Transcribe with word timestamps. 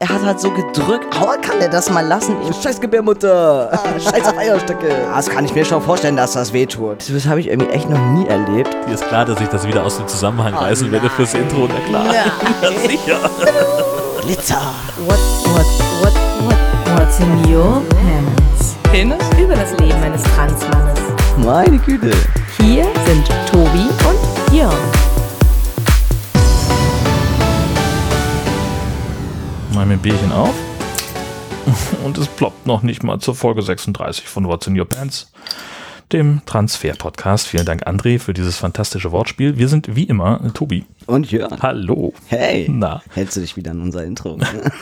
Er 0.00 0.08
hat 0.10 0.24
halt 0.24 0.38
so 0.38 0.52
gedrückt. 0.52 1.06
Oh, 1.20 1.26
kann 1.42 1.58
der 1.58 1.68
das 1.68 1.90
mal 1.90 2.06
lassen? 2.06 2.36
Scheiß 2.62 2.80
Gebärmutter. 2.80 3.68
Ah, 3.72 3.98
scheiß 3.98 4.32
Eierstöcke. 4.38 4.94
Das 5.12 5.28
kann 5.28 5.44
ich 5.44 5.52
mir 5.52 5.64
schon 5.64 5.82
vorstellen, 5.82 6.14
dass 6.16 6.34
das 6.34 6.52
wehtut. 6.52 6.98
Das 7.12 7.26
habe 7.26 7.40
ich 7.40 7.48
irgendwie 7.48 7.70
echt 7.70 7.90
noch 7.90 7.98
nie 8.12 8.24
erlebt. 8.28 8.72
Dir 8.86 8.94
ist 8.94 9.08
klar, 9.08 9.24
dass 9.24 9.40
ich 9.40 9.48
das 9.48 9.66
wieder 9.66 9.82
aus 9.84 9.96
dem 9.96 10.06
Zusammenhang 10.06 10.54
oh, 10.56 10.60
reißen 10.60 10.92
werde 10.92 11.10
fürs 11.10 11.34
Intro. 11.34 11.68
Na 11.68 11.80
klar. 11.88 12.14
Ja, 12.14 12.70
sicher. 12.86 13.18
Glitzer. 14.22 14.60
What, 15.04 15.18
what, 15.46 15.66
what, 16.00 16.14
what, 16.44 17.00
what's 17.00 17.18
in 17.18 17.52
your 17.52 17.82
pants? 17.90 18.76
Penis? 18.92 19.18
Über 19.36 19.56
das 19.56 19.72
Leben 19.80 20.00
eines 20.00 20.22
Transmannes. 20.22 21.00
Meine 21.38 21.76
Güte. 21.78 22.12
Hier 22.60 22.84
sind 23.04 23.28
Tobi 23.50 23.88
und 24.06 24.54
Jörn. 24.56 25.07
Mal 29.78 29.86
mir 29.86 29.94
ein 29.94 30.00
Bierchen 30.00 30.32
auf. 30.32 30.56
Und 32.04 32.18
es 32.18 32.26
ploppt 32.26 32.66
noch 32.66 32.82
nicht 32.82 33.04
mal 33.04 33.20
zur 33.20 33.36
Folge 33.36 33.62
36 33.62 34.26
von 34.26 34.48
What's 34.48 34.66
in 34.66 34.76
Your 34.76 34.88
Pants, 34.88 35.32
dem 36.10 36.42
Transfer-Podcast. 36.46 37.46
Vielen 37.46 37.64
Dank, 37.64 37.86
André, 37.86 38.18
für 38.18 38.34
dieses 38.34 38.56
fantastische 38.56 39.12
Wortspiel. 39.12 39.56
Wir 39.56 39.68
sind 39.68 39.94
wie 39.94 40.02
immer 40.02 40.52
Tobi. 40.52 40.84
Und 41.06 41.30
Jörn. 41.30 41.62
Hallo. 41.62 42.12
Hey. 42.26 42.66
Na. 42.68 43.02
Hältst 43.14 43.36
du 43.36 43.40
dich 43.40 43.56
wieder 43.56 43.70
an 43.70 43.80
unser 43.80 44.02
Intro? 44.02 44.36
Ne? 44.36 44.46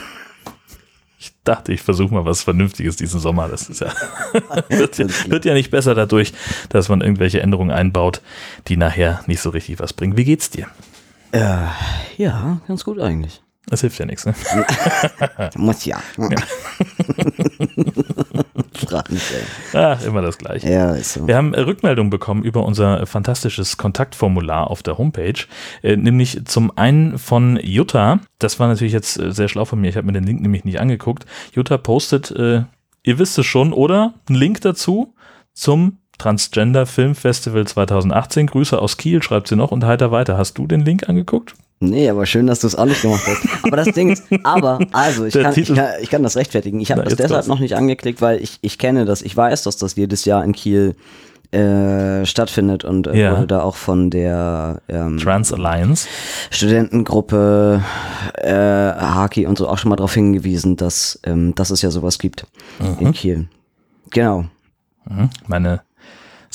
ich 1.18 1.34
dachte, 1.44 1.74
ich 1.74 1.82
versuche 1.82 2.14
mal 2.14 2.24
was 2.24 2.40
Vernünftiges 2.44 2.96
diesen 2.96 3.20
Sommer. 3.20 3.48
Das 3.48 3.68
ist 3.68 3.82
ja 3.82 3.92
wird, 4.70 4.96
ja, 4.96 5.08
wird 5.26 5.44
ja 5.44 5.52
nicht 5.52 5.70
besser 5.70 5.94
dadurch, 5.94 6.32
dass 6.70 6.88
man 6.88 7.02
irgendwelche 7.02 7.42
Änderungen 7.42 7.70
einbaut, 7.70 8.22
die 8.68 8.78
nachher 8.78 9.22
nicht 9.26 9.42
so 9.42 9.50
richtig 9.50 9.78
was 9.78 9.92
bringen. 9.92 10.16
Wie 10.16 10.24
geht's 10.24 10.48
dir? 10.48 10.68
Äh, 11.32 11.66
ja, 12.16 12.62
ganz 12.66 12.82
gut 12.82 12.98
eigentlich. 12.98 13.42
Das 13.68 13.80
hilft 13.80 13.98
ja 13.98 14.06
nichts, 14.06 14.24
ne? 14.24 14.34
Muss 15.56 15.84
ja. 15.84 16.00
ja. 16.16 16.28
Frag 18.86 19.10
nicht, 19.10 19.24
ey. 19.32 19.42
Ach, 19.72 20.04
immer 20.04 20.22
das 20.22 20.38
Gleiche. 20.38 20.70
Ja, 20.70 20.94
ist 20.94 21.14
so. 21.14 21.26
Wir 21.26 21.36
haben 21.36 21.52
äh, 21.52 21.60
Rückmeldungen 21.60 22.10
bekommen 22.10 22.44
über 22.44 22.64
unser 22.64 23.06
fantastisches 23.06 23.76
Kontaktformular 23.76 24.70
auf 24.70 24.84
der 24.84 24.98
Homepage, 24.98 25.46
äh, 25.82 25.96
nämlich 25.96 26.44
zum 26.44 26.76
einen 26.76 27.18
von 27.18 27.58
Jutta. 27.60 28.20
Das 28.38 28.60
war 28.60 28.68
natürlich 28.68 28.92
jetzt 28.92 29.18
äh, 29.18 29.32
sehr 29.32 29.48
schlau 29.48 29.64
von 29.64 29.80
mir. 29.80 29.88
Ich 29.88 29.96
habe 29.96 30.06
mir 30.06 30.12
den 30.12 30.24
Link 30.24 30.40
nämlich 30.42 30.64
nicht 30.64 30.78
angeguckt. 30.78 31.26
Jutta 31.52 31.76
postet, 31.76 32.30
äh, 32.30 32.62
ihr 33.02 33.18
wisst 33.18 33.36
es 33.36 33.46
schon, 33.46 33.72
oder? 33.72 34.14
Ein 34.28 34.36
Link 34.36 34.60
dazu 34.60 35.14
zum 35.54 35.98
Transgender 36.18 36.86
Film 36.86 37.14
Festival 37.14 37.66
2018. 37.66 38.46
Grüße 38.46 38.78
aus 38.80 38.96
Kiel, 38.96 39.22
schreibt 39.22 39.48
sie 39.48 39.56
noch 39.56 39.72
und 39.72 39.84
heiter 39.84 40.10
weiter. 40.12 40.38
Hast 40.38 40.56
du 40.56 40.66
den 40.66 40.80
Link 40.80 41.08
angeguckt? 41.08 41.54
Nee, 41.78 42.08
aber 42.08 42.24
schön, 42.24 42.46
dass 42.46 42.60
du 42.60 42.66
es 42.66 42.74
auch 42.74 42.86
nicht 42.86 43.02
gemacht 43.02 43.24
hast. 43.26 43.64
Aber 43.64 43.76
das 43.76 43.88
Ding 43.88 44.10
ist, 44.10 44.24
aber, 44.44 44.78
also, 44.92 45.26
ich, 45.26 45.34
kann, 45.34 45.52
ich 45.54 45.74
kann, 45.74 45.88
ich 46.00 46.08
kann, 46.08 46.22
das 46.22 46.36
rechtfertigen. 46.36 46.80
Ich 46.80 46.90
habe 46.90 47.02
das 47.02 47.16
deshalb 47.16 47.40
was. 47.40 47.48
noch 47.48 47.60
nicht 47.60 47.76
angeklickt, 47.76 48.22
weil 48.22 48.42
ich, 48.42 48.58
ich 48.62 48.78
kenne 48.78 49.04
das. 49.04 49.20
Ich 49.20 49.36
weiß, 49.36 49.62
dass 49.64 49.76
das 49.76 49.94
jedes 49.94 50.24
Jahr 50.24 50.42
in 50.42 50.52
Kiel 50.52 50.96
äh, 51.52 52.24
stattfindet 52.24 52.84
und 52.84 53.06
äh, 53.06 53.20
ja. 53.20 53.32
wurde 53.32 53.46
da 53.46 53.60
auch 53.62 53.76
von 53.76 54.10
der 54.10 54.80
ähm, 54.88 55.18
Trans 55.18 55.52
Alliance 55.52 56.08
Studentengruppe 56.50 57.84
äh, 58.34 58.50
Haki 58.52 59.46
und 59.46 59.56
so 59.56 59.68
auch 59.68 59.78
schon 59.78 59.90
mal 59.90 59.96
darauf 59.96 60.14
hingewiesen, 60.14 60.76
dass, 60.76 61.20
ähm, 61.24 61.54
dass 61.54 61.70
es 61.70 61.82
ja 61.82 61.90
sowas 61.90 62.18
gibt 62.18 62.46
mhm. 62.78 63.06
in 63.06 63.12
Kiel. 63.12 63.48
Genau. 64.10 64.46
Mhm. 65.08 65.30
Meine 65.46 65.82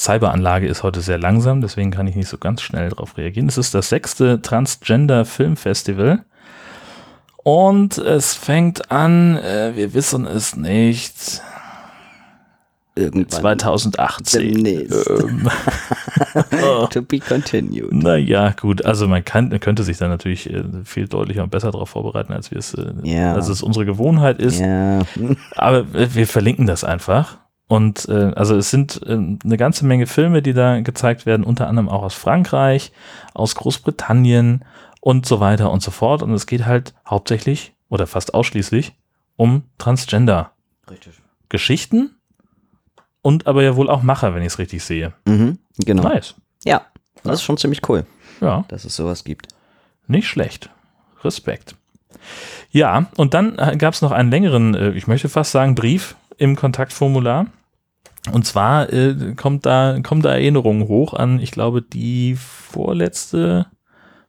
Cyberanlage 0.01 0.65
ist 0.65 0.81
heute 0.81 1.01
sehr 1.01 1.19
langsam, 1.19 1.61
deswegen 1.61 1.91
kann 1.91 2.07
ich 2.07 2.15
nicht 2.15 2.27
so 2.27 2.39
ganz 2.39 2.63
schnell 2.63 2.89
darauf 2.89 3.17
reagieren. 3.17 3.47
Es 3.47 3.59
ist 3.59 3.75
das 3.75 3.89
sechste 3.89 4.41
Transgender 4.41 5.25
Film 5.25 5.55
Festival. 5.55 6.25
Und 7.43 7.99
es 7.99 8.33
fängt 8.33 8.91
an, 8.91 9.37
äh, 9.37 9.73
wir 9.75 9.93
wissen 9.93 10.25
es 10.25 10.55
nicht. 10.55 11.43
Irgendwann 12.95 13.29
2018. 13.29 14.65
Ähm, 14.65 15.49
to 16.89 17.01
be 17.03 17.19
continued. 17.19 17.93
Naja, 17.93 18.53
gut. 18.59 18.83
Also 18.83 19.07
man 19.07 19.23
kann, 19.23 19.57
könnte 19.59 19.83
sich 19.83 19.97
da 19.97 20.07
natürlich 20.07 20.51
äh, 20.51 20.63
viel 20.83 21.07
deutlicher 21.07 21.43
und 21.43 21.51
besser 21.51 21.71
darauf 21.71 21.89
vorbereiten, 21.89 22.33
als 22.33 22.49
wir 22.49 22.57
es, 22.57 22.73
äh, 22.73 22.91
ja. 23.03 23.35
als 23.35 23.49
es 23.49 23.61
unsere 23.61 23.85
Gewohnheit 23.85 24.39
ist. 24.39 24.59
Ja. 24.59 25.01
Aber 25.55 25.85
wir 25.93 26.27
verlinken 26.27 26.65
das 26.65 26.83
einfach. 26.83 27.37
Und 27.71 28.09
äh, 28.09 28.33
also 28.35 28.57
es 28.57 28.69
sind 28.69 28.99
äh, 29.05 29.13
eine 29.13 29.55
ganze 29.55 29.85
Menge 29.85 30.05
Filme, 30.05 30.41
die 30.41 30.51
da 30.51 30.81
gezeigt 30.81 31.25
werden, 31.25 31.45
unter 31.45 31.69
anderem 31.69 31.87
auch 31.87 32.03
aus 32.03 32.13
Frankreich, 32.13 32.91
aus 33.33 33.55
Großbritannien 33.55 34.65
und 34.99 35.25
so 35.25 35.39
weiter 35.39 35.71
und 35.71 35.81
so 35.81 35.89
fort. 35.89 36.21
Und 36.21 36.33
es 36.33 36.47
geht 36.47 36.65
halt 36.65 36.93
hauptsächlich 37.07 37.73
oder 37.87 38.07
fast 38.07 38.33
ausschließlich 38.33 38.91
um 39.37 39.63
Transgender. 39.77 40.51
Richtig. 40.89 41.13
Geschichten 41.47 42.17
und 43.21 43.47
aber 43.47 43.63
ja 43.63 43.77
wohl 43.77 43.89
auch 43.89 44.03
Macher, 44.03 44.35
wenn 44.35 44.41
ich 44.41 44.47
es 44.47 44.59
richtig 44.59 44.83
sehe. 44.83 45.13
Mhm, 45.25 45.57
genau. 45.77 46.03
Nice. 46.03 46.35
Ja, 46.65 46.81
das 47.23 47.35
ist 47.35 47.43
schon 47.43 47.55
ziemlich 47.55 47.87
cool. 47.87 48.05
Ja. 48.41 48.65
Dass 48.67 48.83
es 48.83 48.97
sowas 48.97 49.23
gibt. 49.23 49.47
Nicht 50.07 50.27
schlecht. 50.27 50.69
Respekt. 51.23 51.77
Ja, 52.69 53.05
und 53.15 53.33
dann 53.33 53.57
äh, 53.57 53.77
gab 53.77 53.93
es 53.93 54.01
noch 54.01 54.11
einen 54.11 54.29
längeren, 54.29 54.75
äh, 54.75 54.91
ich 54.91 55.07
möchte 55.07 55.29
fast 55.29 55.53
sagen, 55.53 55.73
Brief 55.73 56.17
im 56.37 56.57
Kontaktformular. 56.57 57.45
Und 58.31 58.45
zwar 58.45 58.91
äh, 58.93 59.33
kommt 59.35 59.65
da, 59.65 59.99
kommen 60.03 60.21
da 60.21 60.31
Erinnerungen 60.31 60.87
hoch 60.87 61.13
an, 61.13 61.39
ich 61.39 61.51
glaube, 61.51 61.81
die 61.81 62.35
vorletzte 62.35 63.67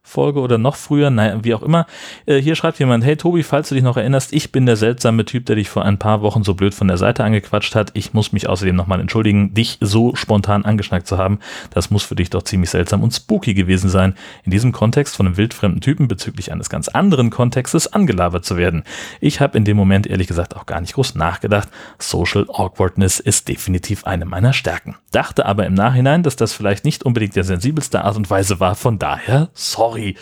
Folge 0.05 0.41
oder 0.41 0.57
noch 0.57 0.75
früher, 0.75 1.09
naja, 1.09 1.39
wie 1.43 1.53
auch 1.55 1.63
immer. 1.63 1.87
Äh, 2.25 2.41
hier 2.41 2.55
schreibt 2.55 2.77
jemand, 2.77 3.05
hey 3.05 3.15
Tobi, 3.15 3.41
falls 3.41 3.69
du 3.69 3.75
dich 3.75 3.83
noch 3.83 3.95
erinnerst, 3.95 4.33
ich 4.33 4.51
bin 4.51 4.65
der 4.65 4.75
seltsame 4.75 5.23
Typ, 5.23 5.45
der 5.45 5.55
dich 5.55 5.69
vor 5.69 5.85
ein 5.85 5.97
paar 5.97 6.21
Wochen 6.21 6.43
so 6.43 6.55
blöd 6.55 6.73
von 6.73 6.89
der 6.89 6.97
Seite 6.97 7.23
angequatscht 7.23 7.73
hat. 7.73 7.91
Ich 7.93 8.13
muss 8.13 8.33
mich 8.33 8.49
außerdem 8.49 8.75
nochmal 8.75 8.99
entschuldigen, 8.99 9.53
dich 9.53 9.77
so 9.79 10.13
spontan 10.13 10.65
angeschnackt 10.65 11.07
zu 11.07 11.17
haben. 11.17 11.39
Das 11.71 11.89
muss 11.89 12.03
für 12.03 12.15
dich 12.15 12.29
doch 12.29 12.43
ziemlich 12.43 12.69
seltsam 12.69 13.01
und 13.01 13.11
spooky 13.11 13.53
gewesen 13.53 13.89
sein, 13.89 14.15
in 14.43 14.51
diesem 14.51 14.73
Kontext 14.73 15.15
von 15.15 15.25
einem 15.25 15.37
wildfremden 15.37 15.79
Typen 15.79 16.09
bezüglich 16.09 16.51
eines 16.51 16.69
ganz 16.69 16.89
anderen 16.89 17.29
Kontextes 17.29 17.91
angelabert 17.91 18.43
zu 18.43 18.57
werden. 18.57 18.83
Ich 19.21 19.39
habe 19.39 19.57
in 19.57 19.63
dem 19.63 19.77
Moment 19.77 20.05
ehrlich 20.05 20.27
gesagt 20.27 20.57
auch 20.57 20.65
gar 20.65 20.81
nicht 20.81 20.95
groß 20.95 21.15
nachgedacht. 21.15 21.69
Social 21.97 22.45
Awkwardness 22.49 23.21
ist 23.21 23.47
definitiv 23.47 24.05
eine 24.05 24.25
meiner 24.25 24.51
Stärken. 24.51 24.97
Dachte 25.11 25.45
aber 25.45 25.65
im 25.65 25.75
Nachhinein, 25.75 26.23
dass 26.23 26.35
das 26.35 26.51
vielleicht 26.51 26.83
nicht 26.83 27.03
unbedingt 27.03 27.37
der 27.37 27.45
sensibelste 27.45 28.03
Art 28.03 28.17
und 28.17 28.29
Weise 28.29 28.59
war, 28.59 28.75
von 28.75 28.99
daher 28.99 29.49
sorry 29.53 29.92
sorry. 29.93 30.17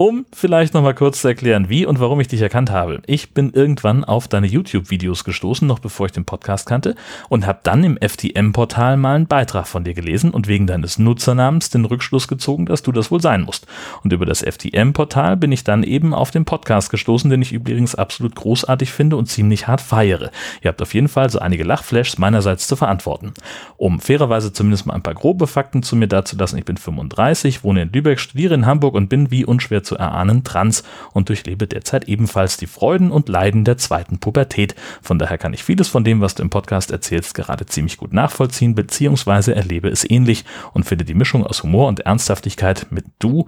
Um 0.00 0.26
vielleicht 0.32 0.74
nochmal 0.74 0.94
kurz 0.94 1.22
zu 1.22 1.26
erklären, 1.26 1.68
wie 1.68 1.84
und 1.84 1.98
warum 1.98 2.20
ich 2.20 2.28
dich 2.28 2.40
erkannt 2.40 2.70
habe. 2.70 3.02
Ich 3.08 3.34
bin 3.34 3.50
irgendwann 3.52 4.04
auf 4.04 4.28
deine 4.28 4.46
YouTube-Videos 4.46 5.24
gestoßen, 5.24 5.66
noch 5.66 5.80
bevor 5.80 6.06
ich 6.06 6.12
den 6.12 6.24
Podcast 6.24 6.68
kannte, 6.68 6.94
und 7.28 7.48
habe 7.48 7.58
dann 7.64 7.82
im 7.82 7.98
FTM-Portal 7.98 8.96
mal 8.96 9.16
einen 9.16 9.26
Beitrag 9.26 9.66
von 9.66 9.82
dir 9.82 9.94
gelesen 9.94 10.30
und 10.30 10.46
wegen 10.46 10.68
deines 10.68 11.00
Nutzernamens 11.00 11.70
den 11.70 11.84
Rückschluss 11.84 12.28
gezogen, 12.28 12.66
dass 12.66 12.84
du 12.84 12.92
das 12.92 13.10
wohl 13.10 13.20
sein 13.20 13.42
musst. 13.42 13.66
Und 14.04 14.12
über 14.12 14.24
das 14.24 14.44
FTM-Portal 14.44 15.36
bin 15.36 15.50
ich 15.50 15.64
dann 15.64 15.82
eben 15.82 16.14
auf 16.14 16.30
den 16.30 16.44
Podcast 16.44 16.90
gestoßen, 16.90 17.28
den 17.28 17.42
ich 17.42 17.52
übrigens 17.52 17.96
absolut 17.96 18.36
großartig 18.36 18.92
finde 18.92 19.16
und 19.16 19.26
ziemlich 19.26 19.66
hart 19.66 19.80
feiere. 19.80 20.30
Ihr 20.62 20.68
habt 20.68 20.80
auf 20.80 20.94
jeden 20.94 21.08
Fall 21.08 21.28
so 21.28 21.40
einige 21.40 21.64
Lachflashs 21.64 22.18
meinerseits 22.18 22.68
zu 22.68 22.76
verantworten. 22.76 23.34
Um 23.76 23.98
fairerweise 23.98 24.52
zumindest 24.52 24.86
mal 24.86 24.94
ein 24.94 25.02
paar 25.02 25.14
grobe 25.14 25.48
Fakten 25.48 25.82
zu 25.82 25.96
mir 25.96 26.06
dazu 26.06 26.36
lassen, 26.36 26.56
ich 26.56 26.64
bin 26.64 26.76
35, 26.76 27.64
wohne 27.64 27.82
in 27.82 27.92
Lübeck, 27.92 28.20
studiere 28.20 28.54
in 28.54 28.64
Hamburg 28.64 28.94
und 28.94 29.08
bin 29.08 29.32
wie 29.32 29.44
unschwer 29.44 29.82
zu 29.88 29.96
erahnen 29.96 30.44
trans 30.44 30.84
und 31.12 31.28
durchlebe 31.28 31.66
derzeit 31.66 32.06
ebenfalls 32.08 32.58
die 32.58 32.66
Freuden 32.66 33.10
und 33.10 33.28
Leiden 33.28 33.64
der 33.64 33.78
zweiten 33.78 34.18
Pubertät. 34.18 34.74
Von 35.02 35.18
daher 35.18 35.38
kann 35.38 35.54
ich 35.54 35.64
vieles 35.64 35.88
von 35.88 36.04
dem, 36.04 36.20
was 36.20 36.34
du 36.34 36.42
im 36.42 36.50
Podcast 36.50 36.90
erzählst, 36.90 37.34
gerade 37.34 37.66
ziemlich 37.66 37.96
gut 37.96 38.12
nachvollziehen, 38.12 38.74
beziehungsweise 38.74 39.54
erlebe 39.54 39.88
es 39.88 40.08
ähnlich 40.08 40.44
und 40.74 40.84
finde 40.84 41.04
die 41.04 41.14
Mischung 41.14 41.44
aus 41.44 41.62
Humor 41.62 41.88
und 41.88 42.00
Ernsthaftigkeit 42.00 42.86
mit 42.90 43.06
du, 43.18 43.46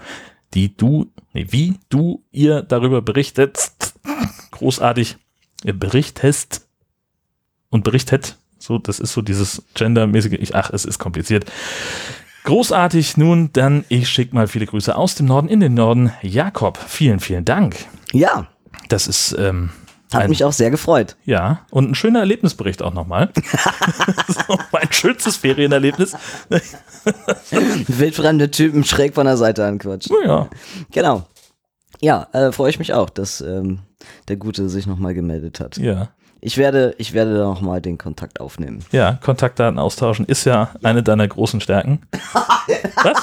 die 0.55 0.77
du, 0.77 1.13
nee, 1.33 1.47
wie 1.51 1.79
du 1.91 2.25
ihr 2.33 2.63
darüber 2.63 3.03
berichtet, 3.03 3.71
großartig 4.51 5.19
berichtest 5.63 6.67
und 7.69 7.85
berichtet, 7.85 8.37
so, 8.59 8.79
das 8.79 9.01
ist 9.01 9.13
so 9.13 9.23
dieses 9.23 9.63
gendermäßige, 9.75 10.53
ach, 10.53 10.71
es 10.71 10.85
ist 10.85 10.99
kompliziert. 10.99 11.51
Großartig. 12.45 13.17
Nun, 13.17 13.51
dann 13.53 13.85
ich 13.89 14.09
schicke 14.09 14.35
mal 14.35 14.49
viele 14.49 14.67
Grüße 14.67 14.95
aus 14.95 15.15
dem 15.15 15.27
Norden 15.27 15.49
in 15.49 15.61
den 15.61 15.75
Norden. 15.75 16.13
Jakob, 16.23 16.79
vielen, 16.79 17.21
vielen 17.21 17.45
Dank. 17.45 17.77
Ja. 18.13 18.49
Das 18.89 19.07
ist. 19.07 19.37
Ähm, 19.39 19.71
hat 20.13 20.23
ein, 20.23 20.31
mich 20.31 20.45
auch 20.45 20.53
sehr 20.53 20.73
gefreut. 20.73 21.17
Ja, 21.25 21.61
und 21.71 21.91
ein 21.91 21.95
schöner 21.95 22.19
Erlebnisbericht 22.19 22.83
auch 22.83 22.93
nochmal. 22.93 23.31
so, 24.29 24.59
mein 24.73 24.91
schönstes 24.91 25.37
Ferienerlebnis. 25.37 26.17
Wildfremde 27.87 28.51
Typen 28.51 28.83
schräg 28.83 29.15
von 29.15 29.27
der 29.27 29.37
Seite 29.37 29.65
anquatschen. 29.65 30.17
Ja. 30.25 30.49
Genau. 30.91 31.27
Ja, 32.01 32.27
äh, 32.33 32.51
freue 32.51 32.71
ich 32.71 32.81
mich 32.81 32.93
auch, 32.93 33.09
dass 33.09 33.41
ähm, 33.41 33.81
der 34.27 34.37
Gute 34.37 34.69
sich 34.69 34.87
nochmal 34.87 35.15
gemeldet 35.15 35.61
hat. 35.61 35.77
Ja. 35.77 36.09
Ich 36.43 36.57
werde, 36.57 36.95
ich 36.97 37.13
werde 37.13 37.35
da 37.35 37.45
nochmal 37.45 37.83
den 37.83 37.99
Kontakt 37.99 38.41
aufnehmen. 38.41 38.83
Ja, 38.93 39.19
Kontaktdaten 39.23 39.79
austauschen 39.79 40.25
ist 40.25 40.47
ja 40.47 40.71
eine 40.83 41.03
deiner 41.03 41.29
großen 41.29 41.61
Stärken. 41.61 42.01
was? 42.13 43.17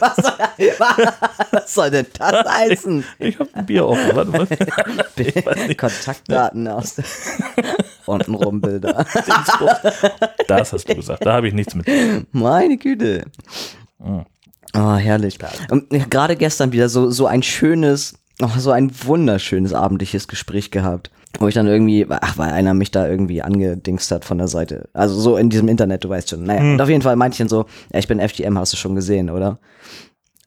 was, 0.00 0.16
soll, 0.16 1.06
was 1.50 1.74
soll 1.74 1.90
denn 1.90 2.06
das 2.18 2.48
heißen? 2.48 3.04
Ich, 3.18 3.28
ich 3.28 3.38
habe 3.38 3.50
ein 3.52 3.66
Bier 3.66 3.86
offen. 3.86 4.16
Warte 4.16 4.30
mal. 4.30 4.46
Kontaktdaten 5.76 6.66
aus 6.68 6.96
untenrum 8.06 8.62
Bilder. 8.62 9.04
Das 10.48 10.72
hast 10.72 10.88
du 10.88 10.94
gesagt. 10.94 11.26
Da 11.26 11.34
habe 11.34 11.48
ich 11.48 11.54
nichts 11.54 11.74
mit. 11.74 11.86
Meine 12.32 12.78
Güte. 12.78 13.26
Oh, 13.98 14.22
oh 14.74 14.94
herrlich. 14.94 15.38
Und 15.70 15.90
gerade 16.10 16.36
gestern 16.36 16.72
wieder 16.72 16.88
so, 16.88 17.10
so 17.10 17.26
ein 17.26 17.42
schönes, 17.42 18.14
oh, 18.40 18.48
so 18.56 18.70
ein 18.70 18.90
wunderschönes 19.04 19.74
abendliches 19.74 20.26
Gespräch 20.26 20.70
gehabt 20.70 21.10
wo 21.38 21.48
ich 21.48 21.54
dann 21.54 21.66
irgendwie, 21.66 22.06
ach, 22.08 22.38
weil 22.38 22.50
einer 22.50 22.74
mich 22.74 22.90
da 22.90 23.08
irgendwie 23.08 23.42
angedingst 23.42 24.10
hat 24.10 24.24
von 24.24 24.38
der 24.38 24.48
Seite. 24.48 24.88
Also 24.92 25.18
so 25.18 25.36
in 25.36 25.50
diesem 25.50 25.68
Internet, 25.68 26.04
du 26.04 26.08
weißt 26.08 26.30
schon. 26.30 26.44
Naja, 26.44 26.60
hm. 26.60 26.72
und 26.74 26.80
auf 26.80 26.88
jeden 26.88 27.02
Fall 27.02 27.16
meinte 27.16 27.34
ich 27.34 27.38
dann 27.38 27.48
so, 27.48 27.66
ja, 27.92 27.98
ich 27.98 28.08
bin 28.08 28.20
FGM, 28.20 28.58
hast 28.58 28.72
du 28.72 28.76
schon 28.76 28.94
gesehen, 28.94 29.30
oder? 29.30 29.58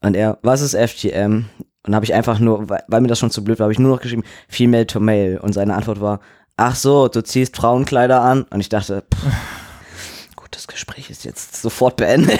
Und 0.02 0.16
er, 0.16 0.38
was 0.44 0.62
ist 0.62 0.76
FGM? 0.76 1.46
Und 1.86 1.96
habe 1.96 2.06
ich 2.06 2.14
einfach 2.14 2.40
nur, 2.40 2.70
weil, 2.70 2.84
weil, 2.88 3.02
mir 3.02 3.08
das 3.08 3.20
schon 3.20 3.32
zu 3.32 3.44
blöd 3.44 3.60
war, 3.60 3.66
habe 3.66 3.74
ich 3.74 3.80
nur 3.80 3.92
noch 3.92 4.02
geschrieben, 4.02 4.24
Female 4.48 4.88
to 4.88 5.00
Male. 5.00 5.42
Und 5.42 5.54
seine 5.54 5.76
Antwort 5.76 6.02
war, 6.02 6.20
ach 6.58 6.76
so, 6.76 7.08
du 7.08 7.24
ziehst 7.24 7.56
Frauenkleider 7.56 8.22
an. 8.22 8.44
Und 8.44 8.60
ich 8.60 8.70
dachte, 8.70 9.04
pff, 9.14 10.36
gut, 10.36 10.50
das 10.52 10.68
Gespräch 10.68 11.10
ist 11.10 11.26
jetzt 11.26 11.62
sofort 11.62 11.98
beendet. 11.98 12.40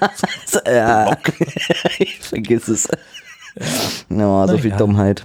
also, 0.00 0.60
ja, 0.66 1.16
ich 1.98 2.18
vergiss 2.20 2.68
es. 2.68 2.88
Ja, 4.10 4.44
oh, 4.44 4.46
so 4.46 4.58
viel 4.58 4.72
Dummheit. 4.72 5.24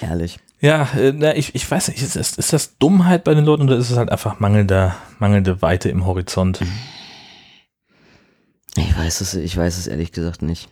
Herrlich. 0.00 0.38
Ja, 0.60 0.88
äh, 0.96 1.12
na, 1.12 1.36
ich, 1.36 1.54
ich 1.54 1.70
weiß 1.70 1.88
nicht, 1.88 2.02
ist 2.02 2.16
das, 2.16 2.32
ist 2.32 2.52
das 2.52 2.78
Dummheit 2.78 3.24
bei 3.24 3.34
den 3.34 3.44
Leuten 3.44 3.62
oder 3.62 3.76
ist 3.76 3.90
es 3.90 3.96
halt 3.96 4.10
einfach 4.10 4.40
mangelnder, 4.40 4.96
mangelnde 5.18 5.62
Weite 5.62 5.88
im 5.88 6.04
Horizont? 6.04 6.60
Ich 8.76 8.96
weiß 8.96 9.20
es, 9.20 9.34
ich 9.34 9.56
weiß 9.56 9.78
es 9.78 9.86
ehrlich 9.86 10.12
gesagt 10.12 10.42
nicht. 10.42 10.68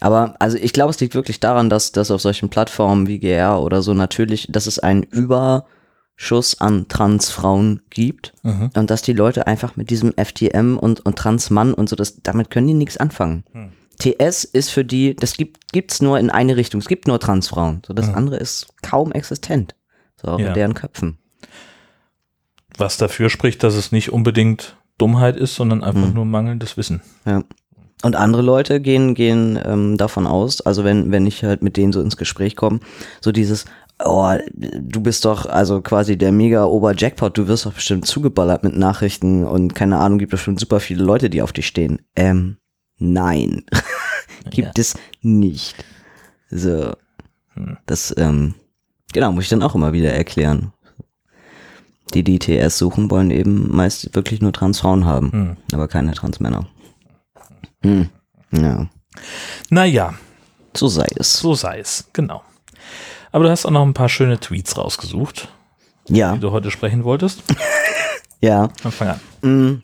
Aber 0.00 0.34
also 0.38 0.56
ich 0.58 0.72
glaube, 0.72 0.90
es 0.90 1.00
liegt 1.00 1.14
wirklich 1.14 1.40
daran, 1.40 1.70
dass, 1.70 1.92
dass 1.92 2.10
auf 2.10 2.20
solchen 2.20 2.48
Plattformen 2.48 3.06
wie 3.06 3.18
GR 3.18 3.60
oder 3.60 3.82
so 3.82 3.94
natürlich, 3.94 4.46
dass 4.50 4.66
es 4.66 4.78
einen 4.78 5.02
Überschuss 5.02 6.60
an 6.60 6.86
Transfrauen 6.88 7.82
gibt 7.90 8.34
mhm. 8.42 8.70
und 8.74 8.90
dass 8.90 9.02
die 9.02 9.14
Leute 9.14 9.46
einfach 9.46 9.76
mit 9.76 9.90
diesem 9.90 10.12
FTM 10.12 10.76
und, 10.76 11.00
und 11.04 11.16
Transmann 11.16 11.74
und 11.74 11.88
so, 11.88 11.96
das, 11.96 12.22
damit 12.22 12.50
können 12.50 12.68
die 12.68 12.74
nichts 12.74 12.98
anfangen. 12.98 13.44
Mhm. 13.52 13.72
TS 13.98 14.44
ist 14.44 14.70
für 14.70 14.84
die, 14.84 15.14
das 15.16 15.34
gibt 15.34 15.72
gibt's 15.72 16.02
nur 16.02 16.18
in 16.18 16.30
eine 16.30 16.56
Richtung. 16.56 16.80
Es 16.80 16.88
gibt 16.88 17.06
nur 17.06 17.20
Transfrauen. 17.20 17.82
So 17.86 17.94
das 17.94 18.08
mhm. 18.08 18.14
andere 18.14 18.36
ist 18.36 18.68
kaum 18.82 19.12
existent. 19.12 19.74
So 20.20 20.38
ja. 20.38 20.48
in 20.48 20.54
deren 20.54 20.74
Köpfen. 20.74 21.18
Was 22.76 22.96
dafür 22.96 23.30
spricht, 23.30 23.62
dass 23.62 23.74
es 23.74 23.92
nicht 23.92 24.12
unbedingt 24.12 24.76
Dummheit 24.98 25.36
ist, 25.36 25.54
sondern 25.54 25.82
einfach 25.82 26.08
mhm. 26.08 26.14
nur 26.14 26.24
mangelndes 26.24 26.76
Wissen. 26.76 27.02
Ja. 27.24 27.42
Und 28.02 28.14
andere 28.14 28.42
Leute 28.42 28.80
gehen, 28.80 29.14
gehen 29.14 29.58
ähm, 29.64 29.96
davon 29.96 30.26
aus, 30.26 30.60
also 30.60 30.84
wenn, 30.84 31.10
wenn 31.10 31.26
ich 31.26 31.42
halt 31.42 31.62
mit 31.62 31.78
denen 31.78 31.94
so 31.94 32.02
ins 32.02 32.18
Gespräch 32.18 32.54
komme, 32.54 32.80
so 33.22 33.32
dieses, 33.32 33.64
oh, 34.04 34.34
du 34.52 35.00
bist 35.00 35.24
doch 35.24 35.46
also 35.46 35.80
quasi 35.80 36.18
der 36.18 36.30
mega 36.30 36.66
Ober-Jackpot, 36.66 37.38
du 37.38 37.48
wirst 37.48 37.64
doch 37.64 37.72
bestimmt 37.72 38.06
zugeballert 38.06 38.64
mit 38.64 38.76
Nachrichten 38.76 39.44
und 39.44 39.74
keine 39.74 39.98
Ahnung, 39.98 40.18
gibt 40.18 40.30
bestimmt 40.30 40.60
super 40.60 40.78
viele 40.80 41.02
Leute, 41.02 41.30
die 41.30 41.40
auf 41.40 41.52
dich 41.52 41.66
stehen. 41.66 42.02
Ähm, 42.16 42.58
Nein, 42.98 43.64
gibt 44.50 44.78
ja. 44.78 44.82
es 44.82 44.94
nicht. 45.22 45.74
So, 46.50 46.92
hm. 47.54 47.76
das, 47.86 48.14
ähm, 48.16 48.54
genau, 49.12 49.32
muss 49.32 49.44
ich 49.44 49.50
dann 49.50 49.62
auch 49.62 49.74
immer 49.74 49.92
wieder 49.92 50.12
erklären. 50.12 50.72
Die, 52.14 52.22
die 52.22 52.38
TS 52.38 52.78
suchen, 52.78 53.10
wollen 53.10 53.30
eben 53.30 53.74
meist 53.74 54.14
wirklich 54.14 54.40
nur 54.40 54.52
Transfrauen 54.52 55.04
haben, 55.04 55.32
hm. 55.32 55.56
aber 55.72 55.88
keine 55.88 56.14
Transmänner. 56.14 56.68
Hm. 57.82 58.08
Ja. 58.52 58.88
Naja. 59.70 60.14
So 60.76 60.88
sei 60.88 61.06
es. 61.16 61.38
So 61.38 61.54
sei 61.54 61.80
es, 61.80 62.08
genau. 62.12 62.42
Aber 63.32 63.44
du 63.44 63.50
hast 63.50 63.66
auch 63.66 63.70
noch 63.70 63.82
ein 63.82 63.94
paar 63.94 64.08
schöne 64.08 64.38
Tweets 64.38 64.76
rausgesucht. 64.76 65.48
Ja. 66.08 66.34
Die 66.34 66.40
du 66.40 66.52
heute 66.52 66.70
sprechen 66.70 67.04
wolltest. 67.04 67.42
ja. 68.40 68.68
Dann 68.82 68.92
fang 68.92 69.08
an. 69.08 69.20
Mm. 69.42 69.82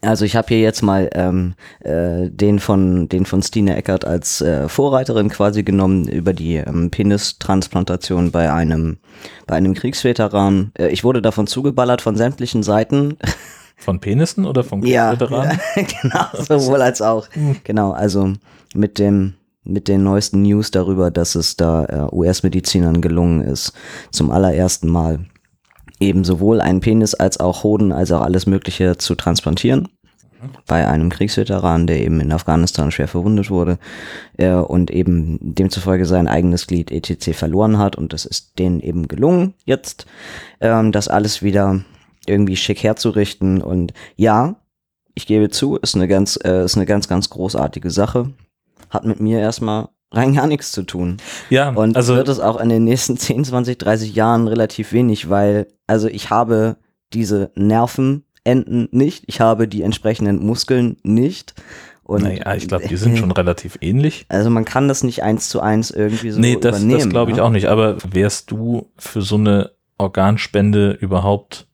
Also 0.00 0.24
ich 0.24 0.36
habe 0.36 0.48
hier 0.48 0.60
jetzt 0.60 0.82
mal 0.82 1.08
ähm, 1.14 1.54
äh, 1.80 2.28
den 2.28 2.58
von 2.58 3.08
den 3.08 3.24
von 3.24 3.42
Stine 3.42 3.76
Eckert 3.76 4.04
als 4.04 4.40
äh, 4.40 4.68
Vorreiterin 4.68 5.28
quasi 5.28 5.62
genommen 5.62 6.06
über 6.08 6.32
die 6.32 6.56
ähm, 6.56 6.90
Penistransplantation 6.90 8.30
bei 8.30 8.52
einem 8.52 8.98
bei 9.46 9.56
einem 9.56 9.74
Kriegsveteran. 9.74 10.72
Äh, 10.78 10.88
ich 10.88 11.04
wurde 11.04 11.22
davon 11.22 11.46
zugeballert 11.46 12.02
von 12.02 12.16
sämtlichen 12.16 12.62
Seiten. 12.62 13.16
Von 13.76 14.00
Penissen 14.00 14.44
oder 14.44 14.62
von 14.64 14.82
Kriegsveteranen? 14.82 15.58
Ja, 15.76 15.82
genau, 16.02 16.24
sowohl 16.58 16.82
als 16.82 17.00
auch. 17.00 17.28
Hm. 17.30 17.56
Genau, 17.64 17.92
also 17.92 18.32
mit 18.74 18.98
dem 18.98 19.34
mit 19.64 19.86
den 19.86 20.02
neuesten 20.02 20.42
News 20.42 20.70
darüber, 20.70 21.10
dass 21.10 21.34
es 21.34 21.56
da 21.56 21.84
äh, 21.84 22.14
US-Medizinern 22.14 23.02
gelungen 23.02 23.42
ist, 23.42 23.72
zum 24.10 24.30
allerersten 24.30 24.88
Mal 24.88 25.26
eben 26.00 26.24
sowohl 26.24 26.60
einen 26.60 26.80
Penis 26.80 27.14
als 27.14 27.40
auch 27.40 27.64
Hoden 27.64 27.92
als 27.92 28.12
auch 28.12 28.22
alles 28.22 28.46
Mögliche 28.46 28.96
zu 28.96 29.14
transplantieren. 29.14 29.88
Bei 30.66 30.86
einem 30.86 31.10
Kriegsveteran, 31.10 31.88
der 31.88 32.00
eben 32.00 32.20
in 32.20 32.30
Afghanistan 32.30 32.92
schwer 32.92 33.08
verwundet 33.08 33.50
wurde 33.50 33.78
äh, 34.36 34.52
und 34.52 34.92
eben 34.92 35.38
demzufolge 35.40 36.06
sein 36.06 36.28
eigenes 36.28 36.68
Glied 36.68 36.92
ETC 36.92 37.34
verloren 37.34 37.78
hat. 37.78 37.96
Und 37.96 38.12
das 38.12 38.24
ist 38.24 38.56
denen 38.58 38.78
eben 38.78 39.08
gelungen, 39.08 39.54
jetzt 39.64 40.06
ähm, 40.60 40.92
das 40.92 41.08
alles 41.08 41.42
wieder 41.42 41.80
irgendwie 42.26 42.56
schick 42.56 42.84
herzurichten. 42.84 43.60
Und 43.60 43.92
ja, 44.14 44.54
ich 45.14 45.26
gebe 45.26 45.50
zu, 45.50 45.76
ist 45.76 45.96
eine 45.96 46.06
ganz, 46.06 46.38
äh, 46.44 46.64
ist 46.64 46.76
eine 46.76 46.86
ganz, 46.86 47.08
ganz 47.08 47.30
großartige 47.30 47.90
Sache. 47.90 48.32
Hat 48.90 49.04
mit 49.04 49.18
mir 49.18 49.40
erstmal 49.40 49.88
rein 50.10 50.34
gar 50.34 50.46
nichts 50.46 50.72
zu 50.72 50.82
tun. 50.82 51.18
Ja, 51.50 51.70
und 51.70 51.96
also 51.96 52.16
wird 52.16 52.28
es 52.28 52.40
auch 52.40 52.60
in 52.60 52.68
den 52.68 52.84
nächsten 52.84 53.16
10, 53.16 53.44
20, 53.44 53.78
30 53.78 54.14
Jahren 54.14 54.48
relativ 54.48 54.92
wenig, 54.92 55.28
weil 55.28 55.68
also 55.86 56.08
ich 56.08 56.30
habe 56.30 56.76
diese 57.12 57.50
Nervenenden 57.54 58.88
nicht, 58.90 59.24
ich 59.26 59.40
habe 59.40 59.68
die 59.68 59.82
entsprechenden 59.82 60.44
Muskeln 60.44 60.96
nicht. 61.02 61.54
Und 62.02 62.22
naja, 62.22 62.54
ich 62.54 62.68
glaube, 62.68 62.88
die 62.88 62.96
sind 62.96 63.18
schon 63.18 63.30
relativ 63.32 63.76
ähnlich. 63.82 64.24
Also 64.30 64.48
man 64.48 64.64
kann 64.64 64.88
das 64.88 65.04
nicht 65.04 65.22
eins 65.22 65.50
zu 65.50 65.60
eins 65.60 65.90
irgendwie 65.90 66.30
so 66.30 66.40
nee, 66.40 66.56
das, 66.56 66.78
übernehmen. 66.78 66.88
Nee, 66.88 67.04
das 67.04 67.08
glaube 67.10 67.30
ich? 67.32 67.36
Ne? 67.36 67.44
auch 67.44 67.50
nicht. 67.50 67.66
Aber 67.66 67.98
wärst 68.10 68.50
du 68.50 68.90
für 68.96 69.20
so 69.20 69.34
eine 69.34 69.72
Organspende 69.98 70.92
überhaupt 70.92 71.66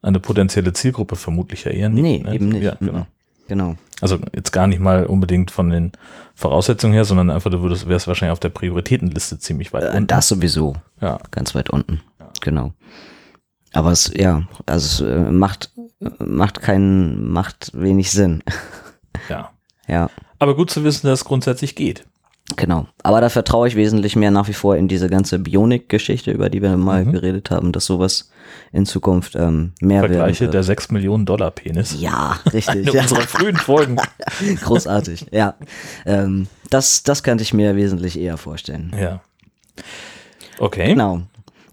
eine 0.00 0.20
potenzielle 0.20 0.72
Zielgruppe? 0.72 1.16
Vermutlich 1.16 1.64
ja 1.64 1.72
eher 1.72 1.90
nicht. 1.90 2.02
Nee, 2.02 2.22
ne? 2.24 2.34
eben 2.34 2.48
nicht. 2.48 2.62
Ja, 2.62 2.76
genau. 2.80 3.06
Genau. 3.48 3.76
Also 4.00 4.18
jetzt 4.34 4.52
gar 4.52 4.66
nicht 4.66 4.78
mal 4.78 5.06
unbedingt 5.06 5.50
von 5.50 5.70
den 5.70 5.92
Voraussetzungen 6.34 6.92
her, 6.92 7.04
sondern 7.04 7.30
einfach, 7.30 7.50
du 7.50 7.62
würdest, 7.62 7.88
wärst 7.88 8.06
wahrscheinlich 8.06 8.32
auf 8.32 8.40
der 8.40 8.50
Prioritätenliste 8.50 9.38
ziemlich 9.38 9.72
weit 9.72 9.84
äh, 9.84 9.88
unten. 9.88 10.06
Das 10.06 10.28
sowieso. 10.28 10.76
Ja. 11.00 11.18
Ganz 11.30 11.54
weit 11.54 11.70
unten. 11.70 12.02
Ja. 12.20 12.30
Genau. 12.42 12.72
Aber 13.72 13.90
es, 13.90 14.12
ja, 14.14 14.46
also 14.66 15.06
es 15.06 15.10
äh, 15.10 15.30
macht, 15.30 15.72
macht 16.18 16.60
keinen, 16.60 17.28
macht 17.30 17.70
wenig 17.74 18.10
Sinn. 18.10 18.42
Ja. 19.28 19.50
Ja. 19.90 20.10
Aber 20.38 20.54
gut 20.54 20.70
zu 20.70 20.84
wissen, 20.84 21.06
dass 21.06 21.20
es 21.20 21.24
grundsätzlich 21.24 21.74
geht. 21.74 22.04
Genau. 22.56 22.86
Aber 23.02 23.20
da 23.20 23.28
vertraue 23.28 23.68
ich 23.68 23.76
wesentlich 23.76 24.16
mehr 24.16 24.30
nach 24.30 24.48
wie 24.48 24.54
vor 24.54 24.76
in 24.76 24.88
diese 24.88 25.08
ganze 25.08 25.38
Bionik-Geschichte, 25.38 26.30
über 26.30 26.48
die 26.48 26.62
wir 26.62 26.76
mal 26.76 27.04
mhm. 27.04 27.12
geredet 27.12 27.50
haben, 27.50 27.72
dass 27.72 27.84
sowas 27.84 28.30
in 28.72 28.86
Zukunft 28.86 29.36
ähm, 29.36 29.72
mehr 29.80 30.00
Vergleiche 30.00 30.44
wird. 30.44 30.54
der 30.54 30.62
6 30.62 30.90
Millionen 30.90 31.26
Dollar 31.26 31.50
Penis. 31.50 32.00
Ja, 32.00 32.38
richtig. 32.52 32.86
ja. 32.92 33.02
unserer 33.02 33.20
frühen 33.22 33.56
Folgen. 33.56 33.96
Großartig, 34.62 35.26
ja. 35.30 35.54
Ähm, 36.06 36.46
das, 36.70 37.02
das 37.02 37.22
könnte 37.22 37.42
ich 37.42 37.52
mir 37.52 37.76
wesentlich 37.76 38.18
eher 38.18 38.38
vorstellen. 38.38 38.94
Ja. 38.98 39.20
Okay. 40.58 40.88
Genau. 40.88 41.22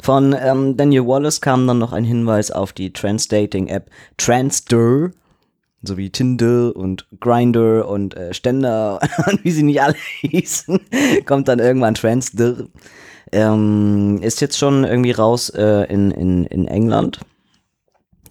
Von 0.01 0.35
ähm, 0.39 0.77
Daniel 0.77 1.07
Wallace 1.07 1.41
kam 1.41 1.65
dann 1.65 1.79
noch 1.79 1.93
ein 1.93 2.03
Hinweis 2.03 2.51
auf 2.51 2.73
die 2.73 2.93
Trans-Dating-App 2.93 3.89
Transder 4.17 5.11
so 5.85 5.97
wie 5.97 6.09
Tinder 6.09 6.75
und 6.75 7.07
Grinder 7.19 7.87
und 7.87 8.15
äh, 8.15 8.33
Ständer 8.33 8.99
und 9.27 9.43
wie 9.43 9.51
sie 9.51 9.63
nicht 9.63 9.81
alle 9.81 9.95
hießen, 10.21 10.79
kommt 11.25 11.47
dann 11.47 11.59
irgendwann 11.59 11.95
Transdir. 11.95 12.67
Ähm, 13.31 14.19
ist 14.21 14.41
jetzt 14.41 14.57
schon 14.57 14.83
irgendwie 14.83 15.11
raus 15.11 15.49
äh, 15.49 15.91
in, 15.91 16.11
in, 16.11 16.45
in 16.45 16.67
England, 16.67 17.19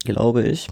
glaube 0.04 0.44
ich. 0.44 0.68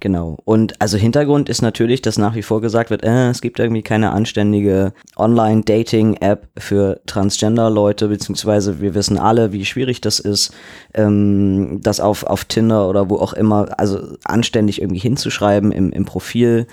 Genau. 0.00 0.38
Und 0.44 0.80
also 0.80 0.98
Hintergrund 0.98 1.48
ist 1.48 1.62
natürlich, 1.62 2.02
dass 2.02 2.18
nach 2.18 2.34
wie 2.34 2.42
vor 2.42 2.60
gesagt 2.60 2.90
wird, 2.90 3.04
äh, 3.04 3.30
es 3.30 3.40
gibt 3.40 3.58
irgendwie 3.58 3.82
keine 3.82 4.12
anständige 4.12 4.92
Online-Dating-App 5.16 6.48
für 6.58 7.00
Transgender-Leute, 7.06 8.08
beziehungsweise 8.08 8.80
wir 8.80 8.94
wissen 8.94 9.18
alle, 9.18 9.52
wie 9.52 9.64
schwierig 9.64 10.00
das 10.00 10.18
ist, 10.18 10.52
ähm, 10.94 11.80
das 11.82 12.00
auf, 12.00 12.24
auf 12.24 12.44
Tinder 12.44 12.88
oder 12.88 13.10
wo 13.10 13.16
auch 13.16 13.32
immer, 13.32 13.78
also 13.78 14.16
anständig 14.24 14.80
irgendwie 14.80 15.00
hinzuschreiben 15.00 15.70
im, 15.72 15.92
im 15.92 16.04
Profil 16.04 16.66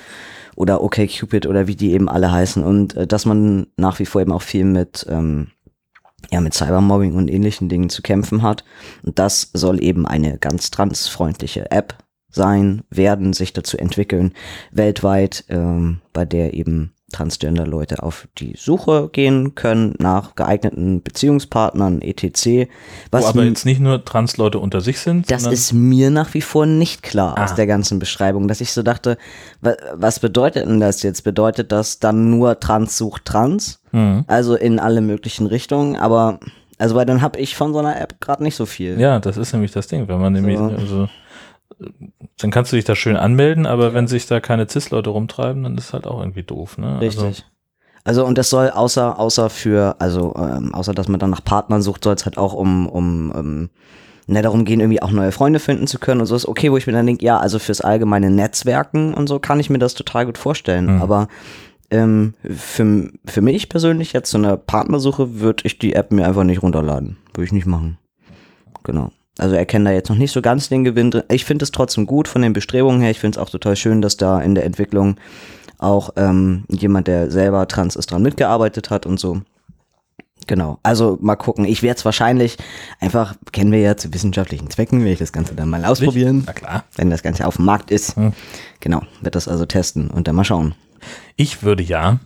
oder 0.56 0.84
OkCupid 0.84 1.46
oder 1.46 1.68
wie 1.68 1.76
die 1.76 1.92
eben 1.92 2.10
alle 2.10 2.32
heißen 2.32 2.64
und 2.64 2.96
äh, 2.98 3.08
dass 3.08 3.26
man 3.26 3.68
nach 3.78 4.00
wie 4.00 4.06
vor 4.06 4.22
eben 4.22 4.32
auch 4.32 4.42
viel 4.42 4.66
mit 4.66 5.06
ähm, 5.10 5.48
ja 6.32 6.42
mit 6.42 6.54
Cybermobbing 6.54 7.14
und 7.14 7.30
ähnlichen 7.30 7.70
Dingen 7.70 7.90
zu 7.90 8.02
kämpfen 8.02 8.42
hat. 8.42 8.64
Und 9.04 9.20
das 9.20 9.50
soll 9.54 9.82
eben 9.84 10.06
eine 10.06 10.38
ganz 10.38 10.72
transfreundliche 10.72 11.72
App 11.72 11.96
sein, 12.30 12.84
werden, 12.90 13.34
sich 13.34 13.54
dazu 13.54 13.78
entwickeln, 13.78 14.34
weltweit, 14.72 15.46
ähm, 15.50 16.02
bei 16.14 16.26
der 16.26 16.54
eben 16.54 16.94
Transgender-Leute 17.12 18.04
auf 18.04 18.28
die 18.38 18.54
Suche 18.58 19.10
gehen 19.12 19.56
können 19.56 19.96
nach 20.00 20.36
geeigneten 20.36 21.02
Beziehungspartnern, 21.02 22.02
etc. 22.02 22.70
Was 23.12 23.24
Wo 23.24 23.28
aber 23.30 23.44
jetzt 23.44 23.66
nicht 23.66 23.80
nur 23.80 24.04
Trans-Leute 24.04 24.60
unter 24.60 24.82
sich 24.82 25.00
sind. 25.00 25.30
Das 25.32 25.46
ist 25.46 25.74
mir 25.74 26.10
nach 26.10 26.34
wie 26.34 26.42
vor 26.42 26.66
nicht 26.66 27.04
klar 27.04 27.38
ah. 27.38 27.44
aus 27.44 27.56
der 27.56 27.68
ganzen 27.68 28.00
Beschreibung, 28.00 28.48
dass 28.48 28.62
ich 28.62 28.72
so 28.72 28.84
dachte, 28.84 29.18
was 29.62 30.20
bedeutet 30.20 30.68
denn 30.68 30.80
das 30.80 31.02
jetzt? 31.04 31.24
Bedeutet 31.24 31.72
das 31.72 32.00
dann 32.00 32.30
nur 32.30 32.60
Trans 32.60 32.98
sucht 32.98 33.26
Trans? 33.26 33.82
Mhm. 33.92 34.26
Also 34.28 34.56
in 34.56 34.80
alle 34.80 35.02
möglichen 35.02 35.48
Richtungen, 35.48 35.96
aber 35.96 36.40
also 36.78 36.96
weil 36.96 37.06
dann 37.06 37.22
habe 37.22 37.40
ich 37.40 37.56
von 37.56 37.74
so 37.74 37.80
einer 37.80 38.00
App 38.00 38.22
gerade 38.22 38.42
nicht 38.44 38.56
so 38.56 38.66
viel. 38.66 39.00
Ja, 39.00 39.20
das 39.20 39.36
ist 39.36 39.52
nämlich 39.52 39.72
das 39.72 39.88
Ding, 39.88 40.08
wenn 40.08 40.20
man 40.20 40.34
nämlich, 40.34 40.58
so. 40.58 40.64
also 40.64 41.10
dann 42.38 42.52
kannst 42.52 42.72
du 42.72 42.76
dich 42.76 42.86
da 42.86 42.96
schön 42.96 43.18
anmelden, 43.18 43.66
aber 43.66 43.94
wenn 43.94 44.08
sich 44.08 44.28
da 44.28 44.40
keine 44.40 44.68
CIS-Leute 44.68 45.10
rumtreiben, 45.10 45.64
dann 45.64 45.78
ist 45.78 45.94
halt 45.94 46.08
auch 46.08 46.20
irgendwie 46.20 46.44
doof, 46.44 46.78
ne? 46.78 47.00
Richtig. 47.00 47.24
Also, 47.24 47.44
also 48.04 48.26
und 48.26 48.38
das 48.38 48.50
soll 48.50 48.70
außer, 48.70 49.20
außer 49.20 49.50
für, 49.50 49.96
also 50.00 50.34
ähm, 50.38 50.74
außer 50.74 50.94
dass 50.94 51.08
man 51.08 51.20
dann 51.20 51.30
nach 51.30 51.44
Partnern 51.44 51.82
sucht, 51.82 52.04
soll 52.04 52.16
es 52.16 52.26
halt 52.26 52.38
auch 52.38 52.54
um, 52.54 52.88
um, 52.88 53.32
um 53.32 53.70
ne, 54.28 54.42
darum 54.42 54.66
gehen, 54.66 54.80
irgendwie 54.80 55.02
auch 55.02 55.12
neue 55.12 55.32
Freunde 55.32 55.60
finden 55.60 55.88
zu 55.88 56.00
können 56.00 56.22
und 56.22 56.28
so 56.28 56.36
ist 56.36 56.48
okay, 56.48 56.72
wo 56.72 56.78
ich 56.78 56.88
mir 56.88 56.94
dann 56.94 57.06
denke, 57.06 57.26
ja, 57.26 57.38
also 57.38 57.60
fürs 57.60 57.82
allgemeine 57.82 58.30
Netzwerken 58.30 59.14
und 59.14 59.28
so 59.28 59.40
kann 59.40 59.60
ich 59.60 59.70
mir 59.70 59.80
das 59.80 59.94
total 59.94 60.26
gut 60.26 60.38
vorstellen. 60.38 60.96
Mhm. 60.96 61.02
Aber 61.02 61.28
ähm, 61.92 62.36
für, 62.44 63.12
für 63.26 63.42
mich 63.42 63.70
persönlich 63.70 64.14
jetzt 64.14 64.32
so 64.32 64.38
eine 64.38 64.58
Partnersuche 64.58 65.40
würde 65.40 65.64
ich 65.66 65.80
die 65.80 65.94
App 65.94 66.12
mir 66.12 66.26
einfach 66.26 66.44
nicht 66.44 66.62
runterladen. 66.62 67.18
Würde 67.34 67.46
ich 67.46 67.52
nicht 67.52 67.66
machen. 67.66 67.98
Genau. 68.84 69.12
Also 69.40 69.56
erkennen 69.56 69.86
da 69.86 69.92
jetzt 69.92 70.10
noch 70.10 70.18
nicht 70.18 70.32
so 70.32 70.42
ganz 70.42 70.70
den 70.70 70.84
Gewinn 70.84 71.12
drin. 71.12 71.24
Ich 71.30 71.46
finde 71.46 71.64
es 71.64 71.72
trotzdem 71.72 72.06
gut 72.06 72.28
von 72.28 72.42
den 72.42 72.54
Bestrebungen 72.54 73.02
her. 73.02 73.12
Ich 73.12 73.20
finde 73.20 73.38
es 73.40 73.44
auch 73.44 73.50
total 73.50 73.76
schön, 73.76 74.02
dass 74.02 74.18
da 74.18 74.42
in 74.42 74.56
der 74.56 74.66
Entwicklung 74.66 75.18
auch 75.78 76.12
ähm, 76.18 76.66
jemand, 76.70 77.08
der 77.08 77.32
selber 77.32 77.68
trans 77.68 77.96
ist, 77.96 78.12
dran 78.12 78.22
mitgearbeitet 78.22 78.90
hat 78.90 79.06
und 79.06 79.20
so. 79.20 79.42
Genau. 80.48 80.80
Also 80.84 81.18
mal 81.22 81.36
gucken. 81.36 81.66
Ich 81.66 81.84
werde 81.84 81.98
es 81.98 82.06
wahrscheinlich 82.06 82.58
einfach, 83.00 83.36
kennen 83.52 83.72
wir 83.72 83.80
ja 83.80 83.98
zu 83.98 84.14
wissenschaftlichen 84.14 84.70
Zwecken, 84.70 85.04
will 85.04 85.12
ich 85.12 85.20
das 85.20 85.32
Ganze 85.32 85.56
dann 85.56 85.70
mal 85.70 85.86
ausprobieren. 85.86 86.44
Na 86.46 86.54
klar. 86.54 86.84
Wenn 86.96 87.10
das 87.10 87.24
Ganze 87.24 87.46
auf 87.46 87.58
dem 87.58 87.66
Markt 87.66 87.92
ist. 87.92 88.16
Hm. 88.16 88.34
Genau. 88.80 89.02
Wird 89.22 89.36
das 89.36 89.48
also 89.48 89.66
testen 89.66 90.10
und 90.10 90.28
dann 90.28 90.36
mal 90.36 90.44
schauen. 90.44 90.76
Ich 91.36 91.64
würde 91.64 91.84
ja 91.84 92.20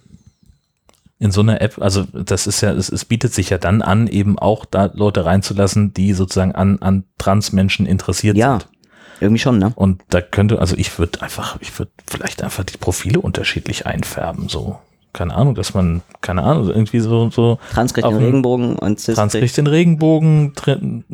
in 1.24 1.32
so 1.32 1.40
einer 1.40 1.62
App, 1.62 1.82
also 1.82 2.04
das 2.04 2.48
ist 2.48 2.60
ja, 2.60 2.72
es, 2.74 2.90
es 2.90 3.06
bietet 3.06 3.34
sich 3.34 3.50
ja 3.50 3.58
dann 3.58 3.82
an, 3.82 4.08
eben 4.08 4.38
auch 4.38 4.66
da 4.66 4.92
Leute 4.94 5.26
reinzulassen, 5.26 5.94
die 5.94 6.12
sozusagen 6.12 6.54
an, 6.54 6.80
an 6.80 7.06
Transmenschen 7.18 7.86
interessiert 7.86 8.36
ja. 8.36 8.60
sind. 8.60 8.68
Irgendwie 9.22 9.40
schon, 9.40 9.58
ne? 9.58 9.72
Und 9.76 10.02
da 10.10 10.20
könnte, 10.20 10.60
also 10.60 10.76
ich 10.76 11.00
würde 11.00 11.22
einfach, 11.22 11.56
ich 11.62 11.80
würde 11.80 11.92
vielleicht 12.06 12.44
einfach 12.44 12.66
die 12.66 12.78
Profile 12.78 13.22
unterschiedlich 13.22 13.88
einfärben, 13.88 14.50
so. 14.50 14.80
Keine 15.14 15.34
Ahnung, 15.36 15.56
dass 15.56 15.74
man, 15.74 16.02
keine 16.20 16.42
Ahnung, 16.42 16.68
irgendwie 16.68 17.00
so, 17.00 17.30
so. 17.30 17.58
Trans 17.72 17.94
kriegt 17.94 18.06
den 18.06 18.18
Regenbogen 18.18 18.76
und 18.76 19.00
Cis 19.00 19.16
Trans 19.16 19.32
kriegt 19.32 19.56
den 19.56 19.68
Regenbogen, 19.68 20.54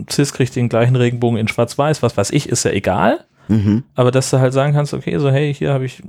Cis 0.09 0.33
kriegt 0.33 0.55
den 0.55 0.69
gleichen 0.69 0.95
Regenbogen 0.95 1.37
in 1.37 1.47
schwarz-weiß, 1.47 2.01
was 2.01 2.17
weiß 2.17 2.31
ich, 2.31 2.49
ist 2.49 2.63
ja 2.63 2.71
egal. 2.71 3.25
Mhm. 3.47 3.83
Aber 3.93 4.09
dass 4.09 4.31
du 4.31 4.39
halt 4.39 4.53
sagen 4.53 4.73
kannst, 4.73 4.95
okay, 4.95 5.19
so, 5.19 5.29
hey, 5.29 5.53
hier 5.53 5.71
habe 5.71 5.85
ich 5.85 6.01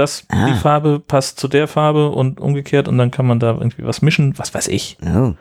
das, 0.00 0.24
ah. 0.28 0.46
die 0.46 0.54
Farbe 0.54 0.98
passt 0.98 1.38
zu 1.38 1.46
der 1.46 1.68
Farbe 1.68 2.10
und 2.10 2.40
umgekehrt 2.40 2.88
und 2.88 2.98
dann 2.98 3.10
kann 3.10 3.26
man 3.26 3.38
da 3.38 3.52
irgendwie 3.52 3.84
was 3.84 4.02
mischen, 4.02 4.38
was 4.38 4.54
weiß 4.54 4.68
ich. 4.68 4.96
Oh. 5.04 5.34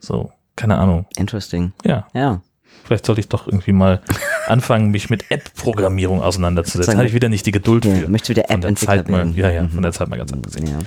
So, 0.00 0.32
keine 0.56 0.76
Ahnung. 0.78 1.06
Interesting. 1.16 1.72
Ja. 1.84 2.06
Ja. 2.12 2.42
Vielleicht 2.84 3.06
sollte 3.06 3.20
ich 3.20 3.28
doch 3.28 3.46
irgendwie 3.46 3.72
mal 3.72 4.02
anfangen, 4.46 4.90
mich 4.90 5.08
mit 5.08 5.30
App-Programmierung 5.30 6.20
auseinanderzusetzen. 6.20 6.96
Habe 6.96 7.06
ich 7.06 7.14
wieder 7.14 7.28
nicht 7.28 7.46
die 7.46 7.52
Geduld 7.52 7.84
ja, 7.84 7.94
für. 7.94 8.08
Möchte 8.08 8.28
wieder 8.30 8.50
App-Entwickler 8.50 9.08
werden. 9.08 9.34
Ja, 9.36 9.50
ja, 9.50 9.66
von 9.68 9.82
der 9.82 9.92
Zeit 9.92 10.08
mal 10.08 10.16
ganz 10.16 10.32
abgesehen. 10.32 10.66
Ja. 10.66 10.78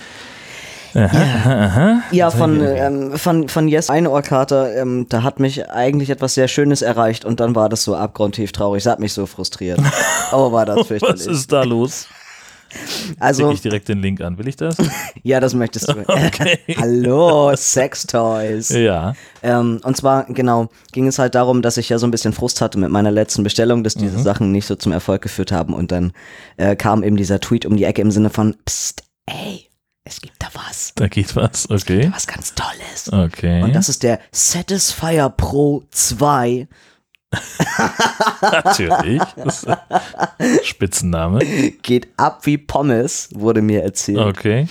Aha, 0.95 1.17
ja, 1.17 1.65
aha. 1.65 2.01
ja 2.11 2.31
von, 2.31 2.61
ähm, 2.61 3.17
von, 3.17 3.49
von 3.49 3.67
Yes 3.67 3.89
Einohrkater, 3.89 4.75
ähm, 4.75 5.05
da 5.09 5.21
hat 5.21 5.39
mich 5.39 5.69
eigentlich 5.69 6.09
etwas 6.09 6.33
sehr 6.33 6.47
Schönes 6.47 6.81
erreicht 6.81 7.23
und 7.23 7.39
dann 7.39 7.55
war 7.55 7.69
das 7.69 7.83
so 7.83 7.95
abgrundtief 7.95 8.51
traurig. 8.51 8.83
Das 8.83 8.93
hat 8.93 8.99
mich 8.99 9.13
so 9.13 9.25
frustriert. 9.25 9.79
oh, 10.31 10.51
war 10.51 10.65
das 10.65 10.87
fürchterlich. 10.87 11.27
Was 11.27 11.27
ist 11.27 11.51
da 11.51 11.63
los? 11.63 12.07
Also 13.19 13.43
Klicke 13.43 13.55
ich 13.55 13.61
direkt 13.61 13.89
den 13.89 14.01
Link 14.01 14.21
an. 14.21 14.37
Will 14.37 14.47
ich 14.47 14.55
das? 14.55 14.77
ja, 15.23 15.39
das 15.39 15.53
möchtest 15.53 15.89
du. 15.89 15.93
Okay. 16.07 16.59
Hallo, 16.77 17.55
Sextoys. 17.55 18.69
Ja. 18.69 19.13
Ähm, 19.43 19.79
und 19.83 19.97
zwar, 19.97 20.25
genau, 20.25 20.69
ging 20.91 21.07
es 21.07 21.19
halt 21.19 21.35
darum, 21.35 21.61
dass 21.61 21.77
ich 21.77 21.89
ja 21.89 21.99
so 21.99 22.07
ein 22.07 22.11
bisschen 22.11 22.33
Frust 22.33 22.61
hatte 22.61 22.77
mit 22.77 22.89
meiner 22.89 23.11
letzten 23.11 23.43
Bestellung, 23.43 23.83
dass 23.83 23.95
diese 23.95 24.17
mhm. 24.17 24.23
Sachen 24.23 24.51
nicht 24.51 24.65
so 24.65 24.75
zum 24.75 24.91
Erfolg 24.91 25.21
geführt 25.21 25.51
haben. 25.51 25.73
Und 25.73 25.91
dann 25.91 26.13
äh, 26.57 26.75
kam 26.75 27.03
eben 27.03 27.17
dieser 27.17 27.39
Tweet 27.39 27.65
um 27.65 27.77
die 27.77 27.83
Ecke 27.83 28.01
im 28.01 28.11
Sinne 28.11 28.29
von, 28.29 28.55
psst, 28.65 29.03
ey, 29.25 29.67
es 30.03 30.21
gibt 30.21 30.41
da 30.41 30.47
was. 30.53 30.93
Da 30.95 31.07
geht 31.07 31.35
was, 31.35 31.69
okay. 31.69 32.09
was 32.13 32.27
ganz 32.27 32.53
Tolles. 32.55 33.11
Okay. 33.11 33.61
Und 33.61 33.75
das 33.75 33.89
ist 33.89 34.03
der 34.03 34.19
Satisfyer 34.31 35.29
Pro 35.29 35.83
2 35.91 36.67
Natürlich. 38.41 39.21
Spitzname. 40.63 41.39
Geht 41.81 42.07
ab 42.17 42.45
wie 42.45 42.57
Pommes, 42.57 43.29
wurde 43.33 43.61
mir 43.61 43.83
erzählt. 43.83 44.19
Okay. 44.19 44.67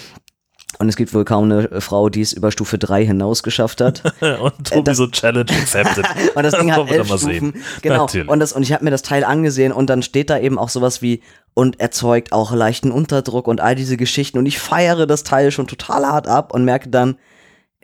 Und 0.79 0.89
es 0.91 0.97
gibt 0.97 1.15
wohl 1.15 1.25
kaum 1.25 1.45
eine 1.45 1.81
Frau, 1.81 2.11
die 2.11 2.21
es 2.21 2.35
über 2.35 2.53
Stufe 2.53 2.77
3 2.77 3.07
hinaus 3.07 3.43
geschafft 3.43 3.81
hat. 3.81 4.03
und 4.41 4.71
Tobi 4.71 4.85
das, 4.85 4.99
so 4.99 5.07
Challenge 5.07 5.51
accepted. 5.51 6.05
und 6.35 6.43
das 6.43 6.55
Ding 6.55 6.73
hat 6.73 6.91
elf 6.91 7.07
Stufen. 7.07 7.55
Genau. 7.81 8.03
Natürlich. 8.03 8.29
Und, 8.29 8.41
das, 8.41 8.53
und 8.53 8.63
ich 8.63 8.73
habe 8.73 8.85
mir 8.85 8.91
das 8.91 9.03
Teil 9.03 9.25
angesehen 9.25 9.73
und 9.73 9.89
dann 9.89 10.03
steht 10.03 10.29
da 10.29 10.39
eben 10.39 10.59
auch 10.59 10.69
sowas 10.69 11.01
wie 11.01 11.23
und 11.55 11.81
erzeugt 11.81 12.33
auch 12.33 12.53
leichten 12.53 12.91
Unterdruck 12.91 13.49
und 13.49 13.61
all 13.61 13.75
diese 13.75 13.97
Geschichten. 13.97 14.39
Und 14.39 14.47
ich 14.47 14.59
feiere 14.59 15.07
das 15.07 15.25
Teil 15.25 15.51
schon 15.51 15.67
total 15.67 16.05
hart 16.05 16.29
ab 16.29 16.53
und 16.53 16.65
merke 16.65 16.91
dann, 16.91 17.17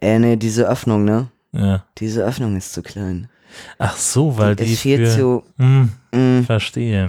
äh, 0.01 0.19
nee, 0.19 0.37
diese 0.37 0.69
Öffnung, 0.69 1.05
ne? 1.05 1.29
Ja. 1.53 1.85
Diese 1.99 2.25
Öffnung 2.25 2.57
ist 2.57 2.75
zu 2.75 2.83
klein. 2.83 3.29
Ach 3.79 3.97
so, 3.97 4.37
weil 4.39 4.57
die, 4.57 4.65
die 4.65 4.77
viel 4.77 5.07
für, 5.07 5.17
zu. 5.19 5.43
Mh, 5.57 5.89
mh. 6.13 6.43
Verstehe. 6.45 7.07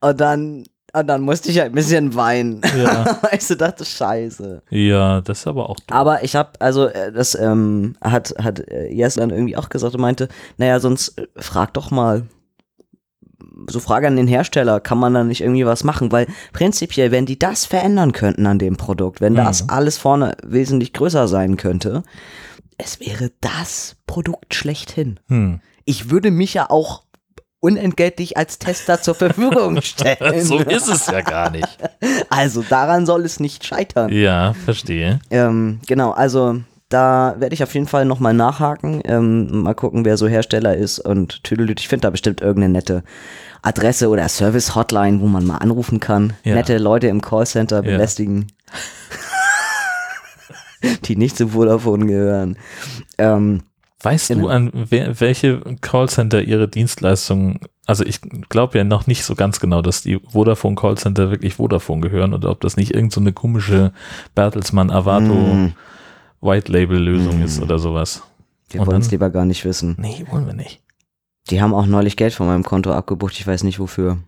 Und 0.00 0.20
dann, 0.20 0.64
und 0.92 1.06
dann 1.06 1.22
musste 1.22 1.50
ich 1.50 1.58
halt 1.58 1.72
ein 1.72 1.74
bisschen 1.74 2.14
weinen. 2.14 2.60
Ja. 2.76 3.18
weil 3.22 3.34
ich 3.34 3.46
so 3.46 3.54
dachte, 3.54 3.84
scheiße. 3.84 4.62
Ja, 4.70 5.20
das 5.20 5.40
ist 5.40 5.46
aber 5.46 5.70
auch 5.70 5.76
doof. 5.76 5.96
Aber 5.96 6.22
ich 6.24 6.36
habe, 6.36 6.50
also 6.58 6.86
äh, 6.86 7.12
das 7.12 7.34
ähm, 7.34 7.94
hat, 8.02 8.34
hat 8.38 8.60
äh, 8.68 8.92
Jes 8.92 9.14
dann 9.14 9.30
irgendwie 9.30 9.56
auch 9.56 9.68
gesagt 9.68 9.94
und 9.94 10.00
meinte, 10.00 10.28
naja, 10.58 10.80
sonst 10.80 11.18
äh, 11.18 11.26
frag 11.36 11.72
doch 11.74 11.90
mal. 11.90 12.24
So 13.68 13.80
Frage 13.80 14.06
an 14.06 14.16
den 14.16 14.26
Hersteller, 14.26 14.80
kann 14.80 14.98
man 14.98 15.14
da 15.14 15.24
nicht 15.24 15.42
irgendwie 15.42 15.66
was 15.66 15.84
machen? 15.84 16.10
Weil 16.10 16.26
prinzipiell, 16.52 17.10
wenn 17.10 17.26
die 17.26 17.38
das 17.38 17.64
verändern 17.64 18.12
könnten 18.12 18.46
an 18.46 18.58
dem 18.58 18.76
Produkt, 18.76 19.20
wenn 19.20 19.34
das 19.34 19.64
mhm. 19.64 19.70
alles 19.70 19.98
vorne 19.98 20.36
wesentlich 20.42 20.92
größer 20.92 21.28
sein 21.28 21.56
könnte, 21.56 22.02
es 22.78 23.00
wäre 23.00 23.30
das 23.40 23.96
Produkt 24.06 24.54
schlechthin. 24.54 25.20
Hm. 25.28 25.60
Ich 25.84 26.10
würde 26.10 26.30
mich 26.30 26.54
ja 26.54 26.70
auch 26.70 27.02
unentgeltlich 27.60 28.36
als 28.36 28.58
Tester 28.58 29.00
zur 29.00 29.14
Verfügung 29.14 29.80
stellen. 29.82 30.44
so 30.44 30.58
ist 30.58 30.88
es 30.88 31.06
ja 31.06 31.20
gar 31.20 31.50
nicht. 31.50 31.68
Also 32.28 32.62
daran 32.62 33.04
soll 33.04 33.24
es 33.24 33.40
nicht 33.40 33.64
scheitern. 33.64 34.10
Ja, 34.10 34.54
verstehe. 34.54 35.20
Ähm, 35.30 35.80
genau, 35.86 36.12
also 36.12 36.60
da 36.88 37.36
werde 37.38 37.54
ich 37.54 37.62
auf 37.62 37.74
jeden 37.74 37.86
Fall 37.86 38.06
nochmal 38.06 38.32
nachhaken. 38.34 39.02
Ähm, 39.04 39.62
mal 39.62 39.74
gucken, 39.74 40.04
wer 40.04 40.16
so 40.16 40.26
Hersteller 40.26 40.74
ist 40.76 40.98
und 40.98 41.44
tüdelüt. 41.44 41.78
Ich 41.80 41.88
finde 41.88 42.02
da 42.02 42.10
bestimmt 42.10 42.40
irgendeine 42.40 42.72
nette 42.72 43.04
Adresse 43.62 44.08
oder 44.08 44.28
Service-Hotline, 44.28 45.20
wo 45.20 45.26
man 45.26 45.46
mal 45.46 45.58
anrufen 45.58 46.00
kann. 46.00 46.32
Ja. 46.42 46.54
Nette 46.54 46.78
Leute 46.78 47.08
im 47.08 47.20
Callcenter 47.20 47.82
belästigen. 47.82 48.48
Ja. 48.48 48.78
die 51.04 51.16
nicht 51.16 51.36
zu 51.36 51.48
Vodafone 51.48 52.06
gehören. 52.06 52.56
Ähm, 53.18 53.62
weißt 54.02 54.28
genau. 54.28 54.42
du, 54.42 54.48
an 54.48 54.70
wer, 54.72 55.20
welche 55.20 55.60
Callcenter 55.80 56.42
ihre 56.42 56.68
Dienstleistungen, 56.68 57.60
also 57.86 58.04
ich 58.04 58.20
glaube 58.48 58.78
ja 58.78 58.84
noch 58.84 59.06
nicht 59.06 59.24
so 59.24 59.34
ganz 59.34 59.60
genau, 59.60 59.82
dass 59.82 60.02
die 60.02 60.20
Vodafone 60.28 60.76
Callcenter 60.76 61.30
wirklich 61.30 61.54
Vodafone 61.54 62.00
gehören 62.00 62.34
oder 62.34 62.50
ob 62.50 62.60
das 62.60 62.76
nicht 62.76 62.94
irgendeine 62.94 63.30
so 63.30 63.32
komische 63.32 63.92
Bertelsmann 64.34 64.90
Avato 64.90 65.34
mm. 65.34 65.74
White 66.40 66.70
Label 66.72 66.98
Lösung 66.98 67.40
mm. 67.40 67.44
ist 67.44 67.62
oder 67.62 67.78
sowas. 67.78 68.22
Wir 68.70 68.86
wollen 68.86 69.02
es 69.02 69.10
lieber 69.10 69.30
gar 69.30 69.44
nicht 69.44 69.64
wissen. 69.64 69.96
Nee, 69.98 70.24
wollen 70.30 70.46
wir 70.46 70.54
nicht. 70.54 70.80
Die 71.50 71.60
haben 71.60 71.74
auch 71.74 71.86
neulich 71.86 72.16
Geld 72.16 72.32
von 72.32 72.46
meinem 72.46 72.62
Konto 72.62 72.92
abgebucht, 72.92 73.34
ich 73.34 73.46
weiß 73.46 73.64
nicht 73.64 73.78
wofür. 73.78 74.18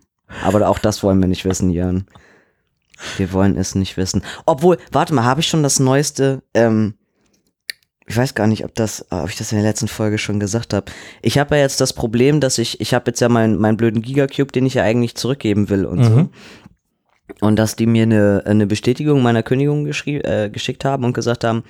Aber 0.43 0.67
auch 0.67 0.79
das 0.79 1.03
wollen 1.03 1.19
wir 1.19 1.27
nicht 1.27 1.45
wissen, 1.45 1.69
Jan. 1.69 2.05
Wir 3.17 3.33
wollen 3.33 3.57
es 3.57 3.75
nicht 3.75 3.97
wissen. 3.97 4.23
Obwohl, 4.45 4.77
warte 4.91 5.13
mal, 5.13 5.23
habe 5.23 5.41
ich 5.41 5.47
schon 5.47 5.63
das 5.63 5.79
neueste, 5.79 6.41
ähm, 6.53 6.95
ich 8.07 8.15
weiß 8.15 8.35
gar 8.35 8.47
nicht, 8.47 8.63
ob 8.63 8.75
das, 8.75 9.05
ob 9.09 9.29
ich 9.29 9.35
das 9.35 9.51
in 9.51 9.57
der 9.57 9.67
letzten 9.67 9.87
Folge 9.87 10.17
schon 10.17 10.39
gesagt 10.39 10.73
habe. 10.73 10.91
Ich 11.21 11.37
habe 11.37 11.55
ja 11.55 11.61
jetzt 11.61 11.81
das 11.81 11.93
Problem, 11.93 12.39
dass 12.39 12.57
ich, 12.57 12.79
ich 12.79 12.93
habe 12.93 13.05
jetzt 13.07 13.19
ja 13.19 13.29
meinen 13.29 13.59
meinen 13.59 13.77
blöden 13.77 14.01
Gigacube, 14.01 14.51
den 14.51 14.65
ich 14.65 14.75
ja 14.75 14.83
eigentlich 14.83 15.15
zurückgeben 15.15 15.69
will 15.69 15.85
und 15.85 15.99
mhm. 15.99 16.03
so. 16.03 16.29
Und 17.41 17.55
dass 17.57 17.75
die 17.75 17.87
mir 17.87 18.03
eine, 18.03 18.43
eine 18.45 18.67
Bestätigung 18.67 19.23
meiner 19.23 19.41
Kündigung 19.41 19.87
äh, 19.87 20.49
geschickt 20.49 20.85
haben 20.85 21.03
und 21.03 21.13
gesagt 21.13 21.43
haben, 21.43 21.63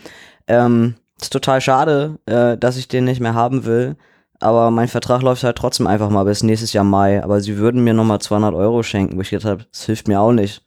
ähm, 0.47 0.95
ist 1.19 1.31
total 1.31 1.61
schade, 1.61 2.19
äh, 2.25 2.57
dass 2.57 2.77
ich 2.77 2.89
den 2.89 3.05
nicht 3.05 3.21
mehr 3.21 3.33
haben 3.33 3.65
will. 3.65 3.95
Aber 4.41 4.69
mein 4.69 4.89
Vertrag 4.89 5.21
läuft 5.21 5.43
halt 5.43 5.57
trotzdem 5.57 5.87
einfach 5.87 6.09
mal 6.09 6.25
bis 6.25 6.43
nächstes 6.43 6.73
Jahr 6.73 6.83
Mai. 6.83 7.23
Aber 7.23 7.39
sie 7.39 7.57
würden 7.57 7.83
mir 7.83 7.93
nochmal 7.93 8.19
200 8.19 8.53
Euro 8.53 8.83
schenken, 8.83 9.15
wo 9.15 9.21
ich 9.21 9.29
gedacht 9.29 9.49
habe, 9.49 9.65
das 9.71 9.85
hilft 9.85 10.07
mir 10.09 10.19
auch 10.19 10.33
nicht. 10.33 10.64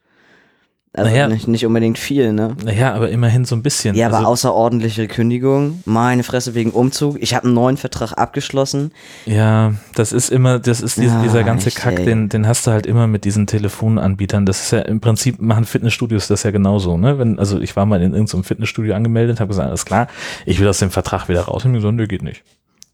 Also 0.94 1.10
Naja. 1.10 1.28
nicht, 1.28 1.46
nicht 1.46 1.66
unbedingt 1.66 1.98
viel, 1.98 2.32
ne? 2.32 2.56
Naja, 2.64 2.94
aber 2.94 3.10
immerhin 3.10 3.44
so 3.44 3.54
ein 3.54 3.62
bisschen. 3.62 3.94
Ja, 3.94 4.06
aber 4.06 4.16
also, 4.18 4.28
außerordentliche 4.30 5.06
Kündigung, 5.06 5.82
meine 5.84 6.22
Fresse 6.22 6.54
wegen 6.54 6.70
Umzug. 6.70 7.18
Ich 7.20 7.34
habe 7.34 7.44
einen 7.44 7.54
neuen 7.54 7.76
Vertrag 7.76 8.12
abgeschlossen. 8.14 8.92
Ja, 9.26 9.74
das 9.94 10.12
ist 10.12 10.30
immer, 10.30 10.58
das 10.58 10.80
ist 10.80 10.96
dieser, 10.96 11.16
Ja, 11.16 11.22
dieser 11.22 11.44
ganze 11.44 11.68
echt, 11.68 11.76
Kack, 11.76 11.98
ey. 11.98 12.06
den, 12.06 12.30
den 12.30 12.46
hast 12.48 12.66
du 12.66 12.70
halt 12.70 12.86
immer 12.86 13.06
mit 13.06 13.24
diesen 13.24 13.46
Telefonanbietern. 13.46 14.46
Das 14.46 14.62
ist 14.62 14.70
ja 14.72 14.80
im 14.80 15.00
Prinzip, 15.00 15.40
machen 15.42 15.66
Fitnessstudios 15.66 16.26
das 16.26 16.42
ja 16.42 16.50
genauso, 16.50 16.96
ne? 16.96 17.18
Wenn, 17.18 17.38
also 17.38 17.60
ich 17.60 17.76
war 17.76 17.84
mal 17.84 18.00
in 18.02 18.12
irgendeinem 18.14 18.44
Fitnessstudio 18.44 18.94
angemeldet, 18.94 19.40
habe 19.40 19.48
gesagt, 19.48 19.68
alles 19.68 19.84
klar, 19.84 20.08
ich 20.46 20.58
will 20.58 20.68
aus 20.68 20.78
dem 20.78 20.90
Vertrag 20.90 21.28
wieder 21.28 21.42
raus. 21.42 21.64
Und 21.66 21.72
mir 21.72 21.80
so, 21.82 21.90
nö, 21.92 22.06
geht 22.06 22.22
nicht. 22.22 22.42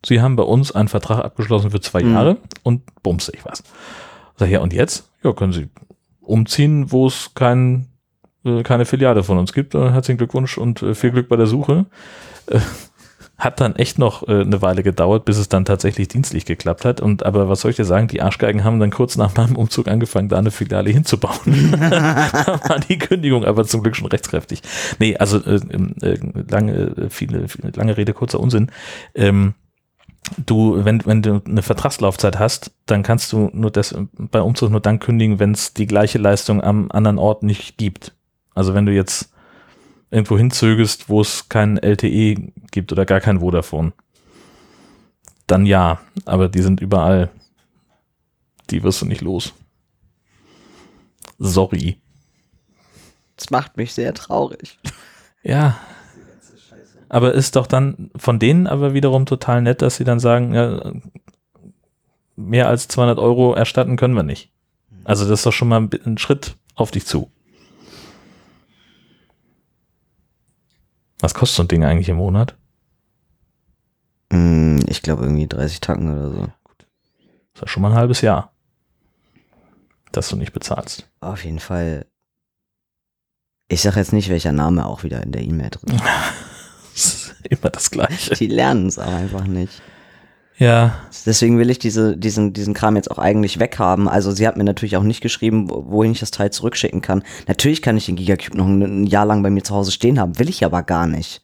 Sie 0.05 0.21
haben 0.21 0.35
bei 0.37 0.43
uns 0.43 0.73
einen 0.73 0.89
Vertrag 0.89 1.25
abgeschlossen 1.25 1.71
für 1.71 1.81
zwei 1.81 2.03
Mhm. 2.03 2.13
Jahre 2.13 2.37
und 2.65 2.83
bums 3.05 3.31
ich 3.33 3.45
was. 3.45 3.63
Sag 4.37 4.51
ja, 4.51 4.59
und 4.61 4.73
jetzt? 4.73 5.09
Ja, 5.23 5.33
können 5.33 5.53
Sie 5.53 5.69
umziehen, 6.25 6.91
wo 6.91 7.07
es 7.07 7.33
kein, 7.35 7.89
äh, 8.45 8.63
keine 8.63 8.85
Filiale 8.85 9.23
von 9.23 9.39
uns 9.39 9.53
gibt. 9.53 9.75
Äh, 9.75 9.91
Herzlichen 9.91 10.19
Glückwunsch 10.19 10.59
und 10.59 10.83
äh, 10.83 10.95
viel 10.95 11.11
Glück 11.11 11.29
bei 11.29 11.37
der 11.37 11.47
Suche. 11.47 11.87
Äh, 12.47 12.61
hat 13.37 13.61
dann 13.61 13.75
echt 13.75 13.99
noch 13.99 14.29
äh, 14.29 14.43
eine 14.43 14.63
Weile 14.63 14.83
gedauert, 14.83 15.25
bis 15.25 15.39
es 15.39 15.49
dann 15.49 15.65
tatsächlich 15.65 16.09
dienstlich 16.09 16.45
geklappt 16.45 16.85
hat. 16.85 17.01
Und 17.01 17.27
aber 17.27 17.49
was 17.49 17.61
soll 17.61 17.73
ich 17.73 17.77
dir 17.77 17.85
sagen, 17.85 18.07
die 18.07 18.23
Arschgeigen 18.23 18.63
haben 18.63 18.79
dann 18.79 18.91
kurz 18.91 19.17
nach 19.17 19.37
meinem 19.37 19.57
Umzug 19.57 19.89
angefangen, 19.89 20.29
da 20.29 20.39
eine 20.39 20.53
Filiale 20.53 20.91
hinzubauen. 20.91 21.73
da 21.81 22.61
war 22.69 22.79
die 22.81 22.99
Kündigung 22.99 23.45
aber 23.45 23.65
zum 23.65 23.83
Glück 23.83 23.97
schon 23.97 24.07
rechtskräftig. 24.07 24.63
Nee, 25.01 25.17
also 25.17 25.39
äh, 25.39 25.61
äh, 26.03 26.19
lange, 26.49 27.09
viele, 27.11 27.49
viele, 27.49 27.73
lange 27.75 27.97
Rede, 27.97 28.13
kurzer 28.13 28.39
Unsinn. 28.39 28.71
Ähm, 29.15 29.55
du, 30.39 30.85
wenn, 30.85 31.05
wenn 31.07 31.23
du 31.23 31.43
eine 31.45 31.63
Vertragslaufzeit 31.63 32.39
hast, 32.39 32.73
dann 32.87 33.03
kannst 33.03 33.33
du 33.33 33.51
nur 33.53 33.71
das 33.71 33.95
bei 34.15 34.41
Umzug 34.41 34.71
nur 34.71 34.81
dann 34.81 34.99
kündigen, 34.99 35.39
wenn 35.39 35.53
es 35.53 35.75
die 35.75 35.87
gleiche 35.87 36.19
Leistung 36.19 36.63
am 36.63 36.91
anderen 36.91 37.19
Ort 37.19 37.43
nicht 37.43 37.77
gibt. 37.77 38.15
Also 38.55 38.75
wenn 38.75 38.87
du 38.87 38.93
jetzt 38.93 39.33
irgendwo 40.11 40.39
hinzögest, 40.39 41.09
wo 41.09 41.21
es 41.21 41.49
kein 41.49 41.77
LTE 41.77 42.53
gibt 42.71 42.93
oder 42.93 43.05
gar 43.05 43.21
kein 43.21 43.41
Vodafone, 43.41 43.93
dann 45.47 45.67
ja, 45.67 46.01
aber 46.25 46.49
die 46.49 46.63
sind 46.63 46.81
überall. 46.81 47.31
Die 48.71 48.83
wirst 48.83 49.03
du 49.03 49.07
nicht 49.07 49.21
los. 49.21 49.53
Sorry. 51.39 52.01
Das 53.37 53.51
macht 53.51 53.77
mich 53.77 53.93
sehr 53.93 54.15
traurig. 54.15 54.79
Ja. 55.43 55.79
Aber 57.15 57.33
ist 57.33 57.55
doch 57.55 57.69
dann 57.69 58.11
von 58.17 58.41
denen 58.41 58.67
aber 58.67 58.93
wiederum 58.93 59.25
total 59.25 59.63
nett, 59.63 59.83
dass 59.83 59.95
sie 59.95 60.03
dann 60.03 60.19
sagen, 60.19 60.53
ja, 60.53 60.95
mehr 62.35 62.67
als 62.67 62.89
200 62.89 63.21
Euro 63.21 63.55
erstatten 63.55 63.97
können 63.97 64.17
wir 64.17 64.25
nicht. 64.25 64.51
Also 65.05 65.25
das 65.25 65.39
ist 65.39 65.47
doch 65.47 65.53
schon 65.53 65.69
mal 65.69 65.89
ein 66.05 66.19
Schritt 66.19 66.57
auf 66.75 66.91
dich 66.91 67.07
zu. 67.07 67.31
Was 71.21 71.35
kostet 71.35 71.57
so 71.57 71.63
ein 71.63 71.69
Ding 71.69 71.85
eigentlich 71.85 72.09
im 72.09 72.17
Monat? 72.17 72.57
Hm, 74.33 74.81
ich 74.89 75.01
glaube 75.01 75.23
irgendwie 75.23 75.47
30 75.47 75.79
Tacken 75.79 76.11
oder 76.13 76.31
so. 76.31 76.41
Das 76.41 76.87
ist 77.55 77.61
ja 77.61 77.69
schon 77.69 77.83
mal 77.85 77.93
ein 77.93 77.97
halbes 77.97 78.23
Jahr, 78.23 78.53
dass 80.11 80.31
du 80.31 80.35
nicht 80.35 80.53
bezahlst. 80.53 81.09
Auf 81.21 81.45
jeden 81.45 81.61
Fall. 81.61 82.07
Ich 83.69 83.83
sag 83.83 83.95
jetzt 83.95 84.13
nicht, 84.13 84.31
welcher 84.31 84.51
Name 84.51 84.85
auch 84.85 85.05
wieder 85.05 85.23
in 85.23 85.31
der 85.31 85.43
E-Mail 85.43 85.71
drin 85.71 85.95
ist. 85.95 86.03
Immer 87.51 87.71
das 87.71 87.91
Gleiche. 87.91 88.35
Die 88.35 88.47
lernen 88.47 88.87
es 88.89 88.99
auch 88.99 89.13
einfach 89.13 89.45
nicht. 89.47 89.83
Ja, 90.57 90.95
Deswegen 91.27 91.59
will 91.59 91.69
ich 91.69 91.81
diese, 91.81 92.17
diesen, 92.17 92.53
diesen 92.53 92.75
Kram 92.75 92.95
jetzt 92.95 93.11
auch 93.11 93.19
eigentlich 93.19 93.59
weghaben. 93.59 94.09
Also 94.09 94.31
sie 94.31 94.47
hat 94.47 94.57
mir 94.57 94.63
natürlich 94.63 94.97
auch 94.97 95.03
nicht 95.03 95.21
geschrieben, 95.21 95.69
wo- 95.69 95.85
wohin 95.89 96.13
ich 96.13 96.21
das 96.21 96.31
Teil 96.31 96.51
zurückschicken 96.53 97.01
kann. 97.01 97.25
Natürlich 97.49 97.83
kann 97.83 97.97
ich 97.97 98.07
den 98.07 98.15
Gigacube 98.15 98.57
noch 98.57 98.67
ein, 98.67 98.81
ein 98.83 99.05
Jahr 99.07 99.27
lang 99.27 99.43
bei 99.43 99.51
mir 99.51 99.65
zu 99.65 99.75
Hause 99.75 99.91
stehen 99.91 100.21
haben, 100.21 100.39
will 100.39 100.49
ich 100.49 100.65
aber 100.65 100.85
gar 100.85 101.09
nicht. 101.09 101.43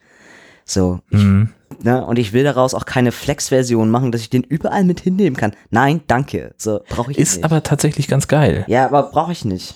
So, 0.65 1.01
ich, 1.11 1.19
mhm. 1.25 1.51
ne, 1.83 2.05
und 2.07 2.21
ich 2.21 2.33
will 2.33 2.45
daraus 2.45 2.75
auch 2.75 2.85
keine 2.85 3.11
Flex-Version 3.11 3.91
machen, 3.91 4.13
dass 4.13 4.21
ich 4.21 4.31
den 4.31 4.45
überall 4.45 4.85
mit 4.85 5.01
hinnehmen 5.01 5.37
kann. 5.37 5.57
Nein, 5.71 6.03
danke. 6.07 6.55
So, 6.57 6.81
brauche 6.89 7.11
ich 7.11 7.19
ist 7.19 7.37
nicht. 7.39 7.45
aber 7.45 7.65
tatsächlich 7.65 8.07
ganz 8.07 8.29
geil. 8.29 8.65
ja, 8.69 8.85
aber 8.87 9.03
brauche 9.05 9.33
ich 9.33 9.45
nicht. 9.45 9.75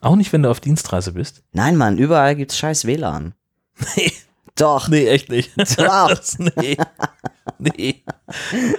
Auch 0.00 0.14
nicht, 0.14 0.32
wenn 0.32 0.44
du 0.44 0.50
auf 0.50 0.60
Dienstreise 0.60 1.12
bist. 1.14 1.42
Nein, 1.52 1.76
Mann, 1.76 1.98
überall 1.98 2.36
gibt's 2.36 2.56
scheiß 2.56 2.84
WLAN. 2.86 3.34
Doch. 4.58 4.88
nee 4.88 5.06
echt 5.06 5.30
nicht. 5.30 5.50
Doch. 5.78 6.08
Das, 6.08 6.38
nee. 6.38 6.76
nee. 7.58 8.02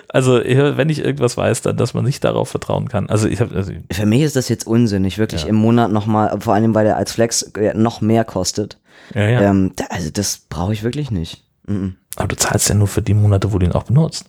Also, 0.09 0.33
wenn 0.43 0.89
ich 0.89 0.99
irgendwas 0.99 1.37
weiß, 1.37 1.61
dann, 1.61 1.77
dass 1.77 1.93
man 1.93 2.05
nicht 2.05 2.23
darauf 2.23 2.49
vertrauen 2.49 2.87
kann. 2.87 3.09
Also, 3.09 3.27
ich 3.27 3.41
habe, 3.41 3.55
also, 3.55 3.71
Für 3.91 4.05
mich 4.05 4.21
ist 4.21 4.35
das 4.35 4.49
jetzt 4.49 4.67
unsinnig, 4.67 5.17
wirklich 5.17 5.43
Ja. 5.43 5.47
im 5.49 5.55
Monat 5.55 5.91
nochmal, 5.91 6.39
vor 6.41 6.53
allem 6.53 6.75
weil 6.75 6.85
der 6.85 6.97
als 6.97 7.11
Flex 7.13 7.43
äh, 7.57 7.73
noch 7.73 8.01
mehr 8.01 8.23
kostet. 8.25 8.79
ja, 9.15 9.27
ja. 9.27 9.41
Ähm, 9.41 9.73
also 9.89 10.09
das 10.11 10.37
brauche 10.49 10.73
ich 10.73 10.83
wirklich 10.83 11.11
nicht. 11.11 11.43
Mhm. 11.67 11.95
Aber 12.15 12.27
du 12.27 12.35
zahlst 12.35 12.69
ja 12.69 12.75
nur 12.75 12.87
für 12.87 13.01
die 13.01 13.13
Monate, 13.13 13.51
wo 13.53 13.59
du 13.59 13.65
ihn 13.65 13.71
auch 13.73 13.83
benutzt. 13.83 14.25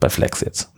Bei 0.00 0.08
Flex 0.10 0.40
jetzt. 0.42 0.70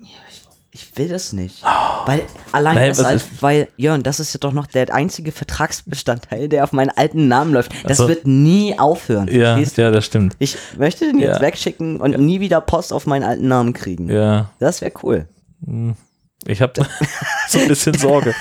Ich 0.79 0.95
will 0.99 1.09
das 1.09 1.33
nicht. 1.33 1.63
Weil 2.05 2.21
allein 2.53 2.75
Nein, 2.75 2.89
deshalb, 2.89 3.17
ist- 3.17 3.41
weil, 3.43 3.69
Jörn, 3.79 4.03
das 4.03 4.21
ist 4.21 4.35
ja 4.35 4.39
doch 4.41 4.53
noch 4.53 4.67
der 4.67 4.93
einzige 4.95 5.33
Vertragsbestandteil, 5.33 6.51
der 6.51 6.65
auf 6.65 6.73
meinen 6.73 6.91
alten 6.91 7.29
Namen 7.29 7.55
läuft. 7.55 7.73
Das 7.89 7.97
so. 7.97 8.09
wird 8.09 8.27
nie 8.27 8.79
aufhören. 8.79 9.27
Ja, 9.33 9.57
ja, 9.59 9.91
das 9.91 10.05
stimmt. 10.05 10.37
Ich 10.39 10.59
möchte 10.77 11.07
den 11.07 11.19
jetzt 11.19 11.37
Ja. 11.37 11.41
wegschicken 11.41 11.99
und 11.99 12.19
nie 12.19 12.41
wieder 12.41 12.61
Post 12.61 12.93
auf 12.93 13.07
meinen 13.07 13.23
alten 13.25 13.49
Namen 13.49 13.73
kriegen. 13.73 14.11
Ja, 14.11 14.51
Das 14.59 14.83
wäre 14.83 14.93
cool. 15.03 15.27
ich 16.47 16.61
habe 16.61 16.75
so 17.49 17.59
ein 17.59 17.69
bisschen 17.69 17.95
Sorge. 17.95 18.35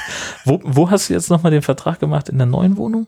Wo, 0.43 0.59
wo 0.65 0.91
hast 0.91 1.09
du 1.09 1.13
jetzt 1.13 1.29
nochmal 1.29 1.53
den 1.53 1.61
Vertrag 1.61 2.01
gemacht? 2.01 2.27
In 2.27 2.37
der 2.37 2.47
neuen 2.47 2.75
Wohnung? 2.75 3.07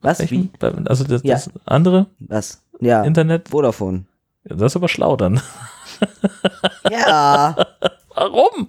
Was? 0.00 0.18
Wie? 0.28 0.50
Welchen? 0.58 0.88
Also 0.88 1.04
das, 1.04 1.22
Ja. 1.22 1.36
das 1.36 1.50
andere 1.66 2.06
Was? 2.18 2.62
Ja. 2.80 3.04
Internet? 3.04 3.48
Vodafone. 3.50 4.06
Das 4.42 4.72
ist 4.72 4.76
aber 4.76 4.88
schlau 4.88 5.14
dann. 5.16 5.40
Ja. 6.90 7.56
Warum? 8.16 8.68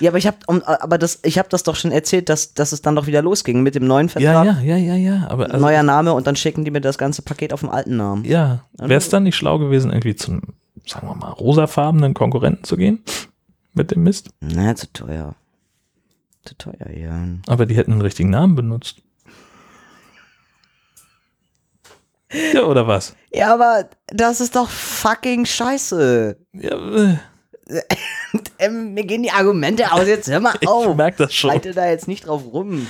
ja, 0.00 0.10
aber 0.10 0.18
ich 0.18 0.26
habe 0.26 0.36
aber 0.64 0.96
das 0.98 1.18
ich 1.24 1.38
habe 1.38 1.48
das 1.48 1.62
doch 1.64 1.74
schon 1.76 1.92
erzählt, 1.92 2.28
dass, 2.28 2.54
dass 2.54 2.72
es 2.72 2.82
dann 2.82 2.94
doch 2.94 3.06
wieder 3.06 3.22
losging 3.22 3.62
mit 3.62 3.74
dem 3.74 3.86
neuen 3.86 4.06
Ja, 4.08 4.12
Vertrag. 4.12 4.46
ja, 4.46 4.60
ja, 4.60 4.76
ja, 4.76 4.94
ja. 4.94 5.26
Aber 5.28 5.46
also, 5.46 5.58
Neuer 5.58 5.82
Name 5.82 6.12
und 6.12 6.26
dann 6.26 6.36
schicken 6.36 6.64
die 6.64 6.70
mir 6.70 6.80
das 6.80 6.98
ganze 6.98 7.22
Paket 7.22 7.52
auf 7.52 7.60
dem 7.60 7.70
alten 7.70 7.96
Namen. 7.96 8.24
ja, 8.24 8.64
wäre 8.78 8.94
es 8.98 9.08
dann 9.08 9.24
nicht 9.24 9.36
schlau 9.36 9.58
gewesen, 9.58 9.90
irgendwie 9.90 10.14
zum, 10.14 10.42
sagen 10.86 11.08
wir 11.08 11.14
mal, 11.16 11.30
rosafarbenen 11.30 12.14
Konkurrenten 12.14 12.64
zu 12.64 12.76
gehen? 12.76 13.02
Mit 13.72 13.90
dem 13.90 14.02
Mist? 14.02 14.30
Na, 14.40 14.74
zu 14.76 14.92
teuer. 14.92 15.34
Zu 16.44 16.54
teuer, 16.56 16.90
ja. 16.94 17.18
Aber 17.48 17.66
die 17.66 17.76
hätten 17.76 17.92
einen 17.92 18.00
richtigen 18.02 18.30
Namen 18.30 18.54
benutzt. 18.56 18.96
Ja, 22.54 22.62
oder 22.62 22.86
was? 22.86 23.16
Ja, 23.32 23.52
aber 23.54 23.88
das 24.06 24.40
ist 24.40 24.54
doch 24.54 24.68
fucking 24.68 25.44
scheiße. 25.46 26.36
Ja, 26.52 26.94
äh, 26.96 27.16
Ähm, 28.58 28.94
mir 28.94 29.04
gehen 29.04 29.22
die 29.22 29.30
Argumente 29.30 29.90
aus, 29.92 30.06
jetzt 30.06 30.30
hör 30.30 30.40
mal 30.40 30.54
ich 30.60 30.68
auf. 30.68 30.94
merke 30.96 31.24
das 31.24 31.34
schon. 31.34 31.50
Halte 31.50 31.72
da 31.72 31.88
jetzt 31.88 32.08
nicht 32.08 32.26
drauf 32.26 32.42
rum. 32.52 32.86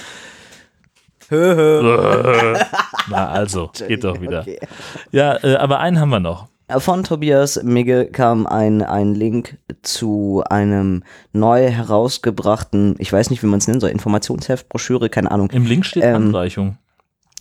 Na 1.31 3.29
also, 3.31 3.71
geht 3.87 4.03
doch 4.05 4.21
wieder. 4.21 4.41
Okay. 4.41 4.59
Ja, 5.13 5.43
äh, 5.45 5.55
aber 5.57 5.79
einen 5.81 6.01
haben 6.01 6.11
wir 6.11 6.21
noch. 6.21 6.49
Von 6.79 7.03
Tobias 7.03 7.63
Migge 7.65 8.07
kam 8.07 8.47
ein, 8.47 8.83
ein 8.83 9.15
Link 9.15 9.59
zu 9.83 10.45
einem 10.49 11.03
neu 11.33 11.69
herausgebrachten, 11.71 12.95
ich 12.99 13.13
weiß 13.13 13.31
nicht, 13.31 13.43
wie 13.43 13.47
man 13.49 13.59
es 13.59 13.67
nennen 13.67 13.81
soll, 13.81 13.91
Informationsheft, 13.91 14.69
Broschüre, 14.69 15.09
keine 15.09 15.31
Ahnung. 15.33 15.51
Im 15.51 15.67
Link 15.67 15.85
steht 15.85 16.05
Ähm, 16.05 16.15
Handreichung. 16.15 16.79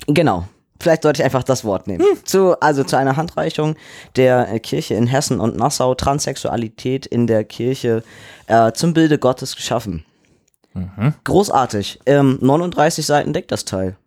Genau. 0.07 0.47
Vielleicht 0.81 1.03
sollte 1.03 1.21
ich 1.21 1.25
einfach 1.25 1.43
das 1.43 1.63
Wort 1.63 1.87
nehmen. 1.87 2.03
Zu, 2.23 2.59
also 2.61 2.83
zu 2.83 2.97
einer 2.97 3.17
Handreichung 3.17 3.75
der 4.15 4.51
äh, 4.53 4.59
Kirche 4.59 4.93
in 4.95 5.07
Hessen 5.07 5.39
und 5.39 5.57
Nassau, 5.57 5.93
Transsexualität 5.95 7.05
in 7.05 7.27
der 7.27 7.43
Kirche 7.43 8.03
äh, 8.47 8.71
zum 8.71 8.93
Bilde 8.93 9.17
Gottes 9.17 9.55
geschaffen. 9.55 10.05
Mhm. 10.73 11.13
Großartig. 11.23 11.99
Ähm, 12.05 12.37
39 12.41 13.05
Seiten 13.05 13.33
deckt 13.33 13.51
das 13.51 13.65
Teil. 13.65 13.97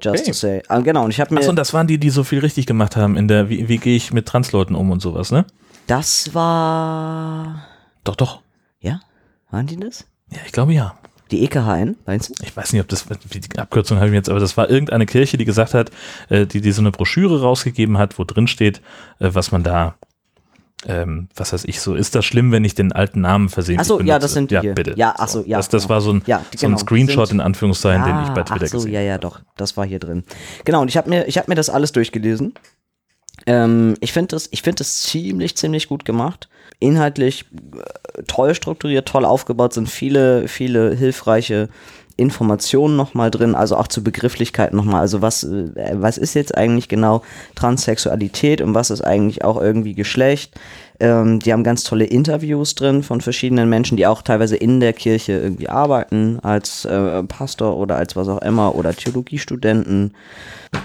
Just 0.00 0.26
to 0.26 0.32
say. 0.34 0.62
Ah, 0.68 0.80
genau, 0.80 1.04
und 1.04 1.10
ich 1.10 1.20
habe 1.20 1.32
mir. 1.32 1.40
Achso, 1.40 1.50
und 1.50 1.56
das 1.56 1.72
waren 1.72 1.86
die, 1.86 1.98
die 1.98 2.10
so 2.10 2.22
viel 2.22 2.40
richtig 2.40 2.66
gemacht 2.66 2.96
haben 2.96 3.16
in 3.16 3.28
der, 3.28 3.48
wie, 3.48 3.68
wie 3.68 3.78
gehe 3.78 3.96
ich 3.96 4.12
mit 4.12 4.26
Transleuten 4.26 4.76
um 4.76 4.90
und 4.90 5.00
sowas, 5.00 5.32
ne? 5.32 5.46
das 5.86 6.34
war. 6.34 7.66
Doch, 8.04 8.16
doch. 8.16 8.42
Ja? 8.80 9.00
Waren 9.50 9.66
die 9.66 9.76
das? 9.76 10.06
Ja, 10.30 10.38
ich 10.44 10.52
glaube 10.52 10.74
ja. 10.74 10.96
Die 11.30 11.42
EKHN, 11.44 11.96
meinst 12.06 12.30
du? 12.30 12.34
Ich 12.44 12.56
weiß 12.56 12.72
nicht, 12.72 12.80
ob 12.82 12.88
das, 12.88 13.04
die 13.32 13.58
Abkürzung 13.58 13.96
habe 13.98 14.08
ich 14.08 14.14
jetzt, 14.14 14.28
aber 14.28 14.38
das 14.40 14.56
war 14.56 14.70
irgendeine 14.70 15.06
Kirche, 15.06 15.36
die 15.36 15.44
gesagt 15.44 15.74
hat, 15.74 15.90
äh, 16.28 16.46
die, 16.46 16.60
die 16.60 16.70
so 16.72 16.80
eine 16.82 16.92
Broschüre 16.92 17.40
rausgegeben 17.42 17.98
hat, 17.98 18.18
wo 18.18 18.24
drin 18.24 18.46
steht, 18.46 18.78
äh, 19.18 19.30
was 19.32 19.50
man 19.50 19.64
da, 19.64 19.96
ähm, 20.86 21.28
was 21.34 21.52
weiß 21.52 21.64
ich, 21.64 21.80
so, 21.80 21.94
ist 21.96 22.14
das 22.14 22.24
schlimm, 22.24 22.52
wenn 22.52 22.64
ich 22.64 22.74
den 22.76 22.92
alten 22.92 23.22
Namen 23.22 23.48
versehentlich 23.48 23.80
Ach 23.80 23.98
so, 23.98 24.00
ja, 24.00 24.18
das 24.20 24.34
sind 24.34 24.50
die 24.52 24.54
ja, 24.54 24.60
hier. 24.60 24.74
bitte. 24.74 24.94
Ja, 24.96 25.14
ach 25.18 25.26
so, 25.26 25.42
ja, 25.44 25.56
Das, 25.56 25.68
das 25.68 25.82
genau. 25.84 25.94
war 25.94 26.00
so 26.00 26.12
ein, 26.12 26.22
Ja, 26.26 26.44
die- 26.52 26.58
so 26.58 26.66
ein 26.66 26.70
genau, 26.70 26.78
Screenshot 26.80 27.28
sind- 27.28 27.38
in 27.38 27.40
Anführungszeichen, 27.40 28.04
den 28.04 28.22
ich 28.22 28.28
bei 28.28 28.42
Ah, 28.42 28.44
Twitter 28.44 28.64
ach 28.66 28.70
so, 28.70 28.76
gesehen 28.78 28.92
ja, 28.92 29.00
ja, 29.00 29.18
doch. 29.18 29.40
Das 29.56 29.76
war 29.76 29.84
hier 29.84 29.98
drin. 29.98 30.22
Genau, 30.64 30.82
und 30.82 30.88
ich 30.88 30.96
habe 30.96 31.10
mir, 31.10 31.26
ich 31.26 31.44
mir 31.48 31.54
das 31.56 31.70
alles 31.70 31.90
durchgelesen. 31.92 32.54
Ähm, 33.46 33.96
ich 34.00 34.12
finde 34.12 34.28
das, 34.28 34.48
ich 34.52 34.62
finde 34.62 34.78
das 34.78 35.02
ziemlich, 35.02 35.56
ziemlich 35.56 35.88
gut 35.88 36.04
gemacht. 36.04 36.48
Inhaltlich 36.78 37.46
äh, 37.52 38.05
toll 38.26 38.54
strukturiert, 38.54 39.06
toll 39.08 39.24
aufgebaut, 39.24 39.72
sind 39.72 39.88
viele, 39.88 40.48
viele 40.48 40.94
hilfreiche 40.94 41.68
Informationen 42.18 42.96
nochmal 42.96 43.30
drin, 43.30 43.54
also 43.54 43.76
auch 43.76 43.88
zu 43.88 44.02
Begrifflichkeiten 44.02 44.76
nochmal. 44.76 45.00
Also 45.00 45.20
was, 45.20 45.44
äh, 45.44 45.70
was 45.92 46.16
ist 46.16 46.34
jetzt 46.34 46.56
eigentlich 46.56 46.88
genau 46.88 47.22
Transsexualität 47.54 48.62
und 48.62 48.74
was 48.74 48.90
ist 48.90 49.02
eigentlich 49.02 49.44
auch 49.44 49.60
irgendwie 49.60 49.94
Geschlecht? 49.94 50.54
Ähm, 50.98 51.40
die 51.40 51.52
haben 51.52 51.62
ganz 51.62 51.84
tolle 51.84 52.04
Interviews 52.04 52.74
drin 52.74 53.02
von 53.02 53.20
verschiedenen 53.20 53.68
Menschen, 53.68 53.98
die 53.98 54.06
auch 54.06 54.22
teilweise 54.22 54.56
in 54.56 54.80
der 54.80 54.94
Kirche 54.94 55.32
irgendwie 55.32 55.68
arbeiten, 55.68 56.38
als 56.40 56.86
äh, 56.86 57.22
Pastor 57.24 57.76
oder 57.76 57.96
als 57.96 58.16
was 58.16 58.28
auch 58.28 58.40
immer 58.40 58.74
oder 58.74 58.94
Theologiestudenten. 58.94 60.14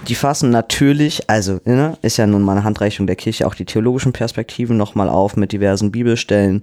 Die 0.08 0.14
fassen 0.14 0.50
natürlich, 0.50 1.30
also 1.30 1.60
ne, 1.64 1.96
ist 2.02 2.18
ja 2.18 2.26
nun 2.26 2.42
mal 2.42 2.52
eine 2.52 2.64
Handreichung 2.64 3.06
der 3.06 3.16
Kirche, 3.16 3.46
auch 3.46 3.54
die 3.54 3.64
theologischen 3.64 4.12
Perspektiven 4.12 4.76
nochmal 4.76 5.08
auf 5.08 5.36
mit 5.36 5.52
diversen 5.52 5.90
Bibelstellen. 5.90 6.62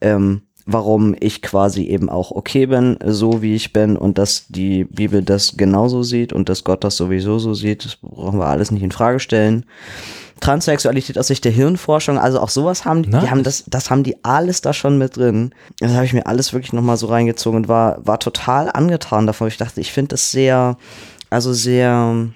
Ähm, 0.00 0.42
warum 0.66 1.14
ich 1.20 1.42
quasi 1.42 1.84
eben 1.84 2.10
auch 2.10 2.32
okay 2.32 2.66
bin, 2.66 2.98
so 3.04 3.40
wie 3.40 3.54
ich 3.54 3.72
bin 3.72 3.96
und 3.96 4.18
dass 4.18 4.46
die 4.48 4.84
Bibel 4.84 5.22
das 5.22 5.56
genauso 5.56 6.02
sieht 6.02 6.32
und 6.32 6.48
dass 6.48 6.64
Gott 6.64 6.82
das 6.82 6.96
sowieso 6.96 7.38
so 7.38 7.54
sieht, 7.54 7.84
das 7.84 7.96
brauchen 7.96 8.40
wir 8.40 8.46
alles 8.46 8.72
nicht 8.72 8.82
in 8.82 8.90
Frage 8.90 9.20
stellen. 9.20 9.64
Transsexualität 10.40 11.18
aus 11.18 11.28
Sicht 11.28 11.44
der 11.44 11.52
Hirnforschung, 11.52 12.18
also 12.18 12.40
auch 12.40 12.50
sowas 12.50 12.84
haben 12.84 13.04
die, 13.04 13.10
die 13.10 13.30
haben 13.30 13.42
das, 13.42 13.64
das 13.68 13.90
haben 13.90 14.02
die 14.02 14.22
alles 14.22 14.60
da 14.60 14.74
schon 14.74 14.98
mit 14.98 15.16
drin. 15.16 15.54
Das 15.78 15.92
habe 15.92 16.04
ich 16.04 16.12
mir 16.12 16.26
alles 16.26 16.52
wirklich 16.52 16.74
nochmal 16.74 16.98
so 16.98 17.06
reingezogen 17.06 17.60
und 17.60 17.68
war, 17.68 18.04
war 18.04 18.18
total 18.18 18.68
angetan 18.70 19.26
davon. 19.26 19.48
Ich 19.48 19.56
dachte, 19.56 19.80
ich 19.80 19.92
finde 19.92 20.10
das 20.10 20.30
sehr, 20.30 20.76
also 21.30 21.54
sehr, 21.54 22.28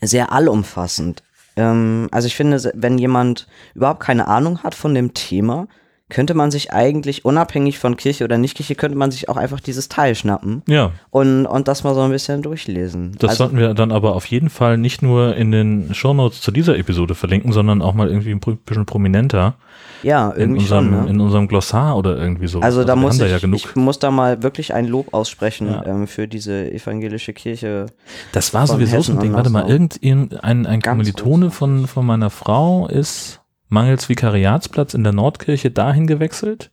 sehr 0.00 0.32
allumfassend. 0.32 1.22
Ähm, 1.56 2.08
also 2.12 2.26
ich 2.26 2.36
finde, 2.36 2.72
wenn 2.74 2.96
jemand 2.96 3.46
überhaupt 3.74 4.00
keine 4.00 4.28
Ahnung 4.28 4.62
hat 4.62 4.74
von 4.74 4.94
dem 4.94 5.12
Thema, 5.12 5.66
könnte 6.08 6.34
man 6.34 6.50
sich 6.50 6.72
eigentlich, 6.72 7.24
unabhängig 7.24 7.78
von 7.78 7.96
Kirche 7.96 8.24
oder 8.24 8.38
Nicht-Kirche, 8.38 8.74
könnte 8.74 8.96
man 8.96 9.10
sich 9.10 9.28
auch 9.28 9.36
einfach 9.36 9.60
dieses 9.60 9.88
Teil 9.88 10.14
schnappen. 10.14 10.62
Ja. 10.66 10.92
Und, 11.10 11.46
und 11.46 11.68
das 11.68 11.84
mal 11.84 11.94
so 11.94 12.00
ein 12.00 12.10
bisschen 12.10 12.42
durchlesen. 12.42 13.12
Das 13.18 13.30
also, 13.30 13.44
sollten 13.44 13.58
wir 13.58 13.74
dann 13.74 13.92
aber 13.92 14.14
auf 14.14 14.24
jeden 14.26 14.48
Fall 14.48 14.78
nicht 14.78 15.02
nur 15.02 15.36
in 15.36 15.52
den 15.52 15.94
Shownotes 15.94 16.40
zu 16.40 16.50
dieser 16.50 16.78
Episode 16.78 17.14
verlinken, 17.14 17.52
sondern 17.52 17.82
auch 17.82 17.92
mal 17.92 18.08
irgendwie 18.08 18.30
ein 18.30 18.40
bisschen 18.40 18.86
prominenter. 18.86 19.54
Ja, 20.02 20.32
irgendwie 20.36 20.42
in 20.42 20.62
unserem, 20.62 20.84
schon, 20.92 21.04
ne? 21.04 21.10
in 21.10 21.20
unserem 21.20 21.48
Glossar 21.48 21.96
oder 21.96 22.16
irgendwie 22.16 22.46
so. 22.46 22.60
Also, 22.60 22.84
da 22.84 22.92
also 22.92 23.02
muss 23.02 23.20
ich, 23.20 23.30
ja 23.30 23.48
ich 23.52 23.76
muss 23.76 23.98
da 23.98 24.10
mal 24.10 24.42
wirklich 24.42 24.72
ein 24.72 24.86
Lob 24.86 25.12
aussprechen 25.12 25.68
ja. 25.68 25.84
ähm, 25.84 26.06
für 26.06 26.28
diese 26.28 26.70
evangelische 26.70 27.32
Kirche. 27.32 27.86
Das 28.32 28.54
war 28.54 28.66
sowieso 28.66 29.02
so 29.02 29.12
ein 29.12 29.18
Ding. 29.18 29.32
Warte 29.32 29.50
mal, 29.50 29.68
irgendein 29.68 30.66
ein 30.66 30.80
Kommilitone 30.80 31.50
von, 31.50 31.86
von 31.86 32.06
meiner 32.06 32.30
Frau 32.30 32.86
ist 32.86 33.37
mangels 33.68 34.08
Vikariatsplatz 34.08 34.94
in 34.94 35.04
der 35.04 35.12
Nordkirche 35.12 35.70
dahin 35.70 36.06
gewechselt, 36.06 36.70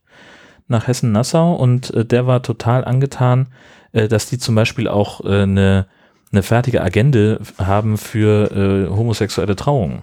nach 0.68 0.86
Hessen-Nassau 0.86 1.54
und 1.54 1.92
äh, 1.94 2.04
der 2.04 2.26
war 2.26 2.42
total 2.42 2.84
angetan, 2.84 3.48
äh, 3.92 4.08
dass 4.08 4.26
die 4.26 4.38
zum 4.38 4.54
Beispiel 4.54 4.88
auch 4.88 5.24
äh, 5.24 5.42
eine, 5.42 5.86
eine 6.32 6.42
fertige 6.42 6.82
Agende 6.82 7.40
haben 7.58 7.98
für 7.98 8.50
äh, 8.50 8.90
homosexuelle 8.90 9.56
Trauungen. 9.56 10.02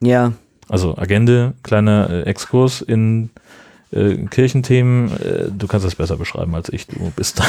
Ja. 0.00 0.32
Also 0.68 0.96
Agende, 0.96 1.54
kleiner 1.62 2.10
äh, 2.10 2.22
Exkurs 2.22 2.80
in 2.80 3.30
äh, 3.92 4.16
Kirchenthemen, 4.26 5.10
äh, 5.20 5.50
du 5.50 5.66
kannst 5.66 5.84
das 5.84 5.96
besser 5.96 6.16
beschreiben 6.16 6.54
als 6.54 6.68
ich, 6.68 6.86
du 6.86 7.10
bist 7.16 7.40
da. 7.40 7.44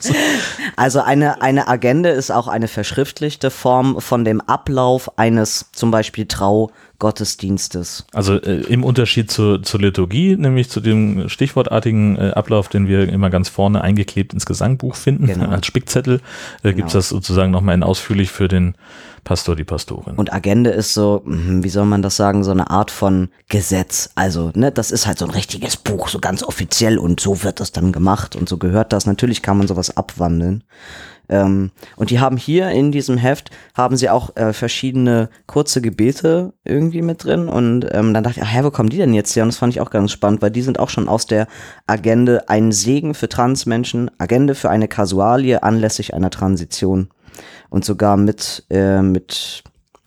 also 0.76 1.00
eine, 1.00 1.40
eine 1.40 1.68
Agende 1.68 2.10
ist 2.10 2.30
auch 2.30 2.48
eine 2.48 2.68
verschriftlichte 2.68 3.50
Form 3.50 4.00
von 4.00 4.24
dem 4.24 4.40
Ablauf 4.40 5.18
eines 5.18 5.66
zum 5.72 5.90
Beispiel 5.90 6.26
Trau- 6.26 6.70
Gottesdienstes. 6.98 8.06
Also 8.12 8.34
äh, 8.34 8.62
im 8.62 8.82
Unterschied 8.82 9.30
zu, 9.30 9.58
zur 9.58 9.80
Liturgie, 9.80 10.36
nämlich 10.36 10.68
zu 10.68 10.80
dem 10.80 11.28
stichwortartigen 11.28 12.16
äh, 12.16 12.30
Ablauf, 12.30 12.68
den 12.68 12.88
wir 12.88 13.08
immer 13.08 13.30
ganz 13.30 13.48
vorne 13.48 13.82
eingeklebt 13.82 14.32
ins 14.32 14.46
Gesangbuch 14.46 14.96
finden, 14.96 15.26
genau. 15.26 15.46
als 15.50 15.66
Spickzettel, 15.66 16.20
äh, 16.62 16.72
gibt 16.72 16.88
es 16.88 16.92
genau. 16.92 16.98
das 16.98 17.08
sozusagen 17.08 17.52
nochmal 17.52 17.76
in 17.76 17.84
ausführlich 17.84 18.30
für 18.30 18.48
den 18.48 18.74
Pastor, 19.22 19.54
die 19.54 19.64
Pastorin. 19.64 20.14
Und 20.14 20.32
Agende 20.32 20.70
ist 20.70 20.94
so, 20.94 21.22
hm, 21.24 21.62
wie 21.62 21.68
soll 21.68 21.84
man 21.84 22.02
das 22.02 22.16
sagen, 22.16 22.42
so 22.44 22.50
eine 22.50 22.70
Art 22.70 22.90
von 22.90 23.28
Gesetz. 23.48 24.10
Also, 24.14 24.50
ne, 24.54 24.72
das 24.72 24.90
ist 24.90 25.06
halt 25.06 25.18
so 25.18 25.26
ein 25.26 25.30
richtiges 25.30 25.76
Buch, 25.76 26.08
so 26.08 26.18
ganz 26.18 26.42
offiziell 26.42 26.98
und 26.98 27.20
so 27.20 27.44
wird 27.44 27.60
das 27.60 27.70
dann 27.70 27.92
gemacht 27.92 28.34
und 28.34 28.48
so 28.48 28.56
gehört 28.56 28.92
das. 28.92 29.06
Natürlich 29.06 29.42
kann 29.42 29.58
man 29.58 29.68
sowas 29.68 29.96
abwandeln. 29.96 30.64
Ähm, 31.28 31.70
und 31.96 32.10
die 32.10 32.20
haben 32.20 32.36
hier 32.36 32.70
in 32.70 32.92
diesem 32.92 33.18
Heft, 33.18 33.50
haben 33.74 33.96
sie 33.96 34.10
auch 34.10 34.34
äh, 34.36 34.52
verschiedene 34.52 35.28
kurze 35.46 35.80
Gebete 35.80 36.54
irgendwie 36.64 37.02
mit 37.02 37.24
drin. 37.24 37.48
Und 37.48 37.86
ähm, 37.92 38.14
dann 38.14 38.24
dachte 38.24 38.40
ich, 38.40 38.46
hä, 38.46 38.64
wo 38.64 38.70
kommen 38.70 38.88
die 38.88 38.96
denn 38.96 39.14
jetzt 39.14 39.34
her? 39.36 39.42
Und 39.42 39.50
das 39.50 39.58
fand 39.58 39.72
ich 39.72 39.80
auch 39.80 39.90
ganz 39.90 40.12
spannend, 40.12 40.42
weil 40.42 40.50
die 40.50 40.62
sind 40.62 40.78
auch 40.78 40.88
schon 40.88 41.08
aus 41.08 41.26
der 41.26 41.46
Agende 41.86 42.48
ein 42.48 42.72
Segen 42.72 43.14
für 43.14 43.28
Transmenschen, 43.28 44.10
Agende 44.18 44.54
für 44.54 44.70
eine 44.70 44.88
Kasualie 44.88 45.62
anlässlich 45.62 46.14
einer 46.14 46.30
Transition. 46.30 47.08
Und 47.70 47.84
sogar 47.84 48.16
mit, 48.16 48.64
äh, 48.70 49.02
mit 49.02 49.62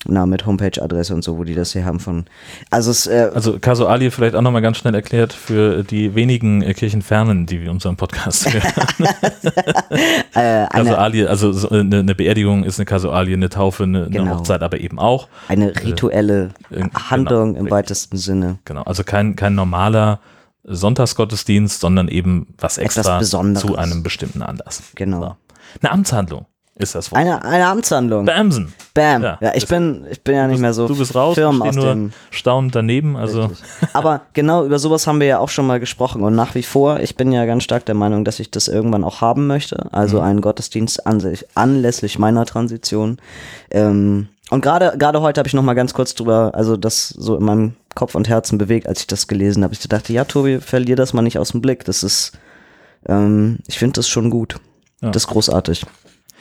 na, 0.05 0.25
mit 0.25 0.45
Homepage-Adresse 0.45 1.13
und 1.13 1.23
so, 1.23 1.37
wo 1.37 1.43
die 1.43 1.53
das 1.53 1.73
hier 1.73 1.85
haben 1.85 1.99
von. 1.99 2.25
Also, 2.69 2.91
es, 2.91 3.07
äh, 3.07 3.29
also 3.33 3.59
Casualie 3.59 4.09
vielleicht 4.11 4.35
auch 4.35 4.41
nochmal 4.41 4.61
ganz 4.61 4.77
schnell 4.77 4.95
erklärt 4.95 5.31
für 5.33 5.83
die 5.83 6.15
wenigen 6.15 6.61
äh, 6.61 6.73
Kirchenfernen, 6.73 7.45
die 7.45 7.61
wir 7.61 7.71
unseren 7.71 7.97
Podcast 7.97 8.51
hören. 8.51 8.63
äh, 10.33 10.65
Casualie, 10.67 11.29
also 11.29 11.51
so 11.51 11.69
eine, 11.69 11.99
eine, 11.99 12.15
Beerdigung 12.15 12.63
ist 12.63 12.79
eine 12.79 12.85
Casualie, 12.85 13.35
eine 13.35 13.49
Taufe, 13.49 13.83
eine, 13.83 14.09
genau. 14.09 14.23
eine 14.23 14.39
Hochzeit, 14.39 14.63
aber 14.63 14.79
eben 14.79 14.97
auch. 14.97 15.27
Eine 15.47 15.75
rituelle 15.83 16.49
äh, 16.71 16.83
Handlung 17.09 17.53
genau, 17.53 17.65
im 17.65 17.71
weitesten 17.71 18.17
Sinne. 18.17 18.57
Genau, 18.65 18.81
also 18.83 19.03
kein, 19.03 19.35
kein 19.35 19.53
normaler 19.53 20.19
Sonntagsgottesdienst, 20.63 21.79
sondern 21.79 22.07
eben 22.07 22.47
was 22.57 22.77
extra 22.77 23.21
zu 23.21 23.75
einem 23.75 24.03
bestimmten 24.03 24.41
Anlass. 24.41 24.83
Genau. 24.95 25.21
So. 25.21 25.35
Eine 25.81 25.91
Amtshandlung 25.91 26.45
ist 26.83 26.95
das 26.95 27.11
Wort. 27.11 27.19
Eine, 27.19 27.43
eine 27.43 27.67
Amtshandlung. 27.67 28.25
Bamsen. 28.25 28.73
Bam. 28.93 29.23
Ja, 29.23 29.37
ja 29.39 29.51
ich, 29.55 29.67
bin, 29.67 30.05
ich 30.09 30.21
bin 30.21 30.35
ja 30.35 30.47
nicht 30.47 30.59
mehr 30.59 30.73
so 30.73 30.87
Du 30.87 30.97
bist 30.97 31.15
raus, 31.15 31.35
firm 31.35 31.61
aus 31.61 31.75
nur 31.75 32.09
staunend 32.29 32.75
daneben. 32.75 33.15
Also. 33.15 33.51
Aber 33.93 34.21
genau 34.33 34.65
über 34.65 34.79
sowas 34.79 35.07
haben 35.07 35.19
wir 35.19 35.27
ja 35.27 35.39
auch 35.39 35.49
schon 35.49 35.65
mal 35.65 35.79
gesprochen 35.79 36.21
und 36.23 36.35
nach 36.35 36.55
wie 36.55 36.63
vor, 36.63 36.99
ich 36.99 37.15
bin 37.15 37.31
ja 37.31 37.45
ganz 37.45 37.63
stark 37.63 37.85
der 37.85 37.95
Meinung, 37.95 38.25
dass 38.25 38.39
ich 38.39 38.51
das 38.51 38.67
irgendwann 38.67 39.03
auch 39.03 39.21
haben 39.21 39.47
möchte. 39.47 39.87
Also 39.93 40.17
mhm. 40.17 40.23
einen 40.23 40.41
Gottesdienst 40.41 41.03
anlässlich 41.55 42.19
meiner 42.19 42.45
Transition. 42.45 43.17
Ähm, 43.69 44.27
und 44.49 44.61
gerade 44.61 44.97
gerade 44.97 45.21
heute 45.21 45.39
habe 45.39 45.47
ich 45.47 45.53
noch 45.53 45.63
mal 45.63 45.75
ganz 45.75 45.93
kurz 45.93 46.13
drüber, 46.13 46.51
also 46.53 46.75
das 46.75 47.07
so 47.07 47.37
in 47.37 47.43
meinem 47.45 47.73
Kopf 47.95 48.15
und 48.15 48.27
Herzen 48.27 48.57
bewegt, 48.57 48.87
als 48.87 49.01
ich 49.01 49.07
das 49.07 49.27
gelesen 49.27 49.63
habe. 49.63 49.73
Ich 49.73 49.79
dachte, 49.87 50.13
ja, 50.13 50.25
Tobi, 50.25 50.59
verlier 50.59 50.95
das 50.95 51.13
mal 51.13 51.21
nicht 51.21 51.39
aus 51.39 51.51
dem 51.51 51.61
Blick. 51.61 51.85
Das 51.85 52.03
ist, 52.03 52.33
ähm, 53.05 53.59
ich 53.67 53.79
finde 53.79 53.93
das 53.93 54.09
schon 54.09 54.29
gut. 54.29 54.55
Ja. 55.01 55.11
Das 55.11 55.23
ist 55.23 55.27
großartig 55.27 55.85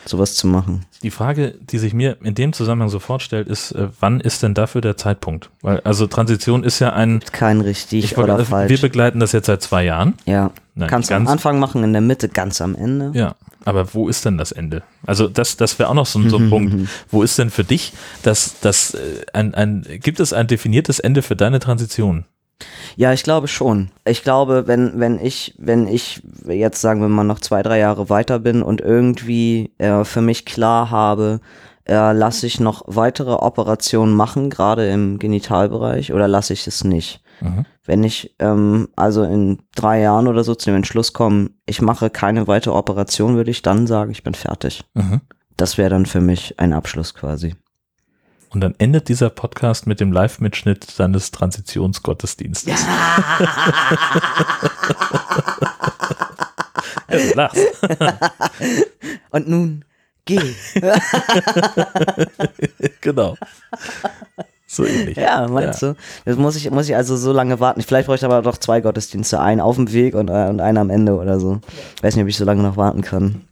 sowas 0.04 0.34
zu 0.34 0.46
machen. 0.46 0.86
Die 1.02 1.10
Frage, 1.10 1.54
die 1.60 1.78
sich 1.78 1.94
mir 1.94 2.16
in 2.22 2.34
dem 2.34 2.52
Zusammenhang 2.52 2.88
sofort 2.88 3.22
stellt, 3.22 3.48
ist, 3.48 3.72
äh, 3.72 3.88
wann 4.00 4.20
ist 4.20 4.42
denn 4.42 4.54
dafür 4.54 4.80
der 4.80 4.96
Zeitpunkt? 4.96 5.50
Weil, 5.62 5.80
also 5.80 6.06
Transition 6.06 6.64
ist 6.64 6.78
ja 6.78 6.92
ein. 6.92 7.20
Kein 7.32 7.60
richtig 7.60 8.16
oder 8.16 8.34
wollte, 8.34 8.44
falsch. 8.44 8.70
Wir 8.70 8.78
begleiten 8.78 9.20
das 9.20 9.32
jetzt 9.32 9.46
seit 9.46 9.62
zwei 9.62 9.84
Jahren. 9.84 10.14
Ja. 10.24 10.50
Nein, 10.74 10.88
Kannst 10.88 11.10
du 11.10 11.14
am 11.14 11.26
Anfang 11.26 11.58
machen, 11.58 11.84
in 11.84 11.92
der 11.92 12.00
Mitte, 12.00 12.28
ganz 12.28 12.60
am 12.60 12.74
Ende. 12.74 13.10
Ja. 13.14 13.34
Aber 13.64 13.92
wo 13.92 14.08
ist 14.08 14.24
denn 14.24 14.38
das 14.38 14.52
Ende? 14.52 14.82
Also 15.06 15.28
das, 15.28 15.56
das 15.56 15.78
wäre 15.78 15.90
auch 15.90 15.94
noch 15.94 16.06
so, 16.06 16.26
so 16.28 16.38
ein 16.38 16.50
Punkt. 16.50 16.88
Wo 17.10 17.22
ist 17.22 17.38
denn 17.38 17.50
für 17.50 17.64
dich 17.64 17.92
das, 18.22 18.60
das 18.60 18.94
äh, 18.94 18.98
ein, 19.32 19.54
ein, 19.54 19.84
gibt 20.02 20.20
es 20.20 20.32
ein 20.32 20.46
definiertes 20.46 20.98
Ende 20.98 21.22
für 21.22 21.36
deine 21.36 21.58
Transition? 21.58 22.24
Ja, 22.96 23.12
ich 23.12 23.22
glaube 23.22 23.48
schon. 23.48 23.90
Ich 24.04 24.22
glaube, 24.22 24.66
wenn, 24.66 24.98
wenn 25.00 25.18
ich, 25.18 25.54
wenn 25.58 25.86
ich 25.86 26.22
jetzt 26.46 26.80
sagen 26.80 27.00
wir 27.00 27.08
mal 27.08 27.24
noch 27.24 27.40
zwei, 27.40 27.62
drei 27.62 27.78
Jahre 27.78 28.08
weiter 28.08 28.38
bin 28.38 28.62
und 28.62 28.80
irgendwie 28.80 29.72
äh, 29.78 30.04
für 30.04 30.20
mich 30.20 30.44
klar 30.44 30.90
habe, 30.90 31.40
äh, 31.86 32.12
lasse 32.12 32.46
ich 32.46 32.60
noch 32.60 32.82
weitere 32.86 33.32
Operationen 33.32 34.14
machen, 34.14 34.50
gerade 34.50 34.88
im 34.90 35.18
Genitalbereich, 35.18 36.12
oder 36.12 36.28
lasse 36.28 36.52
ich 36.52 36.66
es 36.66 36.84
nicht? 36.84 37.22
Mhm. 37.40 37.64
Wenn 37.84 38.04
ich 38.04 38.34
ähm, 38.38 38.88
also 38.96 39.24
in 39.24 39.60
drei 39.74 40.00
Jahren 40.00 40.28
oder 40.28 40.44
so 40.44 40.54
zu 40.54 40.70
dem 40.70 40.76
Entschluss 40.76 41.12
komme, 41.12 41.50
ich 41.66 41.80
mache 41.80 42.10
keine 42.10 42.46
weitere 42.46 42.74
Operation, 42.74 43.36
würde 43.36 43.50
ich 43.50 43.62
dann 43.62 43.86
sagen, 43.86 44.10
ich 44.10 44.22
bin 44.22 44.34
fertig. 44.34 44.84
Mhm. 44.94 45.22
Das 45.56 45.78
wäre 45.78 45.90
dann 45.90 46.06
für 46.06 46.20
mich 46.20 46.58
ein 46.58 46.72
Abschluss 46.72 47.14
quasi. 47.14 47.54
Und 48.50 48.60
dann 48.60 48.74
endet 48.78 49.08
dieser 49.08 49.30
Podcast 49.30 49.86
mit 49.86 50.00
dem 50.00 50.10
Live-Mitschnitt 50.10 50.84
seines 50.84 51.30
Transitionsgottesdienstes. 51.30 52.82
ja, 57.08 57.34
lachst. 57.34 57.60
Und 59.30 59.48
nun 59.48 59.84
geh. 60.24 60.40
genau. 63.00 63.36
So 64.66 64.84
ähnlich. 64.84 65.16
Ja, 65.16 65.46
meinst 65.48 65.82
ja. 65.82 65.92
du? 65.92 65.96
Das 66.24 66.36
muss 66.36 66.56
ich, 66.56 66.68
muss 66.70 66.88
ich 66.88 66.96
also 66.96 67.16
so 67.16 67.32
lange 67.32 67.60
warten. 67.60 67.82
Vielleicht 67.82 68.06
brauche 68.06 68.16
ich 68.16 68.24
aber 68.24 68.42
doch 68.42 68.58
zwei 68.58 68.80
Gottesdienste. 68.80 69.40
Einen 69.40 69.60
auf 69.60 69.76
dem 69.76 69.92
Weg 69.92 70.14
und, 70.14 70.28
äh, 70.28 70.48
und 70.48 70.60
einen 70.60 70.78
am 70.78 70.90
Ende 70.90 71.14
oder 71.14 71.38
so. 71.38 71.60
Ich 71.96 72.02
weiß 72.02 72.16
nicht, 72.16 72.24
ob 72.24 72.28
ich 72.28 72.36
so 72.36 72.44
lange 72.44 72.62
noch 72.62 72.76
warten 72.76 73.02
kann. 73.02 73.42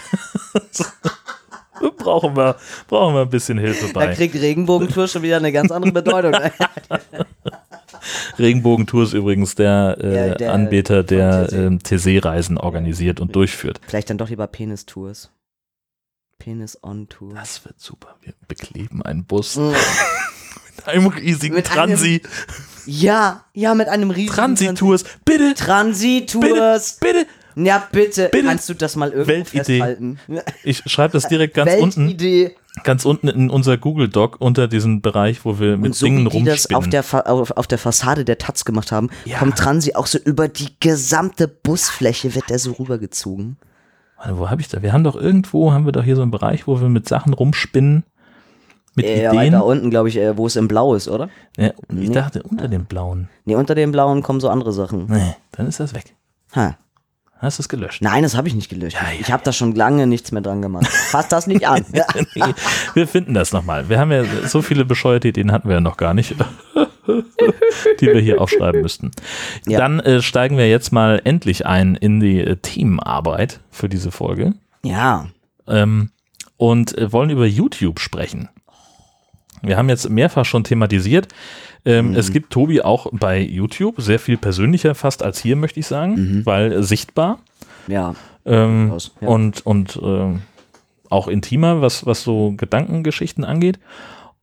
brauchen 1.97 2.38
wir, 2.38 2.55
brauchen 2.88 3.15
wir 3.15 3.21
ein 3.21 3.29
bisschen 3.29 3.57
Hilfe 3.57 3.91
bei. 3.91 4.05
Da 4.05 4.13
kriegt 4.13 4.36
Regenbogentour 4.36 5.07
schon 5.07 5.23
wieder 5.23 5.38
eine 5.38 5.51
ganz 5.51 5.71
andere 5.71 5.91
Bedeutung. 5.91 6.36
Regenbogentour 8.39 9.04
ist 9.04 9.13
übrigens 9.13 9.56
der, 9.56 9.98
äh, 10.02 10.28
ja, 10.30 10.36
der 10.36 10.54
Anbieter, 10.54 11.04
der 11.04 11.52
äh, 11.52 11.78
TC-Reisen 11.78 12.58
organisiert 12.58 13.20
und 13.20 13.36
durchführt. 13.36 13.80
Vielleicht 13.88 14.10
dann 14.10 14.18
doch 14.18 14.30
lieber 14.30 14.48
Penis-Tours. 14.48 15.32
Penis-on-Tour. 16.39 17.34
Das 17.36 17.63
wird 17.66 17.80
super. 17.80 18.16
Wir 18.22 18.34
bekleben 18.48 19.02
einen 19.02 19.26
Bus. 19.26 19.56
Mhm. 19.56 19.74
mit 20.76 20.88
einem 20.88 21.08
riesigen 21.08 21.56
mit 21.56 21.68
Transi. 21.68 22.22
Einem, 22.24 22.32
ja, 22.86 23.46
ja, 23.54 23.76
mit 23.76 23.88
einem 23.88 24.12
riesigen 24.12 24.36
Transi-Tours. 24.36 25.06
Bitte. 25.24 25.54
Transi-Tours. 25.56 26.98
Bitte, 27.00 27.13
bitte. 27.20 27.28
Ja, 27.56 27.88
bitte, 27.92 28.30
bitte. 28.30 28.48
Kannst 28.48 28.70
du 28.70 28.74
das 28.74 28.96
mal 28.96 29.12
irgendwo 29.12 29.30
Weltidee. 29.30 29.60
festhalten? 29.60 30.20
Ich 30.63 30.82
schreibe 30.88 31.13
das 31.13 31.28
direkt 31.28 31.54
ganz 31.54 31.72
Weltidee. 31.98 32.46
unten. 32.46 32.56
Ganz 32.83 33.05
unten 33.05 33.27
in 33.27 33.51
unser 33.51 33.77
Google 33.77 34.09
Doc 34.09 34.38
unter 34.39 34.67
diesem 34.67 35.01
Bereich, 35.01 35.45
wo 35.45 35.59
wir 35.59 35.77
mit 35.77 35.88
und 35.88 35.95
so 35.95 36.05
Dingen 36.07 36.25
wie 36.25 36.39
die 36.39 36.43
das 36.45 36.73
auf 36.73 36.88
der, 36.88 37.03
auf, 37.29 37.51
auf, 37.51 37.67
der 37.67 37.77
Fassade 37.77 38.25
der 38.25 38.39
Taz 38.39 38.65
gemacht 38.65 38.91
haben, 38.91 39.12
ja. 39.25 39.38
kommt 39.38 39.57
Transi 39.57 39.93
auch 39.93 40.07
so 40.07 40.17
über 40.17 40.47
die 40.47 40.69
gesamte 40.79 41.47
Busfläche, 41.47 42.33
wird 42.33 42.49
der 42.49 42.57
so 42.57 42.71
rübergezogen. 42.71 43.57
Warte, 44.17 44.39
wo 44.39 44.49
habe 44.49 44.62
ich 44.62 44.69
da? 44.69 44.81
Wir 44.81 44.91
haben 44.91 45.03
doch 45.03 45.15
irgendwo, 45.15 45.71
haben 45.71 45.86
wir 45.86 45.91
doch 45.91 46.03
hier 46.03 46.15
so 46.15 46.23
einen 46.23 46.31
Bereich, 46.31 46.65
wo 46.65 46.81
wir 46.81 46.89
mit 46.89 47.07
Sachen 47.07 47.33
rumspinnen. 47.33 48.05
Mit 48.95 49.05
äh, 49.05 49.27
Ideen. 49.27 49.53
da 49.53 49.59
unten, 49.59 49.89
glaube 49.89 50.09
ich, 50.09 50.17
äh, 50.17 50.38
wo 50.38 50.47
es 50.47 50.55
im 50.55 50.67
Blau 50.67 50.95
ist, 50.95 51.07
oder? 51.07 51.29
Ja, 51.57 51.67
ich 51.67 52.09
nee. 52.09 52.09
dachte, 52.09 52.41
unter 52.43 52.67
dem 52.67 52.86
Blauen. 52.86 53.29
Nee, 53.45 53.55
unter 53.55 53.75
dem 53.75 53.91
Blauen 53.91 54.23
kommen 54.23 54.39
so 54.39 54.49
andere 54.49 54.71
Sachen. 54.71 55.07
Nee, 55.07 55.36
dann 55.51 55.67
ist 55.67 55.79
das 55.79 55.93
weg. 55.93 56.15
Ha. 56.55 56.77
Hast 57.43 57.60
du 57.60 57.62
es 57.63 57.67
gelöscht? 57.67 58.01
Nein, 58.01 58.23
das 58.23 58.38
habe 58.38 58.47
ich 58.47 58.56
nicht 58.56 58.69
gelöscht. 58.69 58.95
Ja, 58.95 59.12
ja, 59.12 59.19
ich 59.19 59.29
habe 59.29 59.43
da 59.43 59.51
schon 59.51 59.75
lange 59.75 60.08
nichts 60.08 60.32
mehr 60.32 60.41
dran 60.41 60.62
gemacht. 60.62 60.88
Fass 60.88 61.27
das 61.27 61.45
nicht 61.45 61.67
an. 61.67 61.86
nee, 61.91 62.53
wir 62.93 63.06
finden 63.06 63.34
das 63.34 63.51
nochmal. 63.51 63.89
Wir 63.89 63.99
haben 63.99 64.13
ja 64.13 64.23
so 64.47 64.62
viele 64.62 64.86
bescheuerte 64.86 65.27
Ideen 65.27 65.51
hatten 65.51 65.67
wir 65.67 65.75
ja 65.75 65.82
noch 65.82 65.97
gar 65.97 66.13
nicht, 66.13 66.36
die 67.99 68.08
wir 68.08 68.21
hier 68.21 68.39
aufschreiben 68.39 68.82
müssten. 68.82 69.12
Ja. 69.67 69.77
Dann 69.77 69.99
äh, 69.99 70.21
steigen 70.21 70.58
wir 70.58 70.69
jetzt 70.69 70.93
mal 70.93 71.21
endlich 71.25 71.65
ein 71.65 71.95
in 71.95 72.21
die 72.21 72.39
äh, 72.39 72.56
Teamarbeit 72.56 73.60
für 73.69 73.89
diese 73.89 74.13
Folge. 74.13 74.53
Ja. 74.86 75.27
Ähm, 75.67 76.12
und 76.56 76.97
äh, 76.97 77.12
wollen 77.12 77.29
über 77.29 77.45
YouTube 77.45 77.99
sprechen. 77.99 78.47
Wir 79.62 79.75
haben 79.75 79.89
jetzt 79.89 80.10
mehrfach 80.10 80.45
schon 80.45 80.63
thematisiert. 80.63 81.27
Ähm, 81.86 82.12
mhm. 82.12 82.15
Es 82.15 82.32
gibt 82.32 82.52
Tobi 82.52 82.82
auch 82.82 83.08
bei 83.12 83.39
YouTube, 83.39 83.96
sehr 84.02 84.19
viel 84.19 84.38
persönlicher 84.38 84.96
fast 84.96 85.24
als 85.24 85.39
hier, 85.39 85.56
möchte 85.56 85.80
ich 85.80 85.88
sagen, 85.88 86.15
mhm. 86.15 86.46
weil 86.46 86.84
sichtbar. 86.84 87.39
Ja. 87.88 88.15
Ähm, 88.46 88.93
ja. 89.22 89.28
Und, 89.28 89.65
und 89.65 90.00
ähm, 90.02 90.41
auch 91.10 91.28
intimer, 91.28 91.82
was, 91.82 92.06
was 92.06 92.24
so 92.24 92.54
Gedankengeschichten 92.56 93.43
angeht. 93.43 93.80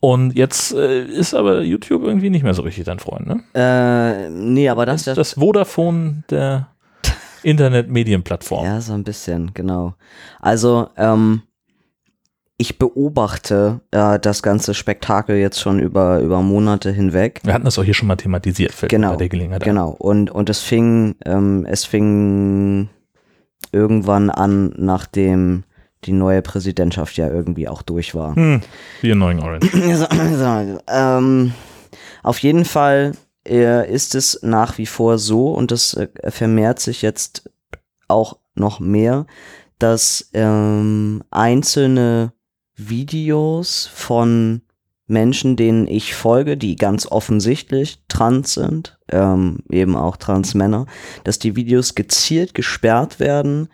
Und 0.01 0.35
jetzt 0.35 0.73
äh, 0.73 1.05
ist 1.05 1.35
aber 1.35 1.61
YouTube 1.61 2.05
irgendwie 2.05 2.31
nicht 2.31 2.43
mehr 2.43 2.55
so 2.55 2.63
richtig 2.63 2.85
dein 2.85 2.99
Freund, 2.99 3.27
ne? 3.27 3.43
Äh, 3.55 4.31
nee, 4.31 4.69
aber 4.71 4.87
das 4.87 5.07
ist 5.07 5.19
das 5.19 5.35
Vodafone 5.35 6.25
der 6.31 6.69
Internetmedienplattform. 7.43 8.65
Ja, 8.65 8.81
so 8.81 8.95
ein 8.95 9.05
bisschen, 9.05 9.53
genau. 9.53 9.95
Also, 10.41 10.89
ähm, 10.97 11.43
ich 12.61 12.79
beobachte 12.79 13.81
äh, 13.91 14.19
das 14.19 14.43
ganze 14.43 14.75
Spektakel 14.75 15.37
jetzt 15.37 15.61
schon 15.61 15.79
über, 15.79 16.21
über 16.21 16.43
Monate 16.43 16.91
hinweg. 16.91 17.41
Wir 17.43 17.55
hatten 17.55 17.65
das 17.65 17.79
auch 17.79 17.85
hier 17.85 17.95
schon 17.95 18.07
mal 18.09 18.17
thematisiert, 18.17 18.73
fällt 18.73 18.91
genau, 18.91 19.13
bei 19.13 19.17
der 19.17 19.29
Gelegenheit 19.31 19.65
Genau, 19.65 19.93
und, 19.93 20.31
und 20.31 20.51
es 20.51 20.61
fing, 20.61 21.15
ähm, 21.25 21.67
es 21.67 21.87
fing 21.87 22.91
irgendwann 23.73 24.29
an, 24.29 24.75
nachdem 24.77 25.65
die 26.05 26.13
neue 26.13 26.43
Präsidentschaft 26.43 27.17
ja 27.17 27.29
irgendwie 27.29 27.67
auch 27.67 27.81
durch 27.81 28.15
war. 28.15 28.37
Hm, 28.37 28.61
die 29.01 29.15
neuen 29.15 29.41
Orange. 29.41 29.67
ähm, 30.87 31.53
auf 32.23 32.39
jeden 32.41 32.67
Fall 32.67 33.13
äh, 33.49 33.91
ist 33.91 34.15
es 34.15 34.41
nach 34.43 34.77
wie 34.77 34.87
vor 34.87 35.17
so, 35.17 35.55
und 35.55 35.71
das 35.71 35.95
äh, 35.95 36.09
vermehrt 36.31 36.79
sich 36.79 37.01
jetzt 37.01 37.51
auch 38.07 38.37
noch 38.55 38.81
mehr, 38.81 39.25
dass 39.79 40.29
ähm, 40.35 41.23
einzelne 41.31 42.35
Videos 42.89 43.91
von 43.93 44.63
Menschen, 45.07 45.57
denen 45.57 45.89
ich 45.89 46.15
folge, 46.15 46.57
die 46.57 46.77
ganz 46.77 47.07
offensichtlich 47.07 47.99
trans 48.09 48.55
sind, 48.55 48.97
ähm, 49.11 49.59
eben 49.69 49.97
auch 49.97 50.17
trans 50.17 50.55
Männer, 50.55 50.87
dass 51.25 51.39
die 51.39 51.57
Videos 51.57 51.95
gezielt 51.97 52.55
gesperrt 52.55 53.19
werden, 53.19 53.69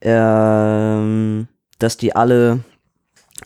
ähm, 0.00 1.46
dass 1.78 1.98
die 1.98 2.16
alle 2.16 2.60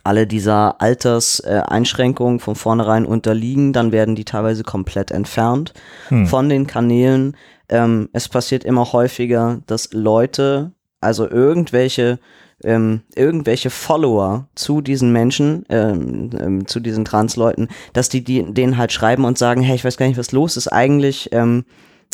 alle 0.05 0.27
dieser 0.27 0.81
Alterseinschränkungen 0.81 2.39
äh, 2.39 2.43
von 2.43 2.55
vornherein 2.55 3.05
unterliegen, 3.05 3.73
dann 3.73 3.93
werden 3.93 4.15
die 4.15 4.25
teilweise 4.25 4.63
komplett 4.63 5.11
entfernt 5.11 5.75
hm. 6.09 6.27
von 6.27 6.49
den 6.49 6.67
Kanälen. 6.67 7.37
Ähm, 7.69 8.09
es 8.13 8.29
passiert 8.29 8.65
immer 8.65 8.93
häufiger, 8.93 9.61
dass 9.67 9.93
Leute, 9.93 10.73
also 11.01 11.29
irgendwelche 11.29 12.19
ähm, 12.65 13.03
irgendwelche 13.15 13.71
Follower 13.71 14.47
zu 14.55 14.81
diesen 14.81 15.13
Menschen, 15.13 15.65
ähm, 15.69 16.31
ähm, 16.39 16.67
zu 16.67 16.81
diesen 16.81 17.05
Transleuten, 17.05 17.69
dass 17.93 18.09
die, 18.09 18.23
die 18.23 18.43
denen 18.53 18.77
halt 18.77 18.93
schreiben 18.93 19.25
und 19.25 19.39
sagen, 19.39 19.63
hey, 19.63 19.75
ich 19.75 19.85
weiß 19.85 19.97
gar 19.97 20.07
nicht, 20.07 20.19
was 20.19 20.33
los 20.33 20.57
ist. 20.57 20.69
Eigentlich 20.69 21.31
ähm, 21.33 21.65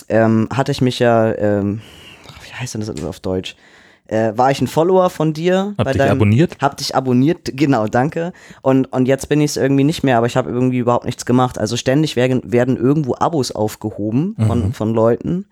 ähm, 0.08 0.48
hatte 0.52 0.72
ich 0.72 0.80
mich 0.80 0.98
ja, 0.98 1.34
ähm, 1.34 1.80
wie 2.44 2.54
heißt 2.54 2.74
denn 2.74 2.80
das 2.80 3.04
auf 3.04 3.20
Deutsch? 3.20 3.56
Äh, 4.08 4.32
war 4.36 4.50
ich 4.50 4.60
ein 4.62 4.66
Follower 4.66 5.10
von 5.10 5.34
dir? 5.34 5.74
Hab 5.76 5.88
dich 5.88 5.98
deinem, 5.98 6.12
abonniert? 6.12 6.56
Hab 6.62 6.78
dich 6.78 6.94
abonniert, 6.94 7.40
genau, 7.54 7.86
danke. 7.86 8.32
Und, 8.62 8.90
und 8.90 9.06
jetzt 9.06 9.28
bin 9.28 9.40
ich 9.42 9.50
es 9.50 9.56
irgendwie 9.58 9.84
nicht 9.84 10.02
mehr, 10.02 10.16
aber 10.16 10.26
ich 10.26 10.36
habe 10.36 10.50
irgendwie 10.50 10.78
überhaupt 10.78 11.04
nichts 11.04 11.26
gemacht. 11.26 11.58
Also 11.58 11.76
ständig 11.76 12.16
werden, 12.16 12.40
werden 12.44 12.78
irgendwo 12.78 13.16
Abos 13.16 13.52
aufgehoben 13.52 14.34
von, 14.38 14.66
mhm. 14.66 14.72
von 14.72 14.94
Leuten. 14.94 15.46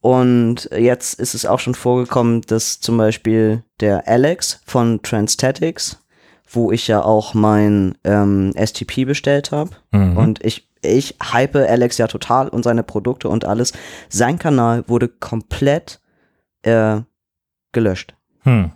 Und 0.00 0.70
jetzt 0.76 1.20
ist 1.20 1.34
es 1.34 1.44
auch 1.44 1.60
schon 1.60 1.74
vorgekommen, 1.74 2.40
dass 2.42 2.80
zum 2.80 2.96
Beispiel 2.96 3.64
der 3.80 4.08
Alex 4.08 4.60
von 4.64 5.02
Transtatics, 5.02 6.02
wo 6.50 6.72
ich 6.72 6.88
ja 6.88 7.02
auch 7.02 7.34
mein 7.34 7.98
ähm, 8.04 8.52
STP 8.56 9.04
bestellt 9.04 9.52
habe, 9.52 9.70
mhm. 9.92 10.16
und 10.16 10.44
ich, 10.44 10.68
ich 10.82 11.16
hype 11.22 11.54
Alex 11.54 11.98
ja 11.98 12.06
total 12.06 12.48
und 12.48 12.62
seine 12.62 12.82
Produkte 12.82 13.28
und 13.28 13.44
alles. 13.44 13.72
Sein 14.08 14.38
Kanal 14.38 14.84
wurde 14.88 15.08
komplett 15.08 16.00
äh, 16.62 17.00
gelöscht. 17.72 18.14
Hm. 18.42 18.72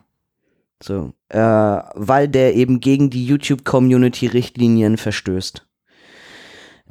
So, 0.82 1.14
äh, 1.30 1.38
weil 1.38 2.28
der 2.28 2.54
eben 2.54 2.80
gegen 2.80 3.08
die 3.08 3.24
YouTube-Community-Richtlinien 3.24 4.98
verstößt. 4.98 5.66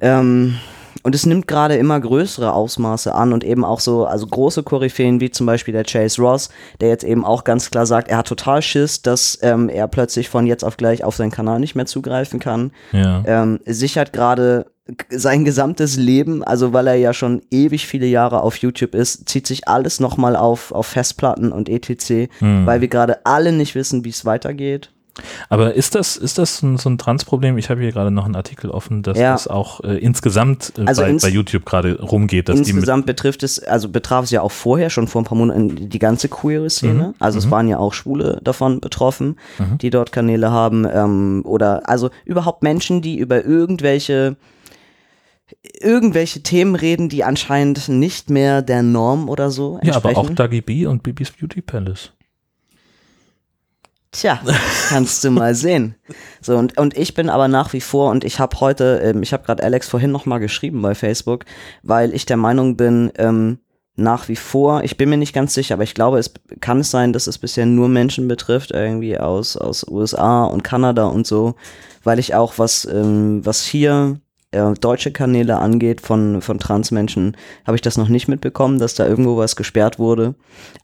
Ähm, 0.01 0.55
und 1.03 1.13
es 1.13 1.25
nimmt 1.25 1.47
gerade 1.47 1.75
immer 1.75 1.99
größere 1.99 2.53
Ausmaße 2.53 3.13
an 3.13 3.33
und 3.33 3.43
eben 3.43 3.63
auch 3.65 3.79
so, 3.79 4.05
also 4.05 4.25
große 4.25 4.63
Koryphäen 4.63 5.19
wie 5.19 5.29
zum 5.29 5.45
Beispiel 5.45 5.73
der 5.73 5.83
Chase 5.83 6.21
Ross, 6.21 6.49
der 6.81 6.89
jetzt 6.89 7.03
eben 7.03 7.25
auch 7.25 7.43
ganz 7.43 7.69
klar 7.69 7.85
sagt, 7.85 8.07
er 8.07 8.17
hat 8.17 8.27
total 8.27 8.61
Schiss, 8.61 9.01
dass 9.01 9.37
ähm, 9.41 9.69
er 9.69 9.87
plötzlich 9.87 10.29
von 10.29 10.47
jetzt 10.47 10.63
auf 10.63 10.77
gleich 10.77 11.03
auf 11.03 11.15
seinen 11.15 11.31
Kanal 11.31 11.59
nicht 11.59 11.75
mehr 11.75 11.85
zugreifen 11.85 12.39
kann. 12.39 12.71
Ja. 12.93 13.23
Ähm, 13.25 13.59
sichert 13.65 14.13
gerade 14.13 14.65
sein 15.09 15.45
gesamtes 15.45 15.95
Leben, 15.95 16.43
also 16.43 16.73
weil 16.73 16.87
er 16.87 16.95
ja 16.95 17.13
schon 17.13 17.41
ewig 17.51 17.87
viele 17.87 18.05
Jahre 18.05 18.41
auf 18.41 18.57
YouTube 18.57 18.95
ist, 18.95 19.29
zieht 19.29 19.47
sich 19.47 19.67
alles 19.67 19.99
nochmal 19.99 20.35
auf, 20.35 20.71
auf 20.73 20.87
Festplatten 20.87 21.51
und 21.51 21.69
etc., 21.69 22.29
mhm. 22.41 22.65
weil 22.65 22.81
wir 22.81 22.89
gerade 22.89 23.25
alle 23.25 23.53
nicht 23.53 23.75
wissen, 23.75 24.03
wie 24.03 24.09
es 24.09 24.25
weitergeht. 24.25 24.91
Aber 25.49 25.75
ist 25.75 25.93
das, 25.93 26.17
ist 26.17 26.37
das 26.37 26.57
so 26.57 26.67
ein, 26.67 26.77
so 26.77 26.89
ein 26.89 26.97
Transproblem? 26.97 27.57
Ich 27.57 27.69
habe 27.69 27.81
hier 27.81 27.91
gerade 27.91 28.09
noch 28.09 28.25
einen 28.25 28.35
Artikel 28.35 28.71
offen, 28.71 29.03
dass 29.03 29.17
ja. 29.17 29.33
das 29.33 29.47
auch 29.47 29.83
äh, 29.83 29.97
insgesamt 29.97 30.73
äh, 30.77 30.85
also 30.85 31.03
bei, 31.03 31.09
ins 31.09 31.21
bei, 31.21 31.29
YouTube 31.29 31.65
gerade 31.65 32.01
rumgeht. 32.01 32.49
Dass 32.49 32.57
insgesamt 32.57 33.05
betrifft 33.05 33.43
es, 33.43 33.63
also 33.63 33.89
betraf 33.89 34.25
es 34.25 34.31
ja 34.31 34.41
auch 34.41 34.51
vorher, 34.51 34.89
schon 34.89 35.07
vor 35.07 35.21
ein 35.21 35.25
paar 35.25 35.37
Monaten, 35.37 35.89
die 35.89 35.99
ganze 35.99 36.29
queere 36.29 36.69
Szene. 36.69 37.09
Mhm. 37.09 37.13
Also 37.19 37.37
mhm. 37.37 37.45
es 37.45 37.51
waren 37.51 37.67
ja 37.67 37.77
auch 37.77 37.93
Schwule 37.93 38.39
davon 38.43 38.79
betroffen, 38.79 39.37
mhm. 39.59 39.77
die 39.77 39.91
dort 39.91 40.11
Kanäle 40.11 40.51
haben. 40.51 40.87
Ähm, 40.91 41.41
oder 41.45 41.87
also 41.87 42.09
überhaupt 42.25 42.63
Menschen, 42.63 43.01
die 43.01 43.17
über 43.17 43.45
irgendwelche 43.45 44.35
irgendwelche 45.79 46.41
Themen 46.41 46.73
reden, 46.75 47.09
die 47.09 47.23
anscheinend 47.23 47.87
nicht 47.87 48.29
mehr 48.29 48.61
der 48.63 48.81
Norm 48.81 49.29
oder 49.29 49.51
so 49.51 49.77
entsprechen. 49.77 50.03
Ja, 50.03 50.09
aber 50.09 50.17
auch 50.17 50.29
Dagi 50.29 50.61
B 50.61 50.87
und 50.87 51.03
Bibis 51.03 51.31
Beauty 51.31 51.61
Palace. 51.61 52.11
Tja, 54.13 54.39
kannst 54.89 55.23
du 55.23 55.31
mal 55.31 55.55
sehen. 55.55 55.95
So, 56.39 56.55
und, 56.55 56.77
und 56.77 56.95
ich 56.95 57.15
bin 57.15 57.29
aber 57.29 57.47
nach 57.47 57.73
wie 57.73 57.81
vor, 57.81 58.11
und 58.11 58.23
ich 58.23 58.39
habe 58.39 58.59
heute, 58.59 59.01
ähm, 59.03 59.23
ich 59.23 59.33
habe 59.33 59.43
gerade 59.43 59.63
Alex 59.63 59.89
vorhin 59.89 60.11
nochmal 60.11 60.39
geschrieben 60.39 60.81
bei 60.83 60.93
Facebook, 60.93 61.45
weil 61.81 62.13
ich 62.13 62.27
der 62.27 62.37
Meinung 62.37 62.77
bin, 62.77 63.11
ähm, 63.17 63.57
nach 63.95 64.27
wie 64.27 64.35
vor, 64.35 64.83
ich 64.83 64.97
bin 64.97 65.09
mir 65.09 65.17
nicht 65.17 65.33
ganz 65.33 65.55
sicher, 65.55 65.73
aber 65.73 65.83
ich 65.83 65.95
glaube, 65.95 66.19
es 66.19 66.33
kann 66.61 66.79
es 66.79 66.91
sein, 66.91 67.11
dass 67.11 67.27
es 67.27 67.39
bisher 67.39 67.65
nur 67.65 67.89
Menschen 67.89 68.27
betrifft, 68.27 68.71
irgendwie 68.71 69.17
aus, 69.19 69.57
aus 69.57 69.87
USA 69.87 70.45
und 70.45 70.63
Kanada 70.63 71.05
und 71.05 71.25
so, 71.25 71.55
weil 72.03 72.19
ich 72.19 72.35
auch 72.35 72.57
was, 72.57 72.85
ähm, 72.85 73.43
was 73.43 73.63
hier 73.65 74.19
äh, 74.53 74.73
deutsche 74.73 75.11
Kanäle 75.11 75.57
angeht 75.57 76.01
von, 76.01 76.41
von 76.41 76.59
Transmenschen, 76.59 77.35
habe 77.65 77.75
ich 77.75 77.81
das 77.81 77.97
noch 77.97 78.07
nicht 78.07 78.27
mitbekommen, 78.27 78.79
dass 78.79 78.95
da 78.95 79.07
irgendwo 79.07 79.37
was 79.37 79.55
gesperrt 79.55 79.99
wurde. 79.99 80.35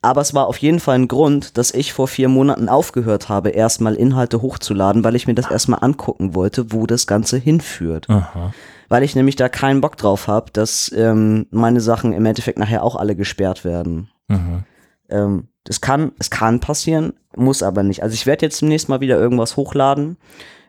Aber 0.01 0.21
es 0.21 0.33
war 0.33 0.47
auf 0.47 0.57
jeden 0.57 0.79
Fall 0.79 0.95
ein 0.95 1.07
Grund, 1.07 1.57
dass 1.57 1.73
ich 1.73 1.93
vor 1.93 2.07
vier 2.07 2.29
Monaten 2.29 2.69
aufgehört 2.69 3.29
habe, 3.29 3.49
erstmal 3.49 3.95
Inhalte 3.95 4.41
hochzuladen, 4.41 5.03
weil 5.03 5.15
ich 5.15 5.27
mir 5.27 5.35
das 5.35 5.49
erstmal 5.49 5.83
angucken 5.83 6.35
wollte, 6.35 6.71
wo 6.73 6.85
das 6.85 7.07
Ganze 7.07 7.37
hinführt. 7.37 8.09
Aha. 8.09 8.53
Weil 8.89 9.03
ich 9.03 9.15
nämlich 9.15 9.35
da 9.35 9.49
keinen 9.49 9.81
Bock 9.81 9.97
drauf 9.97 10.27
habe, 10.27 10.51
dass 10.51 10.91
ähm, 10.95 11.45
meine 11.51 11.81
Sachen 11.81 12.13
im 12.13 12.25
Endeffekt 12.25 12.57
nachher 12.57 12.83
auch 12.83 12.95
alle 12.95 13.15
gesperrt 13.15 13.63
werden. 13.63 14.09
Mhm. 14.27 14.63
Ähm, 15.09 15.47
das 15.63 15.81
kann, 15.81 16.13
es 16.17 16.31
kann 16.31 16.59
passieren, 16.59 17.13
muss 17.35 17.61
aber 17.61 17.83
nicht. 17.83 18.01
Also 18.01 18.15
ich 18.15 18.25
werde 18.25 18.45
jetzt 18.45 18.61
demnächst 18.61 18.89
mal 18.89 19.01
wieder 19.01 19.19
irgendwas 19.19 19.55
hochladen 19.55 20.17